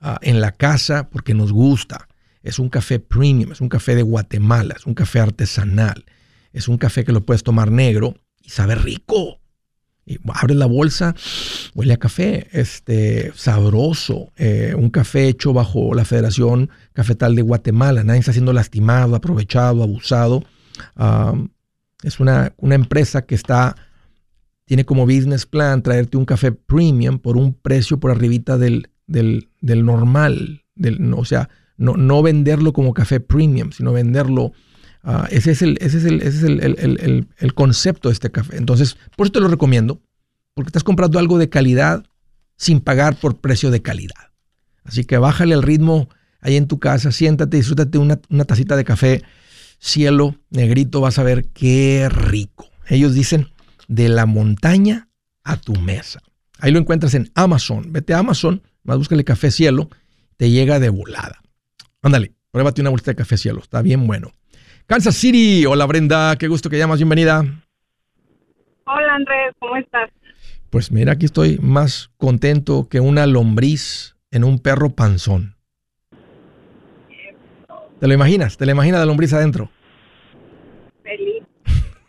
Ah, 0.00 0.18
en 0.22 0.40
la 0.40 0.52
casa 0.52 1.08
porque 1.10 1.34
nos 1.34 1.52
gusta. 1.52 2.08
Es 2.42 2.60
un 2.60 2.68
café 2.68 3.00
premium, 3.00 3.50
es 3.50 3.60
un 3.60 3.68
café 3.68 3.96
de 3.96 4.02
Guatemala, 4.02 4.74
es 4.78 4.86
un 4.86 4.94
café 4.94 5.18
artesanal. 5.20 6.04
Es 6.52 6.68
un 6.68 6.78
café 6.78 7.04
que 7.04 7.12
lo 7.12 7.26
puedes 7.26 7.42
tomar 7.42 7.70
negro 7.70 8.14
y 8.40 8.50
sabe 8.50 8.76
rico. 8.76 9.40
Y 10.06 10.18
abres 10.32 10.56
la 10.56 10.66
bolsa, 10.66 11.14
huele 11.74 11.92
a 11.92 11.98
café, 11.98 12.48
este, 12.52 13.32
sabroso. 13.34 14.32
Eh, 14.36 14.74
un 14.74 14.88
café 14.88 15.28
hecho 15.28 15.52
bajo 15.52 15.92
la 15.94 16.06
Federación 16.06 16.70
Cafetal 16.94 17.34
de 17.34 17.42
Guatemala. 17.42 18.04
Nadie 18.04 18.20
está 18.20 18.32
siendo 18.32 18.54
lastimado, 18.54 19.16
aprovechado, 19.16 19.82
abusado. 19.82 20.44
Ah, 20.96 21.34
es 22.02 22.20
una, 22.20 22.54
una 22.56 22.76
empresa 22.76 23.26
que 23.26 23.34
está 23.34 23.74
tiene 24.68 24.84
como 24.84 25.06
business 25.06 25.46
plan 25.46 25.82
traerte 25.82 26.18
un 26.18 26.26
café 26.26 26.52
premium 26.52 27.18
por 27.18 27.38
un 27.38 27.54
precio 27.54 27.98
por 27.98 28.10
arribita 28.10 28.58
del, 28.58 28.90
del, 29.06 29.48
normal. 29.62 30.62
Del, 30.74 31.14
o 31.14 31.24
sea, 31.24 31.48
no, 31.78 31.94
no 31.96 32.22
venderlo 32.22 32.74
como 32.74 32.92
café 32.92 33.18
premium, 33.18 33.72
sino 33.72 33.94
venderlo... 33.94 34.52
Ah, 35.02 35.26
ese 35.30 35.52
es, 35.52 35.62
el, 35.62 35.78
ese 35.80 35.96
es, 35.98 36.04
el, 36.04 36.20
ese 36.20 36.36
es 36.36 36.42
el, 36.42 37.26
el, 37.38 37.54
concepto 37.54 38.10
de 38.10 38.12
este 38.12 38.30
café. 38.30 38.58
Entonces, 38.58 38.98
por 39.16 39.26
eso 39.26 39.32
te 39.32 39.40
lo 39.40 39.48
recomiendo, 39.48 40.02
porque 40.52 40.68
estás 40.68 40.84
comprando 40.84 41.18
algo 41.18 41.38
de 41.38 41.48
calidad 41.48 42.04
sin 42.56 42.80
pagar 42.80 43.18
por 43.18 43.40
precio 43.40 43.70
de 43.70 43.80
calidad. 43.80 44.32
Así 44.84 45.04
que 45.04 45.16
bájale 45.16 45.54
el 45.54 45.62
ritmo 45.62 46.10
ahí 46.40 46.56
en 46.56 46.66
tu 46.66 46.78
casa, 46.78 47.10
siéntate, 47.10 47.56
disfrútate 47.56 47.96
una, 47.96 48.20
una 48.28 48.44
tacita 48.44 48.76
de 48.76 48.84
café, 48.84 49.22
cielo, 49.78 50.34
negrito, 50.50 51.00
vas 51.00 51.18
a 51.18 51.22
ver 51.22 51.46
qué 51.54 52.10
rico. 52.10 52.68
Ellos 52.86 53.14
dicen 53.14 53.48
de 53.88 54.08
la 54.08 54.26
montaña 54.26 55.08
a 55.42 55.56
tu 55.56 55.74
mesa. 55.74 56.20
Ahí 56.60 56.70
lo 56.70 56.78
encuentras 56.78 57.14
en 57.14 57.30
Amazon. 57.34 57.92
Vete 57.92 58.14
a 58.14 58.18
Amazon, 58.18 58.62
más 58.84 58.98
búscale 58.98 59.24
café 59.24 59.50
cielo, 59.50 59.88
te 60.36 60.50
llega 60.50 60.78
de 60.78 60.90
volada. 60.90 61.40
Ándale, 62.02 62.34
pruébate 62.52 62.80
una 62.80 62.90
bolsita 62.90 63.10
de 63.10 63.16
café 63.16 63.36
cielo, 63.36 63.60
está 63.60 63.82
bien 63.82 64.06
bueno. 64.06 64.30
Kansas 64.86 65.16
City, 65.16 65.66
hola 65.66 65.86
Brenda, 65.86 66.36
qué 66.36 66.48
gusto 66.48 66.70
que 66.70 66.78
llamas, 66.78 66.98
bienvenida. 66.98 67.40
Hola 68.86 69.14
Andrés, 69.14 69.54
¿cómo 69.58 69.76
estás? 69.76 70.10
Pues 70.70 70.92
mira, 70.92 71.12
aquí 71.12 71.26
estoy 71.26 71.58
más 71.60 72.10
contento 72.16 72.88
que 72.88 73.00
una 73.00 73.26
lombriz 73.26 74.16
en 74.30 74.44
un 74.44 74.58
perro 74.58 74.90
panzón. 74.90 75.56
¿Te 78.00 78.06
lo 78.06 78.14
imaginas? 78.14 78.56
¿Te 78.56 78.64
lo 78.64 78.72
imaginas 78.72 79.00
la 79.00 79.06
lombriz 79.06 79.32
adentro? 79.32 79.70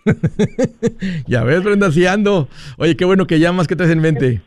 ya 1.28 1.44
ves, 1.44 1.64
Brenda, 1.64 1.92
si 1.92 2.06
ando. 2.06 2.48
Oye, 2.78 2.96
qué 2.96 3.06
bueno 3.06 3.28
que 3.28 3.40
llamas, 3.40 3.68
¿qué 3.68 3.76
traes 3.76 3.92
en 3.92 4.02
mente? 4.02 4.42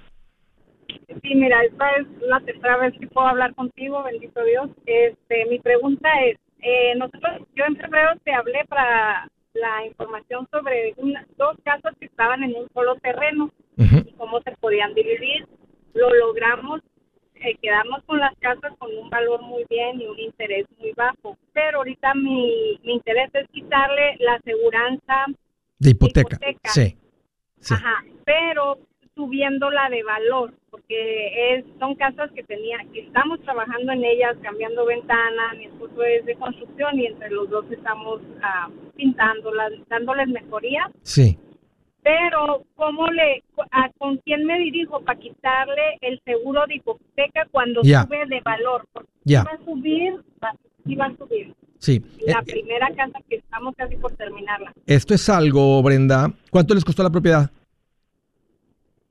Sí, 1.22 1.34
mira, 1.34 1.62
esta 1.64 1.90
es 1.96 2.06
la 2.26 2.40
tercera 2.40 2.78
vez 2.78 2.94
que 2.98 3.06
puedo 3.06 3.26
hablar 3.26 3.54
contigo, 3.54 4.02
bendito 4.02 4.42
Dios. 4.44 4.70
Este, 4.86 5.46
mi 5.46 5.58
pregunta 5.58 6.08
es, 6.26 6.38
eh, 6.60 6.94
nosotros, 6.96 7.46
yo 7.54 7.64
en 7.66 7.76
febrero 7.76 8.10
te 8.24 8.32
hablé 8.32 8.64
para 8.68 9.28
la 9.54 9.86
información 9.86 10.48
sobre 10.50 10.94
una- 10.96 11.26
dos 11.36 11.56
casas 11.64 11.94
que 12.00 12.06
estaban 12.06 12.42
en 12.42 12.54
un 12.56 12.68
solo 12.72 12.94
terreno 12.96 13.50
y 13.76 14.12
cómo 14.12 14.40
se 14.42 14.52
podían 14.60 14.94
dividir. 14.94 15.46
Lo 15.94 16.08
logramos, 16.14 16.80
eh, 17.44 17.56
quedamos 17.60 18.02
con 18.04 18.18
las 18.18 18.36
casas 18.38 18.72
con 18.78 18.90
un 18.96 19.10
valor 19.10 19.42
muy 19.42 19.64
bien 19.68 20.00
y 20.00 20.06
un 20.06 20.18
interés 20.18 20.66
muy 20.78 20.92
bajo. 20.92 21.36
Pero 21.52 21.78
ahorita 21.78 22.14
mi, 22.14 22.78
mi 22.84 22.94
interés 22.94 23.30
es 23.34 23.48
quitarle 23.48 24.16
la 24.20 24.34
aseguranza 24.34 25.26
De 25.78 25.90
hipoteca. 25.90 26.36
hipoteca. 26.36 26.70
Sí. 26.70 26.96
Sí. 27.58 27.74
Ajá, 27.74 28.02
pero 28.24 28.78
subiéndola 29.14 29.88
de 29.90 30.02
valor, 30.02 30.54
porque 30.70 31.54
es 31.54 31.64
son 31.78 31.94
casas 31.94 32.30
que 32.32 32.42
tenía, 32.44 32.78
que 32.92 33.00
estamos 33.00 33.40
trabajando 33.42 33.92
en 33.92 34.04
ellas, 34.04 34.36
cambiando 34.42 34.86
ventanas, 34.86 35.56
mi 35.58 35.66
esposo 35.66 36.02
es 36.02 36.24
de 36.24 36.34
construcción 36.36 36.98
y 36.98 37.06
entre 37.06 37.30
los 37.30 37.48
dos 37.50 37.64
estamos 37.70 38.20
ah, 38.42 38.68
pintándolas, 38.96 39.72
dándoles 39.88 40.28
mejoría, 40.28 40.90
Sí. 41.02 41.38
Pero 42.02 42.64
¿cómo 42.74 43.06
le, 43.08 43.42
a, 43.70 43.90
con 43.98 44.16
quién 44.18 44.44
me 44.44 44.58
dirijo 44.58 45.00
para 45.02 45.18
quitarle 45.18 45.98
el 46.00 46.20
seguro 46.24 46.62
de 46.66 46.76
hipoteca 46.76 47.46
cuando 47.50 47.82
sube 47.82 48.26
de 48.28 48.40
valor? 48.44 48.86
Porque 48.92 49.10
si 49.24 49.34
va 49.34 49.42
a 49.42 49.64
subir, 49.64 50.14
va, 50.42 50.52
sí 50.84 50.94
va 50.96 51.06
a 51.06 51.16
subir. 51.16 51.54
Sí. 51.78 52.00
La 52.26 52.38
Eh, 52.40 52.44
primera 52.46 52.88
casa 52.94 53.18
que 53.28 53.36
estamos 53.36 53.74
casi 53.76 53.96
por 53.96 54.12
terminarla. 54.12 54.72
Esto 54.86 55.14
es 55.14 55.28
algo, 55.28 55.82
Brenda. 55.82 56.32
¿Cuánto 56.50 56.74
les 56.74 56.84
costó 56.84 57.02
la 57.02 57.10
propiedad? 57.10 57.50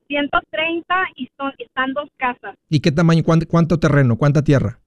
130 0.07 0.95
y 1.15 1.27
son, 1.37 1.51
están 1.57 1.93
dos 1.93 2.09
casas. 2.17 2.55
¿Y 2.69 2.79
qué 2.81 2.91
tamaño? 2.91 3.23
¿Cuánto, 3.23 3.47
cuánto 3.47 3.79
terreno? 3.79 4.17
¿Cuánta 4.17 4.43
tierra? 4.43 4.79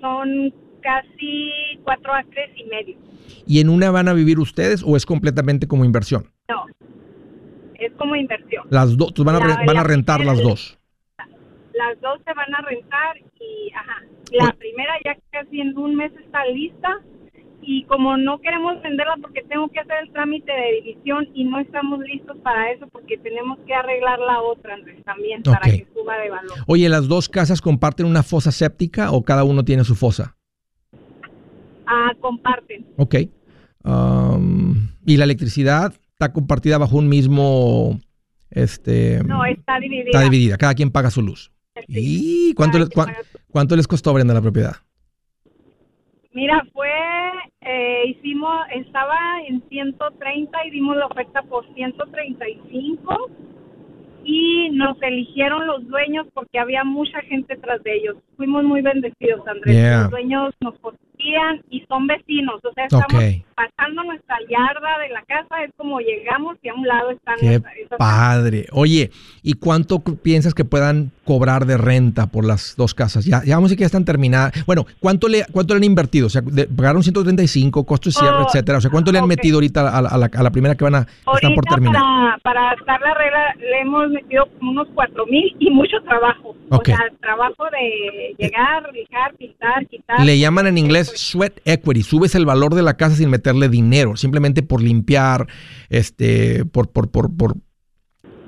son 0.00 0.54
casi 0.82 1.50
cuatro 1.82 2.12
acres 2.14 2.50
y 2.56 2.64
medio. 2.68 2.96
¿Y 3.44 3.58
en 3.60 3.68
una 3.68 3.90
van 3.90 4.06
a 4.06 4.12
vivir 4.12 4.38
ustedes 4.38 4.84
o 4.86 4.94
es 4.96 5.04
completamente 5.04 5.66
como 5.66 5.84
inversión? 5.84 6.30
Como 7.98 8.14
inversión. 8.16 8.66
Las 8.70 8.96
dos, 8.96 9.12
van 9.18 9.36
a, 9.36 9.38
La- 9.74 9.82
rentar 9.82 10.18
primera- 10.18 10.34
las 10.36 10.42
dos. 10.42 10.78
Las 11.74 12.00
dos 12.00 12.18
se 12.24 12.32
van 12.32 12.54
a 12.54 12.60
rentar 12.62 13.16
y, 13.38 13.70
ajá, 13.74 14.02
la 14.32 14.44
Oye. 14.44 14.52
primera 14.54 14.92
ya 15.04 15.16
casi 15.30 15.60
en 15.60 15.76
un 15.76 15.94
mes 15.94 16.10
está 16.24 16.44
lista 16.46 16.88
y 17.60 17.84
como 17.84 18.16
no 18.16 18.38
queremos 18.40 18.80
venderla 18.82 19.16
porque 19.20 19.42
tengo 19.42 19.68
que 19.68 19.80
hacer 19.80 19.96
el 20.04 20.12
trámite 20.12 20.50
de 20.52 20.80
división 20.82 21.28
y 21.34 21.44
no 21.44 21.58
estamos 21.58 21.98
listos 22.00 22.36
para 22.38 22.70
eso 22.70 22.86
porque 22.88 23.18
tenemos 23.18 23.58
que 23.66 23.74
arreglar 23.74 24.18
la 24.20 24.40
otra, 24.40 24.74
Andrés, 24.74 25.02
también 25.04 25.42
para 25.42 25.60
que 25.60 25.86
suba 25.92 26.16
de 26.18 26.30
valor. 26.30 26.52
Oye, 26.66 26.88
¿las 26.88 27.08
dos 27.08 27.28
casas 27.28 27.60
comparten 27.60 28.06
una 28.06 28.22
fosa 28.22 28.52
séptica 28.52 29.10
o 29.10 29.22
cada 29.22 29.44
uno 29.44 29.64
tiene 29.64 29.84
su 29.84 29.96
fosa? 29.96 30.36
Ah, 31.86 32.12
comparten. 32.20 32.86
Ok. 32.96 33.14
Um, 33.84 34.88
¿Y 35.04 35.16
la 35.18 35.24
electricidad 35.24 35.92
está 36.16 36.32
compartida 36.32 36.78
bajo 36.78 36.96
un 36.96 37.08
mismo... 37.08 38.00
Este, 38.50 39.22
No, 39.24 39.44
está 39.44 39.78
dividida. 39.78 40.06
está 40.06 40.20
dividida, 40.22 40.56
cada 40.56 40.74
quien 40.74 40.90
paga 40.90 41.10
su 41.10 41.20
luz. 41.20 41.52
Sí. 41.88 42.50
¿Y 42.50 42.54
cuánto, 42.54 42.78
les, 42.78 42.88
cuánto 43.50 43.76
les 43.76 43.86
costó 43.86 44.14
Brenda 44.14 44.32
la 44.32 44.40
propiedad? 44.40 44.76
Mira, 46.32 46.62
fue, 46.72 46.88
eh, 47.60 48.04
hicimos, 48.08 48.56
estaba 48.74 49.16
en 49.46 49.62
130 49.68 50.66
y 50.66 50.70
dimos 50.70 50.96
la 50.96 51.06
oferta 51.06 51.42
por 51.42 51.66
135 51.74 53.30
y 54.26 54.70
nos 54.72 55.00
eligieron 55.02 55.66
los 55.66 55.86
dueños 55.88 56.26
porque 56.34 56.58
había 56.58 56.82
mucha 56.84 57.20
gente 57.22 57.56
tras 57.56 57.82
de 57.84 57.94
ellos. 57.96 58.16
Fuimos 58.36 58.64
muy 58.64 58.82
bendecidos, 58.82 59.46
Andrés. 59.46 59.74
Yeah. 59.76 60.00
Los 60.02 60.10
dueños 60.10 60.54
nos 60.60 60.74
conocían 60.80 61.62
y 61.70 61.80
son 61.88 62.06
vecinos, 62.06 62.60
o 62.62 62.72
sea, 62.74 62.84
estamos 62.84 63.22
pasando 63.54 64.04
nuestra 64.04 64.36
yarda 64.50 64.98
de 65.02 65.08
la 65.14 65.22
casa, 65.22 65.64
es 65.64 65.70
como 65.76 65.98
llegamos 66.00 66.56
y 66.62 66.68
a 66.68 66.74
un 66.74 66.86
lado 66.86 67.10
están 67.10 67.36
Qué 67.40 67.60
padre. 67.98 68.66
Oye, 68.72 69.10
¿y 69.42 69.54
cuánto 69.54 70.00
cu- 70.00 70.16
piensas 70.16 70.52
que 70.54 70.64
puedan 70.64 71.10
cobrar 71.24 71.64
de 71.64 71.78
renta 71.78 72.26
por 72.26 72.44
las 72.44 72.76
dos 72.76 72.94
casas? 72.94 73.24
Ya, 73.24 73.42
ya 73.44 73.56
vamos 73.56 73.68
a 73.68 73.70
decir 73.70 73.78
que 73.78 73.82
ya 73.82 73.86
están 73.86 74.04
terminadas. 74.04 74.52
Bueno, 74.66 74.84
¿cuánto 75.00 75.26
le, 75.28 75.44
cuánto 75.52 75.72
le 75.74 75.78
han 75.78 75.84
invertido? 75.84 76.26
O 76.26 76.30
sea, 76.30 76.42
de- 76.42 76.66
pagaron 76.66 77.02
135, 77.02 77.84
costos 77.86 78.14
de 78.14 78.20
cierre, 78.20 78.36
Oh, 78.40 78.46
etcétera. 78.46 78.78
O 78.78 78.80
sea, 78.82 78.90
¿cuánto 78.90 79.10
le 79.10 79.18
han 79.18 79.26
metido 79.26 79.56
ahorita 79.56 79.96
a 79.96 80.02
la, 80.02 80.08
a 80.10 80.18
la- 80.18 80.30
a 80.32 80.42
la 80.42 80.50
primera 80.50 80.74
que 80.74 80.84
van 80.84 80.96
a, 80.96 81.04
que 81.06 81.12
están 81.34 81.54
por 81.54 81.64
Ahorita 81.66 81.74
terminar? 81.76 82.02
para, 82.02 82.38
para 82.42 82.72
estar 82.74 83.00
la 83.00 83.14
regla 83.14 83.54
le 83.58 83.80
hemos 83.80 84.10
metido 84.16 84.46
como 84.58 84.72
unos 84.72 84.88
cuatro 84.94 85.24
mil 85.26 85.54
y 85.58 85.70
mucho 85.70 85.96
trabajo. 86.04 86.56
Ok. 86.70 86.80
O 86.82 86.84
sea, 86.84 86.98
trabajo 87.20 87.64
de 87.70 88.34
llegar, 88.38 88.90
lijar, 88.92 89.34
pintar, 89.36 89.86
quitar. 89.86 90.20
Le 90.24 90.38
llaman 90.38 90.66
en 90.66 90.78
inglés 90.78 91.12
sweat 91.14 91.60
equity. 91.64 92.02
Subes 92.02 92.34
el 92.34 92.44
valor 92.46 92.74
de 92.74 92.82
la 92.82 92.96
casa 92.96 93.14
sin 93.16 93.30
meterle 93.30 93.68
dinero, 93.68 94.16
simplemente 94.16 94.62
por 94.62 94.82
limpiar, 94.82 95.46
este, 95.90 96.64
por, 96.64 96.90
por, 96.90 97.10
por, 97.10 97.34
por 97.36 97.54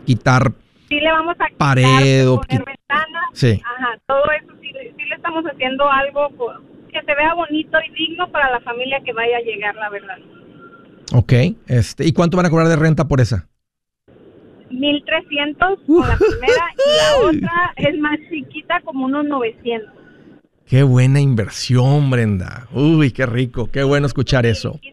quitar. 0.04 0.52
Sí 0.88 0.96
le 1.00 1.10
vamos 1.12 1.36
a 1.38 1.44
quitar, 1.48 1.58
Pared 1.58 2.28
o 2.28 2.40
poner 2.40 2.64
ventanas. 2.64 3.24
Sí. 3.32 3.60
Ajá, 3.64 3.98
todo 4.06 4.22
eso 4.42 4.52
sí, 4.60 4.72
le- 4.72 4.92
sí 4.96 5.02
le 5.08 5.14
estamos 5.14 5.44
haciendo 5.44 5.84
algo 5.90 6.28
que 6.90 7.00
se 7.02 7.14
vea 7.14 7.34
bonito 7.34 7.76
y 7.86 7.94
digno 7.94 8.30
para 8.32 8.50
la 8.50 8.60
familia 8.60 8.98
que 9.04 9.12
vaya 9.12 9.36
a 9.36 9.40
llegar, 9.42 9.74
la 9.76 9.90
verdad. 9.90 10.16
Ok. 11.14 11.32
Este, 11.66 12.06
¿Y 12.06 12.12
cuánto 12.12 12.36
van 12.36 12.46
a 12.46 12.50
cobrar 12.50 12.68
de 12.68 12.76
renta 12.76 13.06
por 13.06 13.20
esa? 13.20 13.48
1300 14.70 15.78
con 15.86 16.08
la 16.08 16.16
primera 16.16 16.64
y 16.76 16.96
la 16.96 17.26
otra 17.28 17.72
es 17.76 17.98
más 17.98 18.18
chiquita 18.30 18.80
como 18.84 19.06
unos 19.06 19.24
900. 19.26 19.92
Qué 20.66 20.82
buena 20.82 21.20
inversión, 21.20 22.10
Brenda. 22.10 22.68
Uy, 22.72 23.10
qué 23.10 23.24
rico. 23.26 23.70
Qué 23.70 23.82
bueno 23.82 24.06
escuchar 24.06 24.44
eso. 24.46 24.78
Y- 24.82 24.92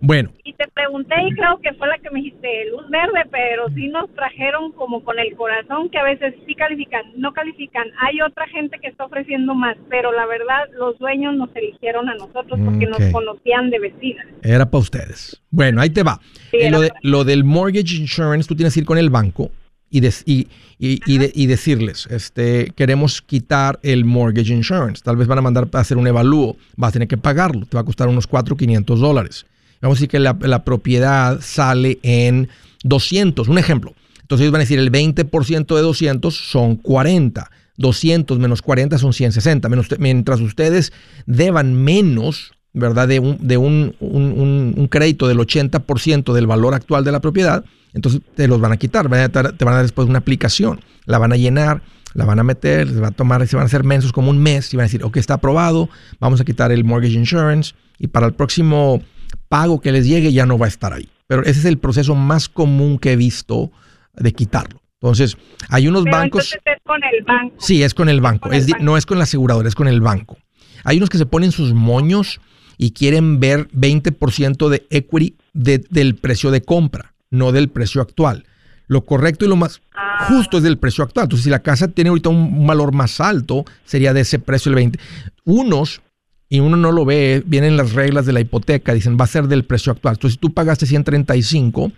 Bueno, 0.00 0.30
Y 0.44 0.52
te 0.54 0.64
pregunté 0.68 1.14
y 1.28 1.34
creo 1.34 1.58
que 1.62 1.72
fue 1.74 1.88
la 1.88 1.98
que 1.98 2.10
me 2.10 2.20
dijiste 2.20 2.48
luz 2.70 2.88
verde, 2.88 3.28
pero 3.30 3.68
sí 3.74 3.88
nos 3.88 4.08
trajeron 4.14 4.72
como 4.72 5.04
con 5.04 5.18
el 5.18 5.34
corazón 5.36 5.90
que 5.90 5.98
a 5.98 6.04
veces 6.04 6.34
sí 6.46 6.54
califican, 6.54 7.02
no 7.16 7.32
califican. 7.32 7.84
Hay 8.00 8.20
otra 8.22 8.46
gente 8.48 8.78
que 8.80 8.88
está 8.88 9.04
ofreciendo 9.04 9.54
más, 9.54 9.76
pero 9.90 10.10
la 10.12 10.24
verdad 10.26 10.64
los 10.78 10.98
dueños 10.98 11.34
nos 11.36 11.54
eligieron 11.54 12.08
a 12.08 12.14
nosotros 12.14 12.58
porque 12.64 12.86
nos 12.86 12.98
conocían 13.12 13.70
de 13.70 13.78
vecinas. 13.78 14.26
era 14.42 14.70
para 14.70 14.80
ustedes. 14.82 15.42
Bueno, 15.50 15.80
ahí 15.80 15.90
te 15.90 16.02
va. 16.02 16.18
Sí, 16.50 16.56
Eh, 16.60 16.70
lo, 16.70 16.80
de- 16.80 16.92
lo 17.02 17.24
del 17.24 17.44
mortgage 17.44 17.96
insurance, 17.96 18.48
tú 18.48 18.54
tienes 18.56 18.72
que 18.74 18.80
ir 18.80 18.86
con 18.86 18.96
el 18.98 19.10
banco 19.10 19.50
y, 19.90 20.00
des- 20.00 20.22
y, 20.26 20.48
y- 20.78 21.00
y 21.06 21.18
de- 21.18 21.32
y 21.34 21.46
decirles, 21.46 22.06
este, 22.10 22.70
queremos 22.74 23.20
quitar 23.22 23.78
el 23.82 24.04
mortgage 24.06 24.52
insurance. 24.52 25.02
Tal 25.04 25.16
vez 25.16 25.26
van 25.28 25.38
a 25.38 25.42
mandar 25.42 25.68
a 25.72 25.78
hacer 25.78 25.96
un 25.98 26.06
evalúo. 26.06 26.56
Vas 26.76 26.90
a 26.90 26.92
tener 26.94 27.08
que 27.08 27.16
pagarlo. 27.18 27.66
Te 27.66 27.76
va 27.76 27.82
a 27.82 27.84
costar 27.84 28.08
unos 28.08 28.26
4 28.26 28.56
500 28.56 28.98
dólares. 29.00 29.46
Vamos 29.84 29.98
a 29.98 30.00
decir 30.00 30.08
que 30.08 30.18
la, 30.18 30.64
propiedad 30.64 31.40
sale 31.42 31.98
en 32.02 32.48
200. 32.84 33.48
Un 33.48 33.58
ejemplo. 33.58 33.92
Entonces 34.22 34.44
ellos 34.44 34.52
van 34.52 34.60
a 34.60 34.64
decir 34.64 34.78
el 34.78 34.90
20% 34.90 35.76
de 35.76 35.82
200 35.82 36.34
son 36.34 36.76
40. 36.76 37.50
200 37.76 38.38
menos 38.38 38.62
40 38.62 38.96
son 38.96 39.12
160. 39.12 39.68
Menos, 39.68 39.88
mientras 39.98 40.40
ustedes 40.40 40.94
deban 41.26 41.74
menos, 41.74 42.52
¿verdad? 42.72 43.08
De 43.08 43.20
un, 43.20 43.36
de 43.46 43.58
un, 43.58 43.94
un- 44.00 44.88
crédito 44.88 45.28
del 45.28 45.36
80% 45.36 46.32
del 46.32 46.46
valor 46.46 46.72
actual 46.72 47.04
de 47.04 47.12
la 47.12 47.20
propiedad, 47.20 47.62
entonces 47.92 48.22
te 48.34 48.48
los 48.48 48.62
van 48.62 48.72
a 48.72 48.78
quitar. 48.78 49.04
Te 49.04 49.64
van 49.66 49.74
a 49.74 49.76
dar 49.76 49.82
después 49.82 50.08
una 50.08 50.20
aplicación. 50.20 50.80
La 51.04 51.18
van 51.18 51.34
a 51.34 51.36
llenar, 51.36 51.82
la 52.14 52.24
van 52.24 52.38
a 52.38 52.42
meter, 52.42 52.88
se 52.88 53.00
va 53.00 53.08
a 53.08 53.10
tomar, 53.10 53.46
se 53.46 53.56
van 53.56 53.64
a 53.64 53.66
hacer 53.66 53.84
mensos 53.84 54.12
como 54.12 54.30
un 54.30 54.38
mes 54.38 54.72
y 54.72 54.78
van 54.78 54.84
a 54.84 54.86
decir, 54.86 55.04
ok, 55.04 55.18
está 55.18 55.34
aprobado, 55.34 55.90
vamos 56.20 56.40
a 56.40 56.44
quitar 56.46 56.72
el 56.72 56.84
mortgage 56.84 57.18
insurance 57.18 57.74
y 57.98 58.06
para 58.06 58.24
el 58.24 58.32
próximo 58.32 59.02
pago 59.48 59.80
que 59.80 59.92
les 59.92 60.06
llegue 60.06 60.32
ya 60.32 60.46
no 60.46 60.58
va 60.58 60.66
a 60.66 60.68
estar 60.68 60.92
ahí. 60.92 61.08
Pero 61.26 61.42
ese 61.42 61.60
es 61.60 61.64
el 61.64 61.78
proceso 61.78 62.14
más 62.14 62.48
común 62.48 62.98
que 62.98 63.12
he 63.12 63.16
visto 63.16 63.70
de 64.14 64.32
quitarlo. 64.32 64.80
Entonces, 65.00 65.36
hay 65.68 65.88
unos 65.88 66.04
Pero 66.04 66.16
bancos... 66.16 66.52
es 66.54 66.60
con 66.84 67.00
el 67.04 67.22
banco. 67.24 67.54
Sí, 67.58 67.82
es 67.82 67.94
con 67.94 68.08
el 68.08 68.20
banco. 68.20 68.40
con 68.48 68.52
el 68.54 68.60
Es 68.60 68.66
di- 68.66 68.72
banco. 68.72 68.84
No 68.84 68.96
es 68.96 69.06
con 69.06 69.18
la 69.18 69.24
aseguradora, 69.24 69.68
es 69.68 69.74
con 69.74 69.88
el 69.88 70.00
banco. 70.00 70.38
Hay 70.84 70.96
unos 70.98 71.10
que 71.10 71.18
se 71.18 71.26
ponen 71.26 71.52
sus 71.52 71.72
moños 71.74 72.40
y 72.78 72.90
quieren 72.92 73.38
ver 73.40 73.68
20% 73.72 74.68
de 74.68 74.86
equity 74.90 75.36
de- 75.52 75.84
del 75.90 76.14
precio 76.14 76.50
de 76.50 76.62
compra, 76.62 77.14
no 77.30 77.52
del 77.52 77.68
precio 77.68 78.00
actual. 78.02 78.44
Lo 78.86 79.04
correcto 79.04 79.44
y 79.44 79.48
lo 79.48 79.56
más 79.56 79.80
Ah. 79.94 80.26
justo 80.28 80.58
es 80.58 80.62
del 80.62 80.76
precio 80.78 81.04
actual. 81.04 81.24
Entonces, 81.24 81.44
si 81.44 81.50
la 81.50 81.62
casa 81.62 81.88
tiene 81.88 82.08
ahorita 82.10 82.28
un 82.28 82.66
valor 82.66 82.92
más 82.92 83.20
alto, 83.20 83.64
sería 83.84 84.12
de 84.12 84.20
ese 84.22 84.38
precio 84.38 84.68
el 84.70 84.76
20. 84.76 84.98
Unos, 85.44 86.02
y 86.48 86.60
uno 86.60 86.76
no 86.76 86.92
lo 86.92 87.04
ve, 87.04 87.42
vienen 87.46 87.76
las 87.76 87.92
reglas 87.92 88.26
de 88.26 88.32
la 88.32 88.40
hipoteca, 88.40 88.94
dicen 88.94 89.16
va 89.18 89.24
a 89.24 89.28
ser 89.28 89.48
del 89.48 89.64
precio 89.64 89.92
actual. 89.92 90.14
Entonces, 90.14 90.34
si 90.34 90.40
tú 90.40 90.52
pagaste 90.52 90.86
135, 90.86 91.92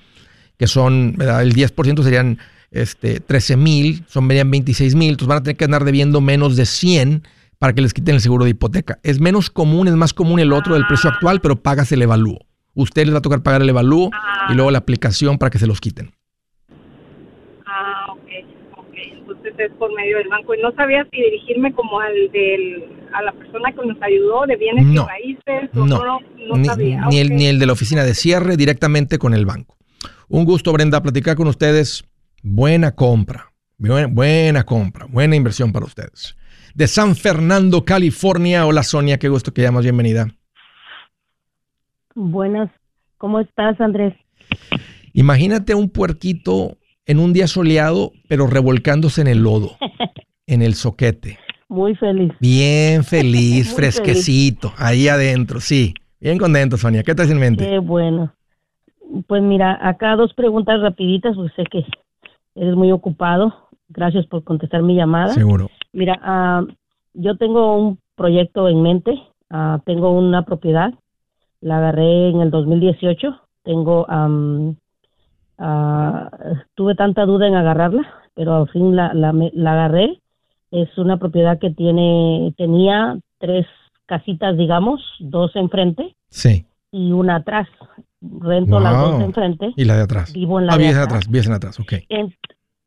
que 0.56 0.66
son, 0.66 1.14
¿verdad? 1.16 1.42
el 1.42 1.54
10% 1.54 2.02
serían 2.02 2.38
este, 2.70 3.20
13 3.20 3.56
mil, 3.56 4.04
son 4.06 4.28
verían 4.28 4.50
26 4.50 4.94
mil, 4.94 5.10
entonces 5.10 5.28
van 5.28 5.38
a 5.38 5.42
tener 5.42 5.56
que 5.56 5.64
andar 5.64 5.84
debiendo 5.84 6.20
menos 6.20 6.56
de 6.56 6.66
100 6.66 7.22
para 7.58 7.72
que 7.72 7.80
les 7.80 7.94
quiten 7.94 8.16
el 8.16 8.20
seguro 8.20 8.44
de 8.44 8.50
hipoteca. 8.50 8.98
Es 9.02 9.20
menos 9.20 9.50
común, 9.50 9.88
es 9.88 9.94
más 9.94 10.12
común 10.14 10.40
el 10.40 10.52
otro 10.52 10.74
del 10.74 10.86
precio 10.86 11.10
actual, 11.10 11.40
pero 11.40 11.56
pagas 11.56 11.90
el 11.92 12.02
evalúo. 12.02 12.38
Usted 12.74 13.06
les 13.06 13.14
va 13.14 13.18
a 13.18 13.22
tocar 13.22 13.42
pagar 13.42 13.62
el 13.62 13.68
evalúo 13.68 14.10
y 14.50 14.54
luego 14.54 14.70
la 14.70 14.78
aplicación 14.78 15.38
para 15.38 15.50
que 15.50 15.58
se 15.58 15.66
los 15.66 15.80
quiten. 15.80 16.12
Ah, 17.66 18.12
ok, 18.12 18.76
ok. 18.76 18.94
Entonces 19.12 19.54
es 19.58 19.72
por 19.78 19.94
medio 19.94 20.18
del 20.18 20.28
banco 20.28 20.54
y 20.54 20.60
no 20.60 20.70
sabía 20.72 21.06
si 21.10 21.16
dirigirme 21.16 21.72
como 21.72 21.98
al 22.00 22.30
del 22.32 22.84
a 23.18 23.22
la 23.22 23.32
persona 23.32 23.72
que 23.72 23.86
nos 23.86 24.00
ayudó 24.02 24.46
de 24.46 24.56
bienes 24.56 24.84
No. 24.86 25.02
y 25.04 25.06
raíces 25.06 25.70
No. 25.74 25.86
no, 25.86 25.98
no 26.48 26.56
ni, 26.56 26.64
sabía. 26.66 27.06
ni 27.08 27.18
el, 27.18 27.34
ni 27.34 27.46
el 27.46 27.58
de 27.58 27.66
la 27.66 27.72
oficina 27.72 28.04
de 28.04 28.14
cierre 28.14 28.56
directamente 28.56 29.18
con 29.18 29.32
el 29.34 29.46
banco. 29.46 29.76
Un 30.28 30.44
gusto, 30.44 30.72
Brenda, 30.72 31.02
platicar 31.02 31.36
con 31.36 31.46
ustedes. 31.48 32.04
Buena 32.42 32.94
compra. 32.94 33.52
Buena, 33.78 34.06
buena 34.08 34.64
compra. 34.64 35.06
Buena 35.08 35.36
inversión 35.36 35.72
para 35.72 35.86
ustedes. 35.86 36.36
De 36.74 36.86
San 36.86 37.16
Fernando, 37.16 37.84
California. 37.84 38.66
Hola, 38.66 38.82
Sonia. 38.82 39.18
Qué 39.18 39.28
gusto 39.28 39.52
que 39.54 39.62
llamas. 39.62 39.84
Bienvenida. 39.84 40.28
Buenas, 42.14 42.70
¿cómo 43.18 43.40
estás, 43.40 43.80
Andrés? 43.80 44.14
Imagínate 45.12 45.74
un 45.74 45.90
puerquito 45.90 46.78
en 47.06 47.18
un 47.18 47.32
día 47.32 47.46
soleado, 47.46 48.12
pero 48.28 48.46
revolcándose 48.46 49.20
en 49.20 49.26
el 49.28 49.42
lodo, 49.42 49.76
en 50.46 50.62
el 50.62 50.74
soquete. 50.74 51.38
Muy 51.68 51.94
feliz. 51.96 52.32
Bien 52.40 53.04
feliz, 53.04 53.74
fresquecito, 53.74 54.72
ahí 54.78 55.08
adentro. 55.08 55.60
Sí, 55.60 55.94
bien 56.20 56.38
contento, 56.38 56.76
Sonia. 56.76 57.02
¿Qué 57.02 57.14
traes 57.14 57.30
en 57.30 57.40
mente? 57.40 57.64
Qué 57.64 57.78
bueno. 57.78 58.32
Pues 59.26 59.42
mira, 59.42 59.78
acá 59.80 60.16
dos 60.16 60.34
preguntas 60.34 60.80
rapiditas, 60.80 61.36
porque 61.36 61.54
sé 61.54 61.64
que 61.70 61.84
eres 62.54 62.74
muy 62.74 62.92
ocupado. 62.92 63.54
Gracias 63.88 64.26
por 64.26 64.42
contestar 64.42 64.82
mi 64.82 64.96
llamada. 64.96 65.32
Seguro. 65.32 65.70
Mira, 65.92 66.18
ah, 66.22 66.64
yo 67.14 67.36
tengo 67.36 67.76
un 67.76 67.98
proyecto 68.16 68.68
en 68.68 68.82
mente. 68.82 69.12
Ah, 69.50 69.80
tengo 69.84 70.10
una 70.10 70.44
propiedad. 70.44 70.92
La 71.60 71.78
agarré 71.78 72.30
en 72.30 72.40
el 72.40 72.50
2018. 72.50 73.40
Tengo, 73.62 74.08
am, 74.10 74.76
ah, 75.58 76.30
tuve 76.74 76.94
tanta 76.94 77.24
duda 77.26 77.46
en 77.46 77.54
agarrarla, 77.54 78.02
pero 78.34 78.56
al 78.56 78.68
fin 78.68 78.96
la, 78.96 79.14
la, 79.14 79.32
la 79.32 79.72
agarré. 79.72 80.20
Es 80.70 80.96
una 80.98 81.16
propiedad 81.18 81.58
que 81.58 81.70
tiene, 81.70 82.52
tenía 82.56 83.18
tres 83.38 83.66
casitas, 84.06 84.56
digamos, 84.56 85.00
dos 85.20 85.54
enfrente 85.56 86.14
Sí. 86.28 86.66
y 86.92 87.12
una 87.12 87.36
atrás. 87.36 87.68
Rento 88.20 88.80
las 88.80 88.98
dos 89.00 89.20
enfrente. 89.22 89.72
Y 89.76 89.84
la 89.84 89.96
de 89.96 90.02
atrás. 90.02 90.32
Vivo 90.32 90.58
en 90.58 90.66
la 90.66 90.74
Ah, 90.74 90.78
de 90.78 90.88
atrás. 90.88 91.04
atrás, 91.06 91.28
vives 91.28 91.46
en 91.46 91.52
atrás, 91.52 91.78
ok. 91.80 91.92
En- 92.08 92.34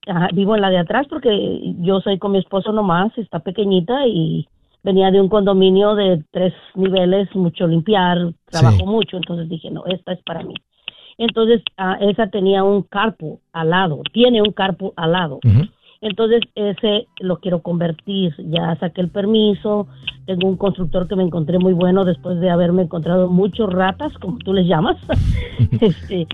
ajá, 0.07 0.27
vivo 0.33 0.55
en 0.55 0.61
la 0.61 0.69
de 0.69 0.77
atrás 0.79 1.07
porque 1.09 1.61
yo 1.79 1.99
soy 2.01 2.17
con 2.17 2.31
mi 2.31 2.39
esposo 2.39 2.71
nomás, 2.71 3.15
está 3.17 3.39
pequeñita 3.39 4.07
y 4.07 4.47
venía 4.83 5.11
de 5.11 5.21
un 5.21 5.29
condominio 5.29 5.95
de 5.95 6.23
tres 6.31 6.53
niveles, 6.75 7.33
mucho 7.35 7.67
limpiar, 7.67 8.17
trabajo 8.45 8.77
Sí. 8.77 8.85
mucho, 8.85 9.17
entonces 9.17 9.47
dije, 9.49 9.69
no, 9.71 9.85
esta 9.85 10.13
es 10.13 10.23
para 10.23 10.41
mí. 10.43 10.53
Entonces, 11.17 11.61
ah, 11.77 11.97
esa 11.99 12.27
tenía 12.27 12.63
un 12.63 12.83
carpo 12.83 13.41
al 13.51 13.69
lado, 13.71 14.01
tiene 14.13 14.41
un 14.41 14.51
carpo 14.53 14.93
al 14.95 15.11
lado. 15.11 15.39
Entonces, 16.01 16.41
ese 16.55 17.07
lo 17.19 17.39
quiero 17.39 17.61
convertir. 17.61 18.33
Ya 18.49 18.75
saqué 18.79 19.01
el 19.01 19.09
permiso. 19.09 19.87
Tengo 20.25 20.47
un 20.47 20.55
constructor 20.57 21.07
que 21.07 21.15
me 21.15 21.23
encontré 21.23 21.59
muy 21.59 21.73
bueno 21.73 22.05
después 22.05 22.39
de 22.39 22.49
haberme 22.49 22.83
encontrado 22.83 23.27
muchos 23.29 23.71
ratas, 23.71 24.13
como 24.21 24.37
tú 24.37 24.53
les 24.53 24.65
llamas. 24.65 24.95
este, 25.81 26.25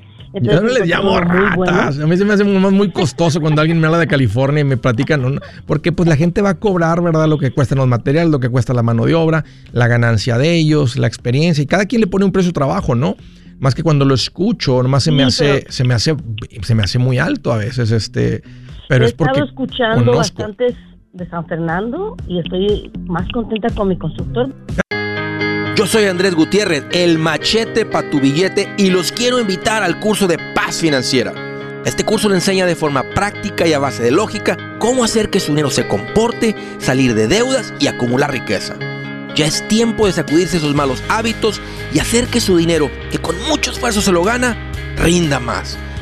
Yo 0.41 0.61
no 0.61 0.67
les 0.67 0.85
llamo 0.87 1.13
muy 1.19 1.55
bueno. 1.55 1.71
ratas. 1.71 1.99
A 1.99 2.05
mí 2.05 2.15
se 2.15 2.25
me 2.25 2.33
hace 2.33 2.43
muy 2.43 2.91
costoso 2.91 3.41
cuando 3.41 3.61
alguien 3.61 3.79
me 3.79 3.87
habla 3.87 3.97
de 3.99 4.07
California 4.07 4.61
y 4.61 4.65
me 4.65 4.77
platican, 4.77 5.21
¿no? 5.21 5.41
porque 5.65 5.91
pues 5.91 6.07
la 6.07 6.15
gente 6.15 6.41
va 6.43 6.49
a 6.49 6.59
cobrar, 6.59 7.01
¿verdad? 7.01 7.27
Lo 7.27 7.39
que 7.39 7.49
cuestan 7.51 7.79
los 7.79 7.87
materiales, 7.87 8.29
lo 8.31 8.39
que 8.39 8.49
cuesta 8.49 8.71
la 8.73 8.83
mano 8.83 9.05
de 9.05 9.15
obra, 9.15 9.45
la 9.71 9.87
ganancia 9.87 10.37
de 10.37 10.53
ellos, 10.55 10.95
la 10.97 11.07
experiencia, 11.07 11.63
y 11.63 11.67
cada 11.67 11.85
quien 11.87 12.01
le 12.01 12.07
pone 12.07 12.25
un 12.25 12.31
precio 12.31 12.49
de 12.49 12.53
trabajo, 12.53 12.93
¿no? 12.93 13.15
Más 13.57 13.73
que 13.73 13.81
cuando 13.81 14.03
lo 14.05 14.13
escucho, 14.13 14.83
nomás 14.83 15.03
se 15.03 15.11
me 15.11 15.23
Sí, 15.23 15.27
hace, 15.45 15.59
pero- 15.61 15.71
se 15.71 15.83
me 15.85 15.93
hace, 15.95 16.15
se 16.61 16.75
me 16.75 16.83
hace 16.83 16.99
muy 16.99 17.17
alto 17.17 17.51
a 17.53 17.57
veces, 17.57 17.89
este, 17.91 18.43
pero 18.87 19.05
He 19.05 19.07
es 19.09 19.13
porque 19.13 19.31
estado 19.31 19.49
escuchando 19.49 20.11
conozco. 20.11 20.17
bastantes 20.17 20.75
de 21.13 21.29
San 21.29 21.45
Fernando 21.47 22.15
y 22.27 22.39
estoy 22.39 22.91
más 23.07 23.27
contenta 23.29 23.69
con 23.69 23.87
mi 23.87 23.97
constructor. 23.97 24.49
Yo 25.75 25.85
soy 25.85 26.05
Andrés 26.05 26.35
Gutiérrez, 26.35 26.85
el 26.91 27.19
machete 27.19 27.85
para 27.85 28.09
tu 28.09 28.19
billete 28.19 28.73
y 28.77 28.89
los 28.89 29.11
quiero 29.11 29.39
invitar 29.39 29.83
al 29.83 29.99
curso 29.99 30.27
de 30.27 30.37
paz 30.53 30.77
financiera. 30.79 31.33
Este 31.85 32.03
curso 32.03 32.29
le 32.29 32.35
enseña 32.35 32.65
de 32.65 32.75
forma 32.75 33.03
práctica 33.13 33.67
y 33.67 33.73
a 33.73 33.79
base 33.79 34.01
de 34.01 34.11
lógica 34.11 34.57
cómo 34.79 35.03
hacer 35.03 35.29
que 35.29 35.39
su 35.39 35.51
dinero 35.51 35.69
se 35.69 35.87
comporte, 35.87 36.55
salir 36.79 37.13
de 37.13 37.27
deudas 37.27 37.73
y 37.79 37.87
acumular 37.87 38.31
riqueza. 38.31 38.75
Ya 39.35 39.45
es 39.45 39.67
tiempo 39.67 40.07
de 40.07 40.13
sacudirse 40.13 40.57
esos 40.57 40.73
malos 40.73 41.03
hábitos 41.09 41.61
y 41.93 41.99
hacer 41.99 42.27
que 42.27 42.39
su 42.39 42.55
dinero, 42.55 42.89
que 43.11 43.19
con 43.19 43.35
mucho 43.49 43.71
esfuerzo 43.71 44.01
se 44.01 44.13
lo 44.13 44.23
gana, 44.23 44.57
rinda 44.97 45.39
más. 45.41 45.77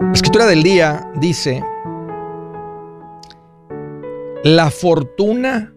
La 0.01 0.13
escritura 0.17 0.47
del 0.47 0.63
día 0.63 1.11
dice, 1.17 1.63
la 4.45 4.71
fortuna, 4.71 5.75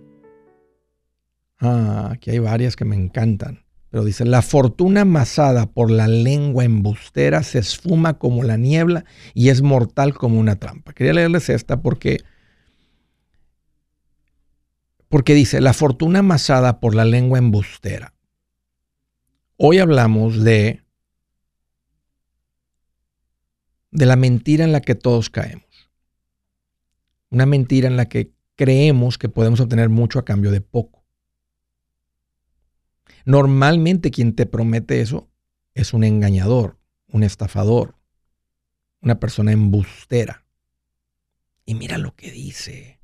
ah, 1.59 2.09
aquí 2.13 2.31
hay 2.31 2.39
varias 2.39 2.75
que 2.75 2.85
me 2.85 2.95
encantan, 2.95 3.63
pero 3.89 4.03
dice, 4.03 4.25
la 4.25 4.41
fortuna 4.41 5.01
amasada 5.01 5.67
por 5.67 5.91
la 5.91 6.07
lengua 6.07 6.65
embustera 6.65 7.43
se 7.43 7.59
esfuma 7.59 8.17
como 8.17 8.43
la 8.43 8.57
niebla 8.57 9.05
y 9.33 9.49
es 9.49 9.61
mortal 9.61 10.13
como 10.13 10.39
una 10.39 10.57
trampa. 10.57 10.93
Quería 10.93 11.13
leerles 11.13 11.49
esta 11.49 11.81
porque, 11.81 12.17
porque 15.07 15.33
dice, 15.33 15.61
la 15.61 15.73
fortuna 15.73 16.19
amasada 16.19 16.79
por 16.79 16.95
la 16.95 17.05
lengua 17.05 17.37
embustera. 17.37 18.13
Hoy 19.57 19.79
hablamos 19.79 20.43
de 20.43 20.81
de 23.91 24.05
la 24.05 24.17
mentira 24.17 24.65
en 24.65 24.73
la 24.73 24.81
que 24.81 24.93
todos 24.93 25.29
caemos. 25.29 25.63
Una 27.29 27.45
mentira 27.45 27.87
en 27.87 27.95
la 27.95 28.07
que 28.07 28.34
creemos 28.55 29.17
que 29.17 29.29
podemos 29.29 29.59
obtener 29.59 29.89
mucho 29.89 30.19
a 30.19 30.25
cambio 30.25 30.51
de 30.51 30.61
poco. 30.61 31.03
Normalmente 33.25 34.11
quien 34.11 34.35
te 34.35 34.45
promete 34.45 35.01
eso 35.01 35.29
es 35.73 35.93
un 35.93 36.03
engañador, 36.03 36.77
un 37.07 37.23
estafador, 37.23 37.95
una 39.01 39.19
persona 39.19 39.51
embustera. 39.51 40.45
Y 41.65 41.75
mira 41.75 41.97
lo 41.97 42.15
que 42.15 42.31
dice. 42.31 42.99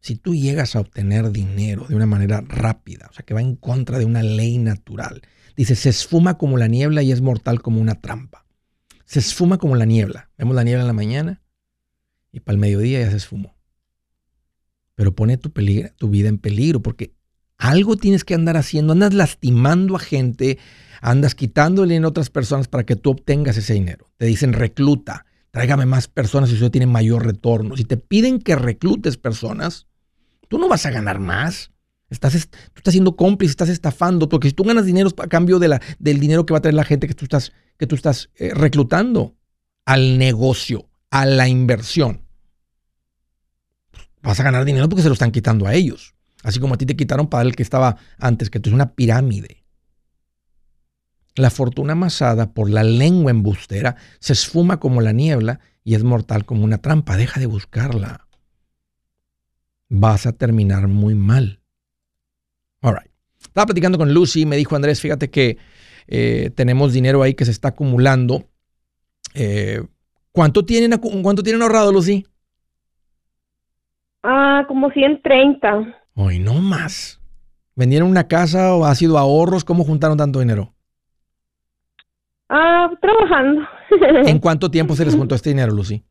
Si 0.00 0.16
tú 0.16 0.34
llegas 0.34 0.74
a 0.74 0.80
obtener 0.80 1.30
dinero 1.32 1.86
de 1.88 1.94
una 1.94 2.06
manera 2.06 2.40
rápida, 2.40 3.08
o 3.10 3.12
sea, 3.12 3.26
que 3.26 3.34
va 3.34 3.42
en 3.42 3.56
contra 3.56 3.98
de 3.98 4.04
una 4.04 4.22
ley 4.22 4.56
natural, 4.58 5.22
dice, 5.56 5.74
se 5.74 5.90
esfuma 5.90 6.38
como 6.38 6.56
la 6.56 6.68
niebla 6.68 7.02
y 7.02 7.12
es 7.12 7.20
mortal 7.20 7.60
como 7.60 7.80
una 7.80 8.00
trampa 8.00 8.48
se 9.08 9.20
esfuma 9.20 9.56
como 9.56 9.74
la 9.74 9.86
niebla. 9.86 10.28
Vemos 10.36 10.54
la 10.54 10.64
niebla 10.64 10.82
en 10.82 10.86
la 10.86 10.92
mañana 10.92 11.42
y 12.30 12.40
para 12.40 12.52
el 12.54 12.60
mediodía 12.60 13.00
ya 13.00 13.10
se 13.10 13.16
esfumó. 13.16 13.57
Pero 14.98 15.14
pone 15.14 15.36
tu, 15.36 15.52
peligro, 15.52 15.90
tu 15.96 16.08
vida 16.08 16.28
en 16.28 16.38
peligro 16.38 16.82
porque 16.82 17.12
algo 17.56 17.94
tienes 17.96 18.24
que 18.24 18.34
andar 18.34 18.56
haciendo. 18.56 18.92
Andas 18.94 19.14
lastimando 19.14 19.94
a 19.94 20.00
gente, 20.00 20.58
andas 21.00 21.36
quitándole 21.36 21.94
en 21.94 22.04
otras 22.04 22.30
personas 22.30 22.66
para 22.66 22.84
que 22.84 22.96
tú 22.96 23.10
obtengas 23.10 23.56
ese 23.56 23.74
dinero. 23.74 24.06
Te 24.16 24.26
dicen 24.26 24.52
recluta, 24.54 25.24
tráigame 25.52 25.86
más 25.86 26.08
personas 26.08 26.50
y 26.50 26.54
usted 26.54 26.72
tiene 26.72 26.88
mayor 26.88 27.24
retorno. 27.24 27.76
Si 27.76 27.84
te 27.84 27.96
piden 27.96 28.40
que 28.40 28.56
reclutes 28.56 29.16
personas, 29.16 29.86
tú 30.48 30.58
no 30.58 30.68
vas 30.68 30.84
a 30.84 30.90
ganar 30.90 31.20
más. 31.20 31.70
Estás, 32.10 32.34
est- 32.34 32.50
tú 32.50 32.78
estás 32.78 32.90
siendo 32.90 33.14
cómplice, 33.14 33.52
estás 33.52 33.68
estafando, 33.68 34.28
porque 34.28 34.48
si 34.48 34.54
tú 34.54 34.64
ganas 34.64 34.84
dinero 34.84 35.10
a 35.18 35.28
cambio 35.28 35.60
del 35.60 35.78
dinero 36.18 36.44
que 36.44 36.54
va 36.54 36.58
a 36.58 36.62
traer 36.62 36.74
la 36.74 36.82
gente 36.84 37.06
que 37.06 37.14
tú 37.14 37.24
estás, 37.24 37.52
que 37.78 37.86
tú 37.86 37.94
estás 37.94 38.30
eh, 38.34 38.52
reclutando 38.52 39.36
al 39.86 40.18
negocio, 40.18 40.88
a 41.12 41.24
la 41.24 41.46
inversión. 41.46 42.22
Vas 44.28 44.40
a 44.40 44.42
ganar 44.42 44.66
dinero 44.66 44.90
porque 44.90 45.00
se 45.00 45.08
lo 45.08 45.14
están 45.14 45.30
quitando 45.30 45.66
a 45.66 45.72
ellos. 45.72 46.14
Así 46.42 46.60
como 46.60 46.74
a 46.74 46.76
ti 46.76 46.84
te 46.84 46.94
quitaron 46.96 47.28
para 47.28 47.48
el 47.48 47.56
que 47.56 47.62
estaba 47.62 47.96
antes, 48.18 48.50
que 48.50 48.60
tú 48.60 48.68
es 48.68 48.74
una 48.74 48.92
pirámide. 48.94 49.64
La 51.34 51.48
fortuna 51.48 51.94
amasada 51.94 52.52
por 52.52 52.68
la 52.68 52.82
lengua 52.82 53.30
embustera 53.30 53.96
se 54.20 54.34
esfuma 54.34 54.80
como 54.80 55.00
la 55.00 55.12
niebla 55.12 55.60
y 55.82 55.94
es 55.94 56.04
mortal 56.04 56.44
como 56.44 56.62
una 56.62 56.76
trampa. 56.76 57.16
Deja 57.16 57.40
de 57.40 57.46
buscarla. 57.46 58.28
Vas 59.88 60.26
a 60.26 60.32
terminar 60.32 60.88
muy 60.88 61.14
mal. 61.14 61.62
All 62.82 62.96
right. 62.96 63.10
Estaba 63.40 63.64
platicando 63.64 63.96
con 63.96 64.12
Lucy, 64.12 64.44
me 64.44 64.58
dijo 64.58 64.76
Andrés, 64.76 65.00
fíjate 65.00 65.30
que 65.30 65.56
eh, 66.06 66.50
tenemos 66.54 66.92
dinero 66.92 67.22
ahí 67.22 67.32
que 67.32 67.46
se 67.46 67.50
está 67.50 67.68
acumulando. 67.68 68.46
Eh, 69.32 69.82
¿cuánto, 70.32 70.66
tienen, 70.66 70.98
¿Cuánto 70.98 71.42
tienen 71.42 71.62
ahorrado, 71.62 71.92
Lucy? 71.92 72.26
Ah, 74.22 74.64
como 74.66 74.90
130. 74.90 75.94
Hoy 76.14 76.38
no 76.38 76.54
más. 76.54 77.20
¿Vendieron 77.74 78.10
una 78.10 78.26
casa 78.26 78.74
o 78.74 78.84
ha 78.84 78.94
sido 78.94 79.18
ahorros? 79.18 79.64
¿Cómo 79.64 79.84
juntaron 79.84 80.18
tanto 80.18 80.40
dinero? 80.40 80.74
Ah, 82.48 82.90
trabajando. 83.00 83.62
¿En 84.26 84.38
cuánto 84.38 84.70
tiempo 84.70 84.94
se 84.94 85.04
les 85.04 85.14
juntó 85.14 85.34
este 85.34 85.50
dinero, 85.50 85.72
Lucy? 85.72 86.02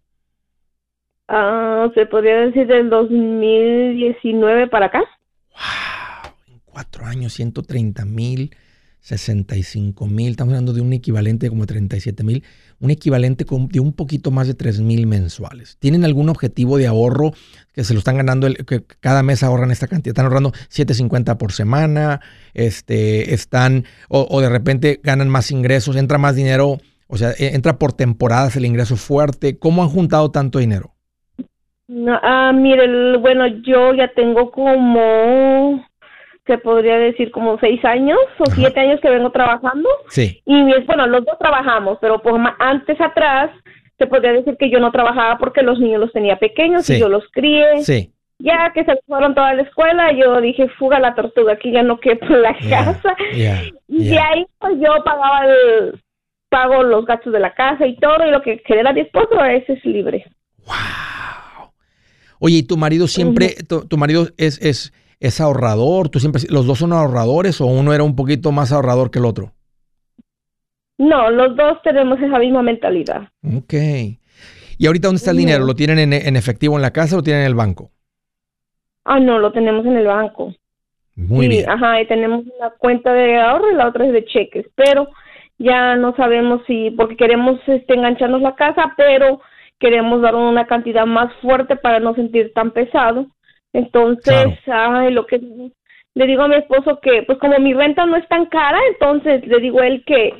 Ah, 1.27 1.89
se 1.93 2.05
podría 2.05 2.37
decir 2.37 2.67
del 2.67 2.89
2019 2.89 4.67
para 4.67 4.85
acá. 4.85 4.99
Wow, 5.51 6.31
en 6.47 6.61
cuatro 6.63 7.05
años, 7.05 7.33
130 7.33 8.05
mil, 8.05 8.55
65 9.07 10.05
mil, 10.05 10.31
estamos 10.31 10.51
hablando 10.51 10.73
de 10.73 10.81
un 10.81 10.91
equivalente 10.91 11.47
como 11.47 11.65
37 11.65 12.25
mil, 12.25 12.43
un 12.81 12.91
equivalente 12.91 13.45
de 13.45 13.79
un 13.79 13.93
poquito 13.93 14.31
más 14.31 14.47
de 14.47 14.53
3 14.53 14.81
mil 14.81 15.07
mensuales. 15.07 15.77
¿Tienen 15.79 16.03
algún 16.03 16.27
objetivo 16.27 16.77
de 16.77 16.87
ahorro 16.87 17.31
que 17.71 17.85
se 17.85 17.93
lo 17.93 17.99
están 17.99 18.17
ganando, 18.17 18.53
que 18.65 18.83
cada 18.99 19.23
mes 19.23 19.43
ahorran 19.43 19.71
esta 19.71 19.87
cantidad? 19.87 20.11
¿Están 20.11 20.25
ahorrando 20.25 20.51
7.50 20.51 21.37
por 21.37 21.53
semana? 21.53 22.19
Este, 22.53 23.33
están, 23.33 23.85
o, 24.09 24.41
de 24.41 24.49
repente 24.49 24.99
ganan 25.01 25.29
más 25.29 25.51
ingresos, 25.51 25.95
entra 25.95 26.17
más 26.17 26.35
dinero, 26.35 26.79
o 27.07 27.15
sea, 27.15 27.31
e, 27.39 27.55
entra 27.55 27.79
por 27.79 27.93
temporadas 27.93 28.57
el 28.57 28.65
ingreso 28.65 28.97
fuerte. 28.97 29.57
¿Cómo 29.57 29.83
han 29.83 29.89
juntado 29.89 30.31
tanto 30.31 30.59
dinero? 30.59 30.95
ah, 32.21 32.51
mire, 32.53 33.17
bueno, 33.19 33.47
yo 33.65 33.93
ya 33.93 34.11
tengo 34.13 34.51
como 34.51 35.86
se 36.47 36.57
podría 36.57 36.97
decir 36.97 37.31
como 37.31 37.59
seis 37.59 37.83
años 37.85 38.17
o 38.39 38.45
siete 38.51 38.79
años 38.79 38.99
que 39.01 39.09
vengo 39.09 39.31
trabajando. 39.31 39.89
Sí. 40.09 40.41
Y 40.45 40.63
bueno, 40.85 41.05
los 41.07 41.23
dos 41.25 41.37
trabajamos, 41.37 41.97
pero 42.01 42.21
pues 42.21 42.35
antes 42.59 42.99
atrás 42.99 43.51
se 43.97 44.07
podría 44.07 44.33
decir 44.33 44.55
que 44.57 44.69
yo 44.69 44.79
no 44.79 44.91
trabajaba 44.91 45.37
porque 45.37 45.61
los 45.61 45.79
niños 45.79 45.99
los 45.99 46.13
tenía 46.13 46.39
pequeños 46.39 46.89
y 46.89 46.99
yo 46.99 47.09
los 47.09 47.23
crié. 47.31 47.83
Sí. 47.83 48.11
Ya 48.39 48.71
que 48.73 48.85
se 48.85 48.95
fueron 49.07 49.33
toda 49.33 49.53
la 49.53 49.63
escuela, 49.63 50.11
yo 50.11 50.39
dije, 50.41 50.69
fuga 50.77 50.99
la 50.99 51.15
tortuga, 51.15 51.53
aquí 51.53 51.71
ya 51.71 51.83
no 51.83 51.99
quepo 51.99 52.25
en 52.27 52.41
la 52.43 52.55
casa. 52.57 53.15
y 53.87 54.09
de 54.09 54.19
ahí 54.19 54.45
pues 54.59 54.75
yo 54.79 55.03
pagaba 55.03 55.45
el, 55.45 55.99
pago 56.49 56.83
los 56.83 57.05
gastos 57.05 57.33
de 57.33 57.39
la 57.39 57.53
casa 57.53 57.85
y 57.85 57.97
todo, 57.97 58.25
y 58.25 58.31
lo 58.31 58.41
que 58.41 58.61
quería 58.61 58.93
mi 58.93 59.01
esposo, 59.01 59.43
ese 59.43 59.73
es 59.73 59.85
libre. 59.85 60.25
Wow. 60.65 61.71
Oye, 62.39 62.57
¿y 62.57 62.63
tu 62.63 62.77
marido 62.77 63.07
siempre, 63.07 63.55
tu, 63.67 63.97
marido 63.97 64.27
es, 64.37 64.61
es 64.61 64.93
es 65.19 65.41
ahorrador? 65.41 66.09
¿Tú 66.09 66.19
siempre, 66.19 66.41
los 66.49 66.65
dos 66.65 66.79
son 66.79 66.93
ahorradores 66.93 67.61
o 67.61 67.65
uno 67.65 67.93
era 67.93 68.03
un 68.03 68.15
poquito 68.15 68.51
más 68.51 68.71
ahorrador 68.71 69.11
que 69.11 69.19
el 69.19 69.25
otro? 69.25 69.53
No, 70.97 71.29
los 71.29 71.55
dos 71.55 71.81
tenemos 71.83 72.19
esa 72.19 72.39
misma 72.39 72.63
mentalidad. 72.63 73.29
Ok. 73.43 73.73
¿Y 74.79 74.85
ahorita 74.85 75.07
dónde 75.07 75.17
está 75.17 75.31
el 75.31 75.37
dinero? 75.37 75.65
¿Lo 75.65 75.75
tienen 75.75 76.13
en, 76.13 76.35
efectivo 76.35 76.75
en 76.75 76.81
la 76.81 76.91
casa 76.91 77.15
o 77.15 77.19
lo 77.19 77.23
tienen 77.23 77.41
en 77.41 77.47
el 77.47 77.55
banco? 77.55 77.91
Ah, 79.05 79.19
no, 79.19 79.39
lo 79.39 79.51
tenemos 79.51 79.85
en 79.85 79.97
el 79.97 80.07
banco. 80.07 80.53
Muy 81.15 81.47
bien. 81.47 81.69
Ajá, 81.69 82.01
y 82.01 82.07
tenemos 82.07 82.45
una 82.59 82.69
cuenta 82.77 83.13
de 83.13 83.39
ahorro 83.39 83.71
y 83.71 83.75
la 83.75 83.87
otra 83.87 84.05
es 84.05 84.13
de 84.13 84.25
cheques, 84.25 84.67
pero 84.75 85.07
ya 85.57 85.95
no 85.95 86.15
sabemos 86.15 86.61
si, 86.67 86.91
porque 86.91 87.15
queremos 87.15 87.59
este, 87.65 87.95
engancharnos 87.95 88.41
la 88.41 88.55
casa, 88.55 88.93
pero 88.95 89.41
queremos 89.79 90.21
dar 90.21 90.35
una 90.35 90.67
cantidad 90.67 91.05
más 91.07 91.33
fuerte 91.41 91.75
para 91.75 91.99
no 91.99 92.13
sentir 92.13 92.53
tan 92.53 92.71
pesado 92.71 93.27
entonces, 93.73 94.57
ay, 94.65 95.11
lo 95.11 95.25
que 95.25 95.39
le 96.17 96.25
digo 96.25 96.43
a 96.43 96.47
mi 96.47 96.55
esposo 96.55 96.99
que, 97.01 97.23
pues 97.23 97.37
como 97.39 97.57
mi 97.59 97.73
renta 97.73 98.05
no 98.05 98.15
es 98.15 98.27
tan 98.27 98.47
cara, 98.47 98.79
entonces 98.91 99.45
le 99.47 99.59
digo 99.59 99.79
a 99.79 99.87
él 99.87 100.03
que, 100.05 100.33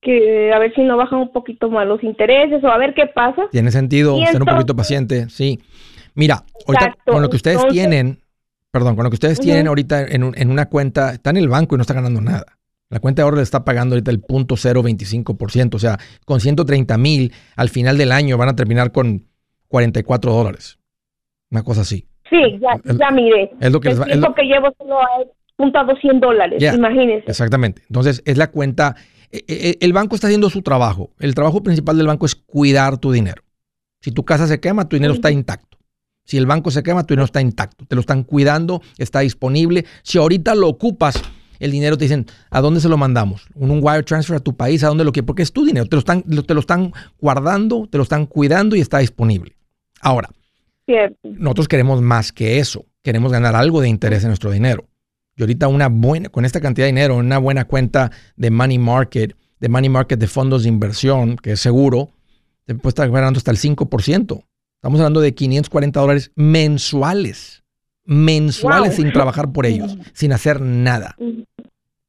que 0.00 0.52
a 0.52 0.58
ver 0.58 0.74
si 0.74 0.82
no 0.82 0.96
bajan 0.96 1.20
un 1.20 1.32
poquito 1.32 1.70
más 1.70 1.86
los 1.86 2.02
intereses 2.02 2.64
o 2.64 2.68
a 2.68 2.78
ver 2.78 2.94
qué 2.94 3.06
pasa. 3.06 3.42
Tiene 3.50 3.70
sentido 3.70 4.16
ser 4.26 4.40
un 4.40 4.48
poquito 4.48 4.74
paciente, 4.74 5.28
sí. 5.28 5.60
Mira, 6.14 6.44
ahorita 6.66 6.96
con 7.04 7.22
lo 7.22 7.28
que 7.28 7.36
ustedes 7.36 7.66
tienen, 7.68 8.18
perdón, 8.70 8.96
con 8.96 9.04
lo 9.04 9.10
que 9.10 9.16
ustedes 9.16 9.38
tienen 9.38 9.66
ahorita 9.66 10.02
en, 10.02 10.32
en, 10.34 10.50
una 10.50 10.66
cuenta, 10.68 11.12
está 11.12 11.30
en 11.30 11.38
el 11.38 11.48
banco 11.48 11.74
y 11.74 11.78
no 11.78 11.82
está 11.82 11.94
ganando 11.94 12.20
nada. 12.20 12.44
La 12.88 13.00
cuenta 13.00 13.22
de 13.22 13.24
ahorro 13.24 13.36
le 13.38 13.42
está 13.42 13.64
pagando 13.64 13.94
ahorita 13.94 14.10
el 14.10 14.20
punto 14.20 14.54
0.25%, 14.54 15.74
o 15.74 15.78
sea, 15.78 15.98
con 16.26 16.40
130 16.40 16.98
mil 16.98 17.32
al 17.56 17.70
final 17.70 17.96
del 17.96 18.12
año 18.12 18.36
van 18.36 18.50
a 18.50 18.56
terminar 18.56 18.92
con 18.92 19.26
44 19.68 20.32
dólares. 20.32 20.78
Una 21.50 21.62
cosa 21.62 21.82
así. 21.82 22.06
Sí, 22.32 22.58
ya, 22.60 22.94
ya 22.98 23.10
mire. 23.10 23.50
Es 23.60 23.70
lo 23.70 23.78
que 23.78 23.90
el 23.90 24.02
tiempo 24.02 24.34
que 24.34 24.44
llevo 24.44 24.74
solo 24.78 25.00
he 25.20 25.28
juntado 25.58 25.94
100 25.94 26.20
dólares, 26.20 26.62
imagínese. 26.74 27.24
Exactamente. 27.26 27.82
Entonces, 27.88 28.22
es 28.24 28.38
la 28.38 28.50
cuenta. 28.50 28.96
E, 29.30 29.44
e, 29.46 29.68
e, 29.70 29.78
el 29.80 29.92
banco 29.92 30.14
está 30.14 30.28
haciendo 30.28 30.48
su 30.48 30.62
trabajo. 30.62 31.10
El 31.18 31.34
trabajo 31.34 31.62
principal 31.62 31.98
del 31.98 32.06
banco 32.06 32.24
es 32.24 32.34
cuidar 32.34 32.96
tu 32.96 33.12
dinero. 33.12 33.42
Si 34.00 34.12
tu 34.12 34.24
casa 34.24 34.46
se 34.46 34.60
quema, 34.60 34.88
tu 34.88 34.96
dinero 34.96 35.12
está 35.12 35.30
intacto. 35.30 35.78
Si 36.24 36.38
el 36.38 36.46
banco 36.46 36.70
se 36.70 36.82
quema, 36.82 37.04
tu 37.04 37.12
dinero 37.12 37.26
está 37.26 37.42
intacto. 37.42 37.84
Te 37.86 37.94
lo 37.94 38.00
están 38.00 38.22
cuidando, 38.24 38.80
está 38.96 39.20
disponible. 39.20 39.84
Si 40.02 40.16
ahorita 40.16 40.54
lo 40.54 40.68
ocupas, 40.68 41.22
el 41.58 41.70
dinero 41.70 41.98
te 41.98 42.06
dicen, 42.06 42.26
¿a 42.50 42.60
dónde 42.60 42.80
se 42.80 42.88
lo 42.88 42.96
mandamos? 42.96 43.46
Un, 43.54 43.80
wire 43.82 44.02
transfer 44.04 44.36
a 44.36 44.40
tu 44.40 44.56
país, 44.56 44.82
¿a 44.84 44.88
dónde 44.88 45.04
lo 45.04 45.12
quieres? 45.12 45.26
Porque 45.26 45.42
es 45.42 45.52
tu 45.52 45.64
dinero. 45.64 45.86
Te 45.86 45.96
lo, 45.96 46.00
están, 46.00 46.22
te 46.22 46.54
lo 46.54 46.60
están 46.60 46.92
guardando, 47.20 47.86
te 47.90 47.98
lo 47.98 48.02
están 48.02 48.26
cuidando 48.26 48.74
y 48.74 48.80
está 48.80 48.98
disponible. 48.98 49.56
Ahora, 50.00 50.30
nosotros 51.22 51.68
queremos 51.68 52.00
más 52.02 52.32
que 52.32 52.58
eso. 52.58 52.86
Queremos 53.02 53.32
ganar 53.32 53.56
algo 53.56 53.80
de 53.80 53.88
interés 53.88 54.22
en 54.22 54.28
nuestro 54.28 54.50
dinero. 54.50 54.88
Y 55.36 55.42
ahorita 55.42 55.68
una 55.68 55.88
buena, 55.88 56.28
con 56.28 56.44
esta 56.44 56.60
cantidad 56.60 56.86
de 56.86 56.92
dinero, 56.92 57.16
una 57.16 57.38
buena 57.38 57.64
cuenta 57.64 58.10
de 58.36 58.50
money 58.50 58.78
market, 58.78 59.36
de 59.60 59.68
money 59.68 59.88
market 59.88 60.18
de 60.18 60.26
fondos 60.26 60.64
de 60.64 60.68
inversión, 60.68 61.36
que 61.36 61.52
es 61.52 61.60
seguro, 61.60 62.10
te 62.64 62.74
puede 62.74 62.90
estar 62.90 63.10
ganando 63.10 63.38
hasta 63.38 63.50
el 63.50 63.58
5%. 63.58 64.44
Estamos 64.76 65.00
hablando 65.00 65.20
de 65.20 65.34
540 65.34 66.00
dólares 66.00 66.32
mensuales. 66.34 67.62
Mensuales 68.04 68.96
sin 68.96 69.12
trabajar 69.12 69.52
por 69.52 69.64
ellos, 69.64 69.96
sin 70.12 70.32
hacer 70.32 70.60
nada. 70.60 71.16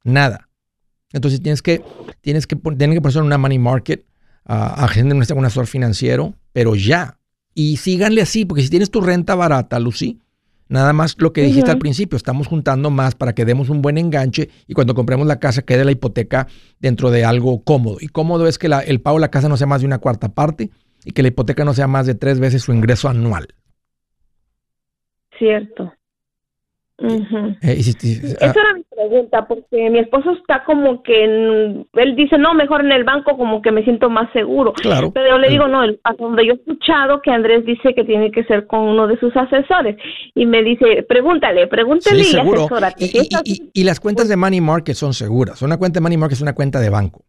Nada. 0.04 0.50
Entonces 1.12 1.42
tienes 1.42 1.62
que, 1.62 1.84
tienes 2.22 2.48
que, 2.48 2.56
tienes 2.56 2.96
que 2.96 3.02
poner 3.02 3.22
una 3.22 3.38
money 3.38 3.60
market, 3.60 4.04
a 4.44 4.88
gente 4.88 5.14
un 5.14 5.46
asesor 5.46 5.68
financiero, 5.68 6.34
pero 6.52 6.76
ya. 6.76 7.20
Y 7.54 7.78
síganle 7.78 8.22
así, 8.22 8.46
porque 8.46 8.64
si 8.64 8.70
tienes 8.70 8.90
tu 8.90 9.02
renta 9.02 9.36
barata, 9.36 9.80
Lucy, 9.80 10.20
nada 10.70 10.92
más 10.94 11.16
lo 11.20 11.34
que 11.34 11.44
dijiste 11.44 11.70
al 11.70 11.78
principio, 11.78 12.18
estamos 12.18 12.48
juntando 12.48 12.90
más 12.90 13.16
para 13.16 13.34
que 13.34 13.46
demos 13.46 13.70
un 13.70 13.82
buen 13.82 13.98
enganche 13.98 14.50
y 14.68 14.74
cuando 14.74 14.96
compremos 14.96 15.28
la 15.28 15.40
casa 15.40 15.62
quede 15.62 15.86
la 15.86 15.92
hipoteca 15.92 16.48
dentro 16.80 17.12
de 17.12 17.26
algo 17.26 17.64
cómodo. 17.64 17.98
Y 18.02 18.08
cómodo 18.08 18.48
es 18.48 18.58
que 18.58 18.68
el 18.68 19.02
pago 19.02 19.18
de 19.18 19.22
la 19.22 19.32
casa 19.32 19.50
no 19.50 19.58
sea 19.58 19.68
más 19.68 19.82
de 19.82 19.88
una 19.88 20.00
cuarta 20.00 20.30
parte 20.30 20.72
y 21.06 21.12
que 21.12 21.22
la 21.22 21.28
hipoteca 21.28 21.64
no 21.64 21.74
sea 21.74 21.88
más 21.88 22.08
de 22.08 22.16
tres 22.16 22.40
veces 22.40 22.64
su 22.64 22.74
ingreso 22.74 23.08
anual. 23.08 23.48
Cierto. 25.38 25.94
Uh 27.00 27.56
era 27.62 28.74
mi 28.76 28.83
pregunta, 29.08 29.46
porque 29.48 29.90
mi 29.90 30.00
esposo 30.00 30.32
está 30.32 30.64
como 30.64 31.04
que, 31.04 31.24
él 31.24 32.16
dice, 32.16 32.38
no, 32.38 32.54
mejor 32.54 32.82
en 32.82 32.92
el 32.92 33.04
banco 33.04 33.38
como 33.38 33.62
que 33.62 33.72
me 33.72 33.84
siento 33.84 34.10
más 34.10 34.32
seguro. 34.34 34.74
Claro. 34.74 35.12
Pero 35.12 35.30
yo 35.30 35.38
le 35.38 35.50
digo, 35.50 35.68
no, 35.68 35.82
a 35.82 36.14
donde 36.18 36.46
yo 36.46 36.54
he 36.54 36.56
escuchado 36.56 37.22
que 37.22 37.32
Andrés 37.32 37.66
dice 37.66 37.94
que 37.94 38.04
tiene 38.04 38.32
que 38.32 38.44
ser 38.46 38.68
con 38.68 38.82
uno 38.82 39.08
de 39.08 39.18
sus 39.20 39.36
asesores. 39.36 39.98
Y 40.36 40.46
me 40.46 40.64
dice, 40.64 41.04
pregúntale, 41.08 41.68
pregúntale 41.68 42.24
y 42.24 42.36
asesórate. 42.36 43.10
Y, 43.74 43.84
las 43.84 44.00
cuentas 44.00 44.30
de 44.30 44.36
Money 44.38 44.62
Market 44.62 44.96
son 44.96 45.14
seguras. 45.14 45.62
Una 45.62 45.78
cuenta 45.78 46.00
de 46.00 46.02
Money 46.02 46.18
Market 46.18 46.38
es 46.38 46.42
una 46.42 46.54
cuenta 46.54 46.80
de 46.80 46.90
banco. 46.90 47.26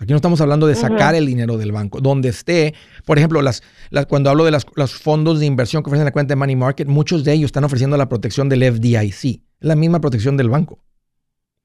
Aquí 0.00 0.12
no 0.12 0.16
estamos 0.16 0.40
hablando 0.40 0.68
de 0.68 0.76
sacar 0.76 1.16
el 1.16 1.26
dinero 1.26 1.58
del 1.58 1.72
banco. 1.72 2.00
Donde 2.00 2.28
esté, 2.28 2.74
por 3.04 3.18
ejemplo, 3.18 3.42
las, 3.42 3.62
cuando 4.08 4.30
hablo 4.30 4.44
de 4.44 4.52
los 4.52 4.94
fondos 4.94 5.40
de 5.40 5.46
inversión 5.46 5.82
que 5.82 5.88
ofrecen 5.88 6.04
la 6.04 6.12
cuenta 6.12 6.32
de 6.32 6.36
Money 6.36 6.54
Market, 6.54 6.86
muchos 6.86 7.24
de 7.24 7.32
ellos 7.32 7.46
están 7.46 7.64
ofreciendo 7.64 7.96
la 7.96 8.08
protección 8.08 8.48
del 8.48 8.62
FDIC. 8.62 9.42
Es 9.60 9.66
la 9.66 9.74
misma 9.74 10.00
protección 10.00 10.36
del 10.36 10.50
banco. 10.50 10.78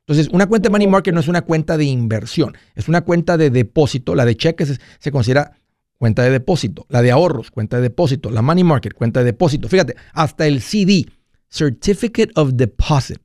Entonces, 0.05 0.33
una 0.33 0.47
cuenta 0.47 0.67
de 0.67 0.71
Money 0.71 0.87
Market 0.87 1.13
no 1.13 1.19
es 1.19 1.27
una 1.27 1.43
cuenta 1.43 1.77
de 1.77 1.85
inversión, 1.85 2.55
es 2.75 2.87
una 2.87 3.01
cuenta 3.01 3.37
de 3.37 3.49
depósito. 3.49 4.15
La 4.15 4.25
de 4.25 4.35
cheques 4.35 4.79
se 4.99 5.11
considera 5.11 5.53
cuenta 5.97 6.23
de 6.23 6.29
depósito. 6.29 6.85
La 6.89 7.01
de 7.01 7.11
ahorros, 7.11 7.51
cuenta 7.51 7.77
de 7.77 7.83
depósito. 7.83 8.29
La 8.29 8.41
Money 8.41 8.63
Market, 8.63 8.93
cuenta 8.93 9.21
de 9.21 9.27
depósito. 9.27 9.69
Fíjate, 9.69 9.95
hasta 10.13 10.45
el 10.45 10.61
CD, 10.61 11.05
Certificate 11.49 12.31
of 12.35 12.51
Deposit 12.53 13.19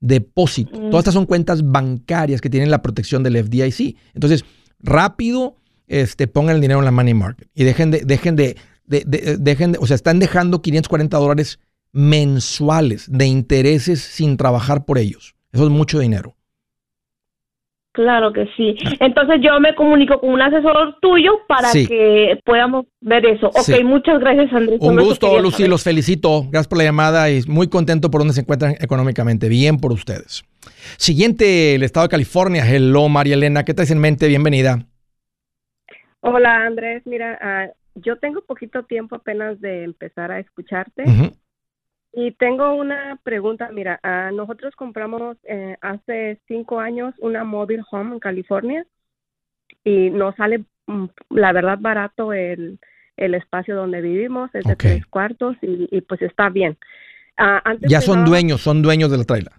depósito. 0.00 0.78
Mm. 0.78 0.90
Todas 0.90 1.02
estas 1.02 1.14
son 1.14 1.26
cuentas 1.26 1.62
bancarias 1.64 2.40
que 2.40 2.50
tienen 2.50 2.70
la 2.70 2.82
protección 2.82 3.22
del 3.22 3.42
FDIC. 3.42 3.96
Entonces, 4.14 4.44
rápido, 4.78 5.56
este, 5.86 6.26
pongan 6.26 6.56
el 6.56 6.60
dinero 6.60 6.80
en 6.80 6.84
la 6.84 6.90
money 6.90 7.14
market 7.14 7.48
y 7.54 7.64
dejen 7.64 7.90
de, 7.90 8.00
dejen 8.00 8.36
de, 8.36 8.56
dejen 8.86 9.72
de, 9.72 9.78
o 9.80 9.86
sea, 9.86 9.94
están 9.94 10.18
dejando 10.18 10.62
540 10.62 11.16
dólares 11.16 11.58
mensuales 11.92 13.06
de 13.10 13.26
intereses 13.26 14.00
sin 14.00 14.36
trabajar 14.36 14.84
por 14.84 14.98
ellos. 14.98 15.34
Eso 15.56 15.64
es 15.64 15.70
mucho 15.70 15.98
dinero. 15.98 16.34
Claro 17.92 18.30
que 18.30 18.46
sí. 18.58 18.76
Entonces 19.00 19.36
yo 19.42 19.58
me 19.58 19.74
comunico 19.74 20.20
con 20.20 20.28
un 20.30 20.42
asesor 20.42 20.96
tuyo 21.00 21.32
para 21.48 21.68
Sí. 21.70 21.86
que 21.86 22.38
podamos 22.44 22.84
ver 23.00 23.24
eso. 23.24 23.46
Ok, 23.48 23.62
Sí. 23.62 23.82
muchas 23.84 24.18
gracias 24.20 24.52
Andrés. 24.52 24.78
Un 24.82 24.96
gusto, 24.98 25.38
Lucy, 25.40 25.56
saber. 25.58 25.70
los 25.70 25.82
felicito. 25.82 26.42
Gracias 26.50 26.68
por 26.68 26.76
la 26.76 26.84
llamada 26.84 27.30
y 27.30 27.40
muy 27.48 27.68
contento 27.68 28.10
por 28.10 28.20
donde 28.20 28.34
se 28.34 28.42
encuentran 28.42 28.74
económicamente. 28.80 29.48
Bien 29.48 29.78
por 29.78 29.92
ustedes. 29.92 30.44
Siguiente, 30.98 31.74
el 31.74 31.82
estado 31.84 32.04
de 32.04 32.10
California. 32.10 32.64
Hello, 32.70 33.08
María 33.08 33.32
Elena. 33.34 33.64
¿Qué 33.64 33.72
traes 33.72 33.90
en 33.90 33.98
mente? 33.98 34.28
Bienvenida. 34.28 34.80
Hola 36.20 36.66
Andrés, 36.66 37.02
mira, 37.06 37.38
ah, 37.40 37.68
yo 37.94 38.16
tengo 38.18 38.42
poquito 38.42 38.82
tiempo 38.82 39.14
apenas 39.16 39.58
de 39.60 39.84
empezar 39.84 40.30
a 40.32 40.38
escucharte 40.40 41.04
Ujú. 41.04 41.30
Y 42.16 42.32
tengo 42.32 42.72
una 42.74 43.20
pregunta. 43.22 43.68
Mira, 43.70 44.00
ah, 44.02 44.30
nosotros 44.32 44.74
compramos 44.74 45.36
eh, 45.44 45.76
hace 45.82 46.40
cinco 46.48 46.80
años 46.80 47.14
una 47.18 47.44
mobile 47.44 47.82
home 47.90 48.14
en 48.14 48.20
California 48.20 48.86
y 49.84 50.08
nos 50.08 50.34
sale, 50.36 50.64
mm, 50.86 51.04
la 51.28 51.52
verdad, 51.52 51.76
barato 51.78 52.32
el, 52.32 52.78
el 53.18 53.34
espacio 53.34 53.76
donde 53.76 54.00
vivimos, 54.00 54.48
es 54.54 54.64
de 54.64 54.76
tres 54.76 55.04
cuartos 55.04 55.58
y, 55.60 55.94
y, 55.94 56.00
pues 56.00 56.22
está 56.22 56.48
bien. 56.48 56.78
Ah, 57.36 57.60
antes 57.62 57.90
Ya 57.90 58.00
son 58.00 58.24
dueños, 58.24 58.62
son 58.62 58.80
dueños 58.80 59.10
de 59.10 59.18
la 59.18 59.24
traila. 59.24 59.52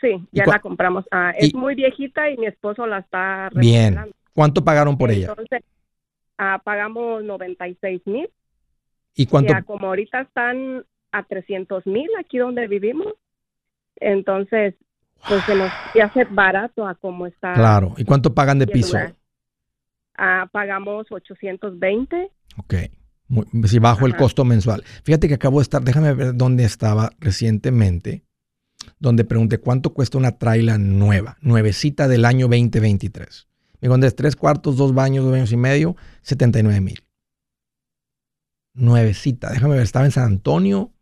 Sí, 0.00 0.24
¿Y 0.30 0.36
ya 0.38 0.46
la 0.46 0.60
compramos. 0.60 1.04
Ah, 1.10 1.32
es 1.36 1.52
muy 1.52 1.74
viejita 1.74 2.30
y 2.30 2.36
mi 2.36 2.46
esposo 2.46 2.86
la 2.86 2.98
está 2.98 3.50
Bien. 3.52 4.14
¿Cuánto 4.32 4.62
pagaron 4.62 4.96
por 4.96 5.10
ella? 5.10 5.30
Entonces, 5.30 5.64
pagamos 6.62 7.24
96 7.24 8.02
mil. 8.04 8.30
¿Y 9.16 9.26
cuánto? 9.26 9.52
Ya 9.52 9.62
como 9.62 9.88
ahorita 9.88 10.20
están 10.20 10.84
a 11.18 11.22
300 11.24 11.86
mil 11.86 12.08
aquí 12.18 12.38
donde 12.38 12.66
vivimos, 12.68 13.14
entonces 13.96 14.74
pues 15.28 15.42
se 15.44 15.54
nos 15.54 15.70
hace 16.02 16.24
barato 16.24 16.86
a 16.86 16.94
como 16.94 17.26
está. 17.26 17.54
Claro. 17.54 17.94
¿Y 17.96 18.04
cuánto 18.04 18.34
pagan 18.34 18.58
de 18.58 18.66
piso? 18.66 18.98
Ah, 20.16 20.48
pagamos 20.52 21.06
820. 21.10 22.30
Ok. 22.58 22.74
Muy- 23.28 23.46
si 23.64 23.78
bajo 23.78 24.06
el 24.06 24.14
costo 24.16 24.44
mensual. 24.44 24.84
Fíjate 25.02 25.26
que 25.26 25.34
acabo 25.34 25.58
de 25.58 25.62
estar, 25.64 25.82
déjame 25.82 26.12
ver 26.14 26.34
dónde 26.36 26.64
estaba 26.64 27.10
recientemente, 27.18 28.22
donde 29.00 29.24
pregunté 29.24 29.58
cuánto 29.58 29.92
cuesta 29.92 30.16
una 30.16 30.38
traila 30.38 30.78
nueva, 30.78 31.36
nuevecita 31.40 32.06
del 32.08 32.24
año 32.24 32.46
2023. 32.46 33.48
Me 33.74 33.78
dijo, 33.88 33.94
Andrés, 33.94 34.14
tres 34.14 34.36
cuartos, 34.36 34.76
dos 34.76 34.94
baños, 34.94 35.24
dos 35.24 35.32
baños 35.32 35.50
y 35.50 35.56
medio, 35.56 35.96
79 36.22 36.80
mil. 36.80 37.02
Nuevecita, 38.74 39.50
déjame 39.50 39.74
ver, 39.74 39.82
estaba 39.82 40.04
en 40.04 40.12
San 40.12 40.24
Antonio. 40.24 40.92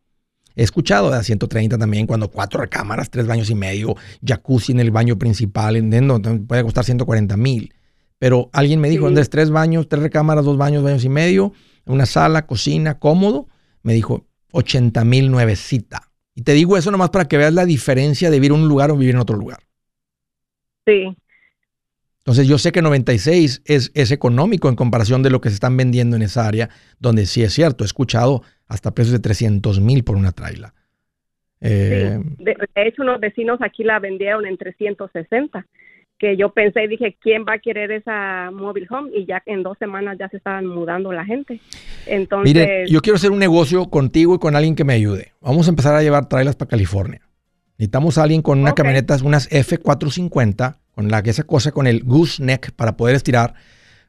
He 0.57 0.63
escuchado 0.63 1.11
de 1.11 1.17
a 1.17 1.23
130 1.23 1.79
también, 1.79 2.07
cuando 2.07 2.31
cuatro 2.31 2.61
recámaras, 2.61 3.11
tres 3.11 3.27
baños 3.27 3.51
y 3.51 3.55
medio, 3.55 3.97
jacuzzi 4.25 4.73
en 4.73 4.81
el 4.81 4.91
baño 4.91 5.19
principal, 5.19 5.77
entiendo, 5.77 6.21
puede 6.47 6.63
costar 6.63 6.85
140 6.85 7.37
mil. 7.37 7.75
Pero 8.19 8.51
alguien 8.53 8.81
me 8.81 8.89
dijo, 8.89 9.05
Sí. 9.05 9.09
Andrés, 9.09 9.29
tres 9.31 9.51
baños, 9.51 9.89
tres 9.89 10.03
recámaras, 10.03 10.45
dos 10.45 10.57
baños, 10.57 10.83
baños 10.83 11.05
y 11.05 11.09
medio, 11.09 11.53
una 11.87 12.07
sala, 12.07 12.47
cocina, 12.47 12.99
cómodo. 12.99 13.49
Me 13.83 13.93
dijo, 13.95 14.27
80 14.53 15.05
mil 15.05 15.31
nuevecita. 15.31 16.11
Y 16.35 16.43
te 16.43 16.53
digo 16.53 16.77
eso 16.77 16.91
nomás 16.91 17.11
para 17.11 17.27
que 17.27 17.37
veas 17.37 17.53
la 17.53 17.65
diferencia 17.65 18.31
de 18.31 18.39
vivir 18.39 18.53
en 18.53 18.63
un 18.63 18.69
lugar 18.69 18.91
o 18.91 18.97
vivir 18.97 19.15
en 19.15 19.21
otro 19.21 19.37
lugar. 19.37 19.59
Sí, 20.87 21.17
Entonces 22.25 22.49
yo 22.49 22.57
sé 22.57 22.73
que 22.73 22.81
96 22.81 23.63
es, 23.67 23.93
es 23.95 24.11
económico 24.11 24.71
en 24.71 24.77
comparación 24.77 25.23
de 25.23 25.29
lo 25.29 25.43
que 25.43 25.51
se 25.51 25.57
están 25.57 25.77
vendiendo 25.77 26.17
en 26.17 26.23
esa 26.23 26.47
área, 26.49 26.71
donde 26.99 27.27
sí 27.27 27.43
es 27.43 27.53
cierto, 27.53 27.85
he 27.85 27.87
escuchado 27.87 28.43
hasta 28.67 28.95
precios 28.95 29.13
de 29.13 29.19
300 29.19 29.79
mil 29.81 30.05
por 30.05 30.17
una 30.17 30.33
traila. 30.33 30.73
Eh, 31.61 32.19
sí. 32.23 32.35
De, 32.39 32.57
de 32.75 32.89
hecho, 32.89 33.03
unos 33.03 33.21
vecinos 33.21 33.59
aquí 33.63 33.85
la 33.85 33.99
vendieron 33.99 34.47
en 34.47 34.57
360. 34.57 35.67
Que 36.17 36.37
yo 36.37 36.51
pensé 36.55 36.85
y 36.85 36.89
dije, 36.89 37.19
¿quién 37.21 37.45
va 37.45 37.55
a 37.55 37.59
querer 37.59 37.91
esa 37.91 38.51
mobile 38.53 38.87
home? 38.89 39.11
Y 39.15 39.27
ya 39.27 39.43
en 39.47 39.63
dos 39.63 39.77
semanas 39.79 40.17
ya 40.19 40.29
se 40.29 40.37
estaban 40.39 40.65
mudando 40.65 41.13
la 41.13 41.25
gente. 41.27 41.61
Entonces, 42.07 42.55
Mire, 42.55 42.87
yo 42.89 43.01
quiero 43.03 43.17
hacer 43.17 43.33
un 43.33 43.39
negocio 43.41 43.91
contigo 43.91 44.35
y 44.35 44.39
con 44.39 44.55
alguien 44.57 44.77
que 44.77 44.85
me 44.85 44.95
ayude. 44.95 45.33
Vamos 45.43 45.67
a 45.67 45.71
empezar 45.71 45.95
a 45.95 46.03
llevar 46.03 46.29
trailas 46.29 46.57
para 46.57 46.69
California. 46.71 47.21
Necesitamos 47.77 48.17
a 48.17 48.23
alguien 48.23 48.41
con 48.43 48.61
una 48.61 48.71
Ok. 48.71 48.77
camioneta, 48.77 49.17
unas 49.25 49.51
F450, 49.51 50.77
con 50.95 51.09
la 51.09 51.23
que 51.23 51.31
esa 51.31 51.45
cosa 51.45 51.73
con 51.73 51.87
el 51.87 52.05
gooseneck 52.05 52.73
para 52.73 52.97
poder 52.97 53.17
estirar. 53.17 53.55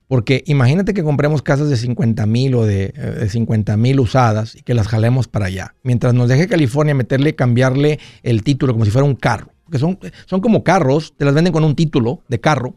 Porque 0.08 0.44
imagínate 0.46 0.94
que 0.94 1.04
compremos 1.04 1.42
casas 1.42 1.70
de 1.70 1.78
50 1.78 2.26
mil 2.28 2.54
o 2.56 2.66
de, 2.66 2.94
eh, 2.96 3.16
de 3.22 3.30
50 3.30 3.76
mil 3.78 4.00
usadas 4.00 4.56
y 4.56 4.62
que 4.62 4.76
las 4.76 4.88
jalemos 4.88 5.28
para 5.28 5.48
allá. 5.48 5.74
Mientras 5.82 6.14
nos 6.14 6.30
deje 6.30 6.48
California 6.48 6.94
meterle, 6.94 7.34
cambiarle 7.34 8.00
el 8.22 8.44
título 8.44 8.74
como 8.74 8.86
si 8.86 8.92
fuera 8.92 9.06
un 9.06 9.16
carro. 9.16 9.52
Porque 9.64 9.80
son, 9.80 9.98
son 10.28 10.42
como 10.42 10.64
carros, 10.64 11.16
te 11.18 11.26
las 11.26 11.34
venden 11.34 11.54
con 11.54 11.64
un 11.64 11.76
título 11.76 12.22
de 12.28 12.40
carro. 12.40 12.76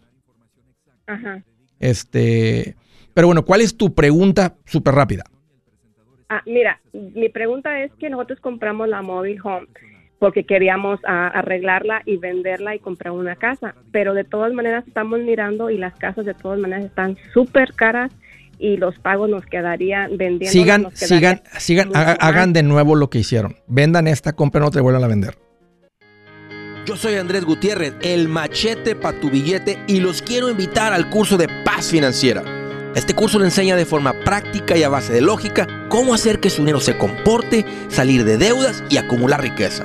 ajá. 1.06 1.42
Este, 1.80 2.74
pero 3.14 3.28
bueno, 3.28 3.44
¿cuál 3.44 3.61
es 3.61 3.76
tu 3.76 3.94
pregunta 3.94 4.56
súper 4.64 4.94
rápida? 4.94 5.24
Ah, 6.28 6.42
mira, 6.46 6.80
mi 6.92 7.28
pregunta 7.28 7.82
es 7.82 7.90
que 7.98 8.11
nosotros 8.11 8.40
compramos 8.40 8.88
la 8.88 9.02
mobile 9.02 9.40
home 9.42 9.66
porque 10.19 10.45
queríamos 10.45 10.99
ah, 11.07 11.29
arreglarla 11.29 12.03
y 12.05 12.16
venderla 12.16 12.75
y 12.75 12.79
comprar 12.81 13.12
una 13.12 13.37
casa, 13.37 13.75
pero 13.93 14.14
de 14.14 14.25
todas 14.25 14.53
maneras 14.53 14.85
estamos 14.87 15.21
mirando 15.21 15.71
y 15.71 15.79
las 15.79 15.95
casas 15.95 16.25
de 16.27 16.35
todas 16.35 16.59
maneras 16.59 16.85
están 16.87 17.16
súper 17.33 17.73
caras 17.75 18.11
y 18.59 18.77
los 18.77 18.99
pagos 18.99 19.31
nos 19.31 19.47
quedarían 19.47 20.16
vendiendo. 20.16 20.51
Sigan, 20.51 20.87
sigan, 20.95 21.43
sigan, 21.59 21.91
haga- 21.95 22.16
hagan 22.21 22.53
de 22.53 22.64
nuevo 22.64 22.97
lo 22.97 23.09
que 23.11 23.19
hicieron. 23.21 23.55
Vendan 23.69 24.09
esta, 24.09 24.33
compren 24.33 24.64
otra 24.64 24.81
y 24.81 24.83
vuelvan 24.83 25.05
a 25.05 25.09
vender. 25.09 25.39
Yo 26.87 26.97
soy 26.97 27.14
Andrés 27.16 27.45
Gutiérrez, 27.45 27.95
el 28.01 28.29
machete 28.29 28.97
para 28.97 29.21
tu 29.21 29.31
billete 29.31 29.79
y 29.87 30.01
los 30.01 30.23
quiero 30.23 30.49
invitar 30.51 30.93
al 30.93 31.11
curso 31.11 31.37
de 31.37 31.47
paz 31.64 31.91
financiera. 31.91 32.43
Este 32.97 33.14
curso 33.14 33.39
le 33.39 33.45
enseña 33.45 33.77
de 33.77 33.85
forma 33.85 34.14
práctica 34.25 34.77
y 34.77 34.83
a 34.83 34.89
base 34.89 35.12
de 35.12 35.21
lógica 35.21 35.69
cómo 35.91 36.14
hacer 36.14 36.41
que 36.41 36.49
su 36.51 36.62
dinero 36.62 36.81
se 36.81 36.97
comporte, 36.97 37.64
salir 37.89 38.25
de 38.25 38.39
deudas 38.39 38.83
y 38.89 38.97
acumular 38.97 39.43
riqueza. 39.43 39.85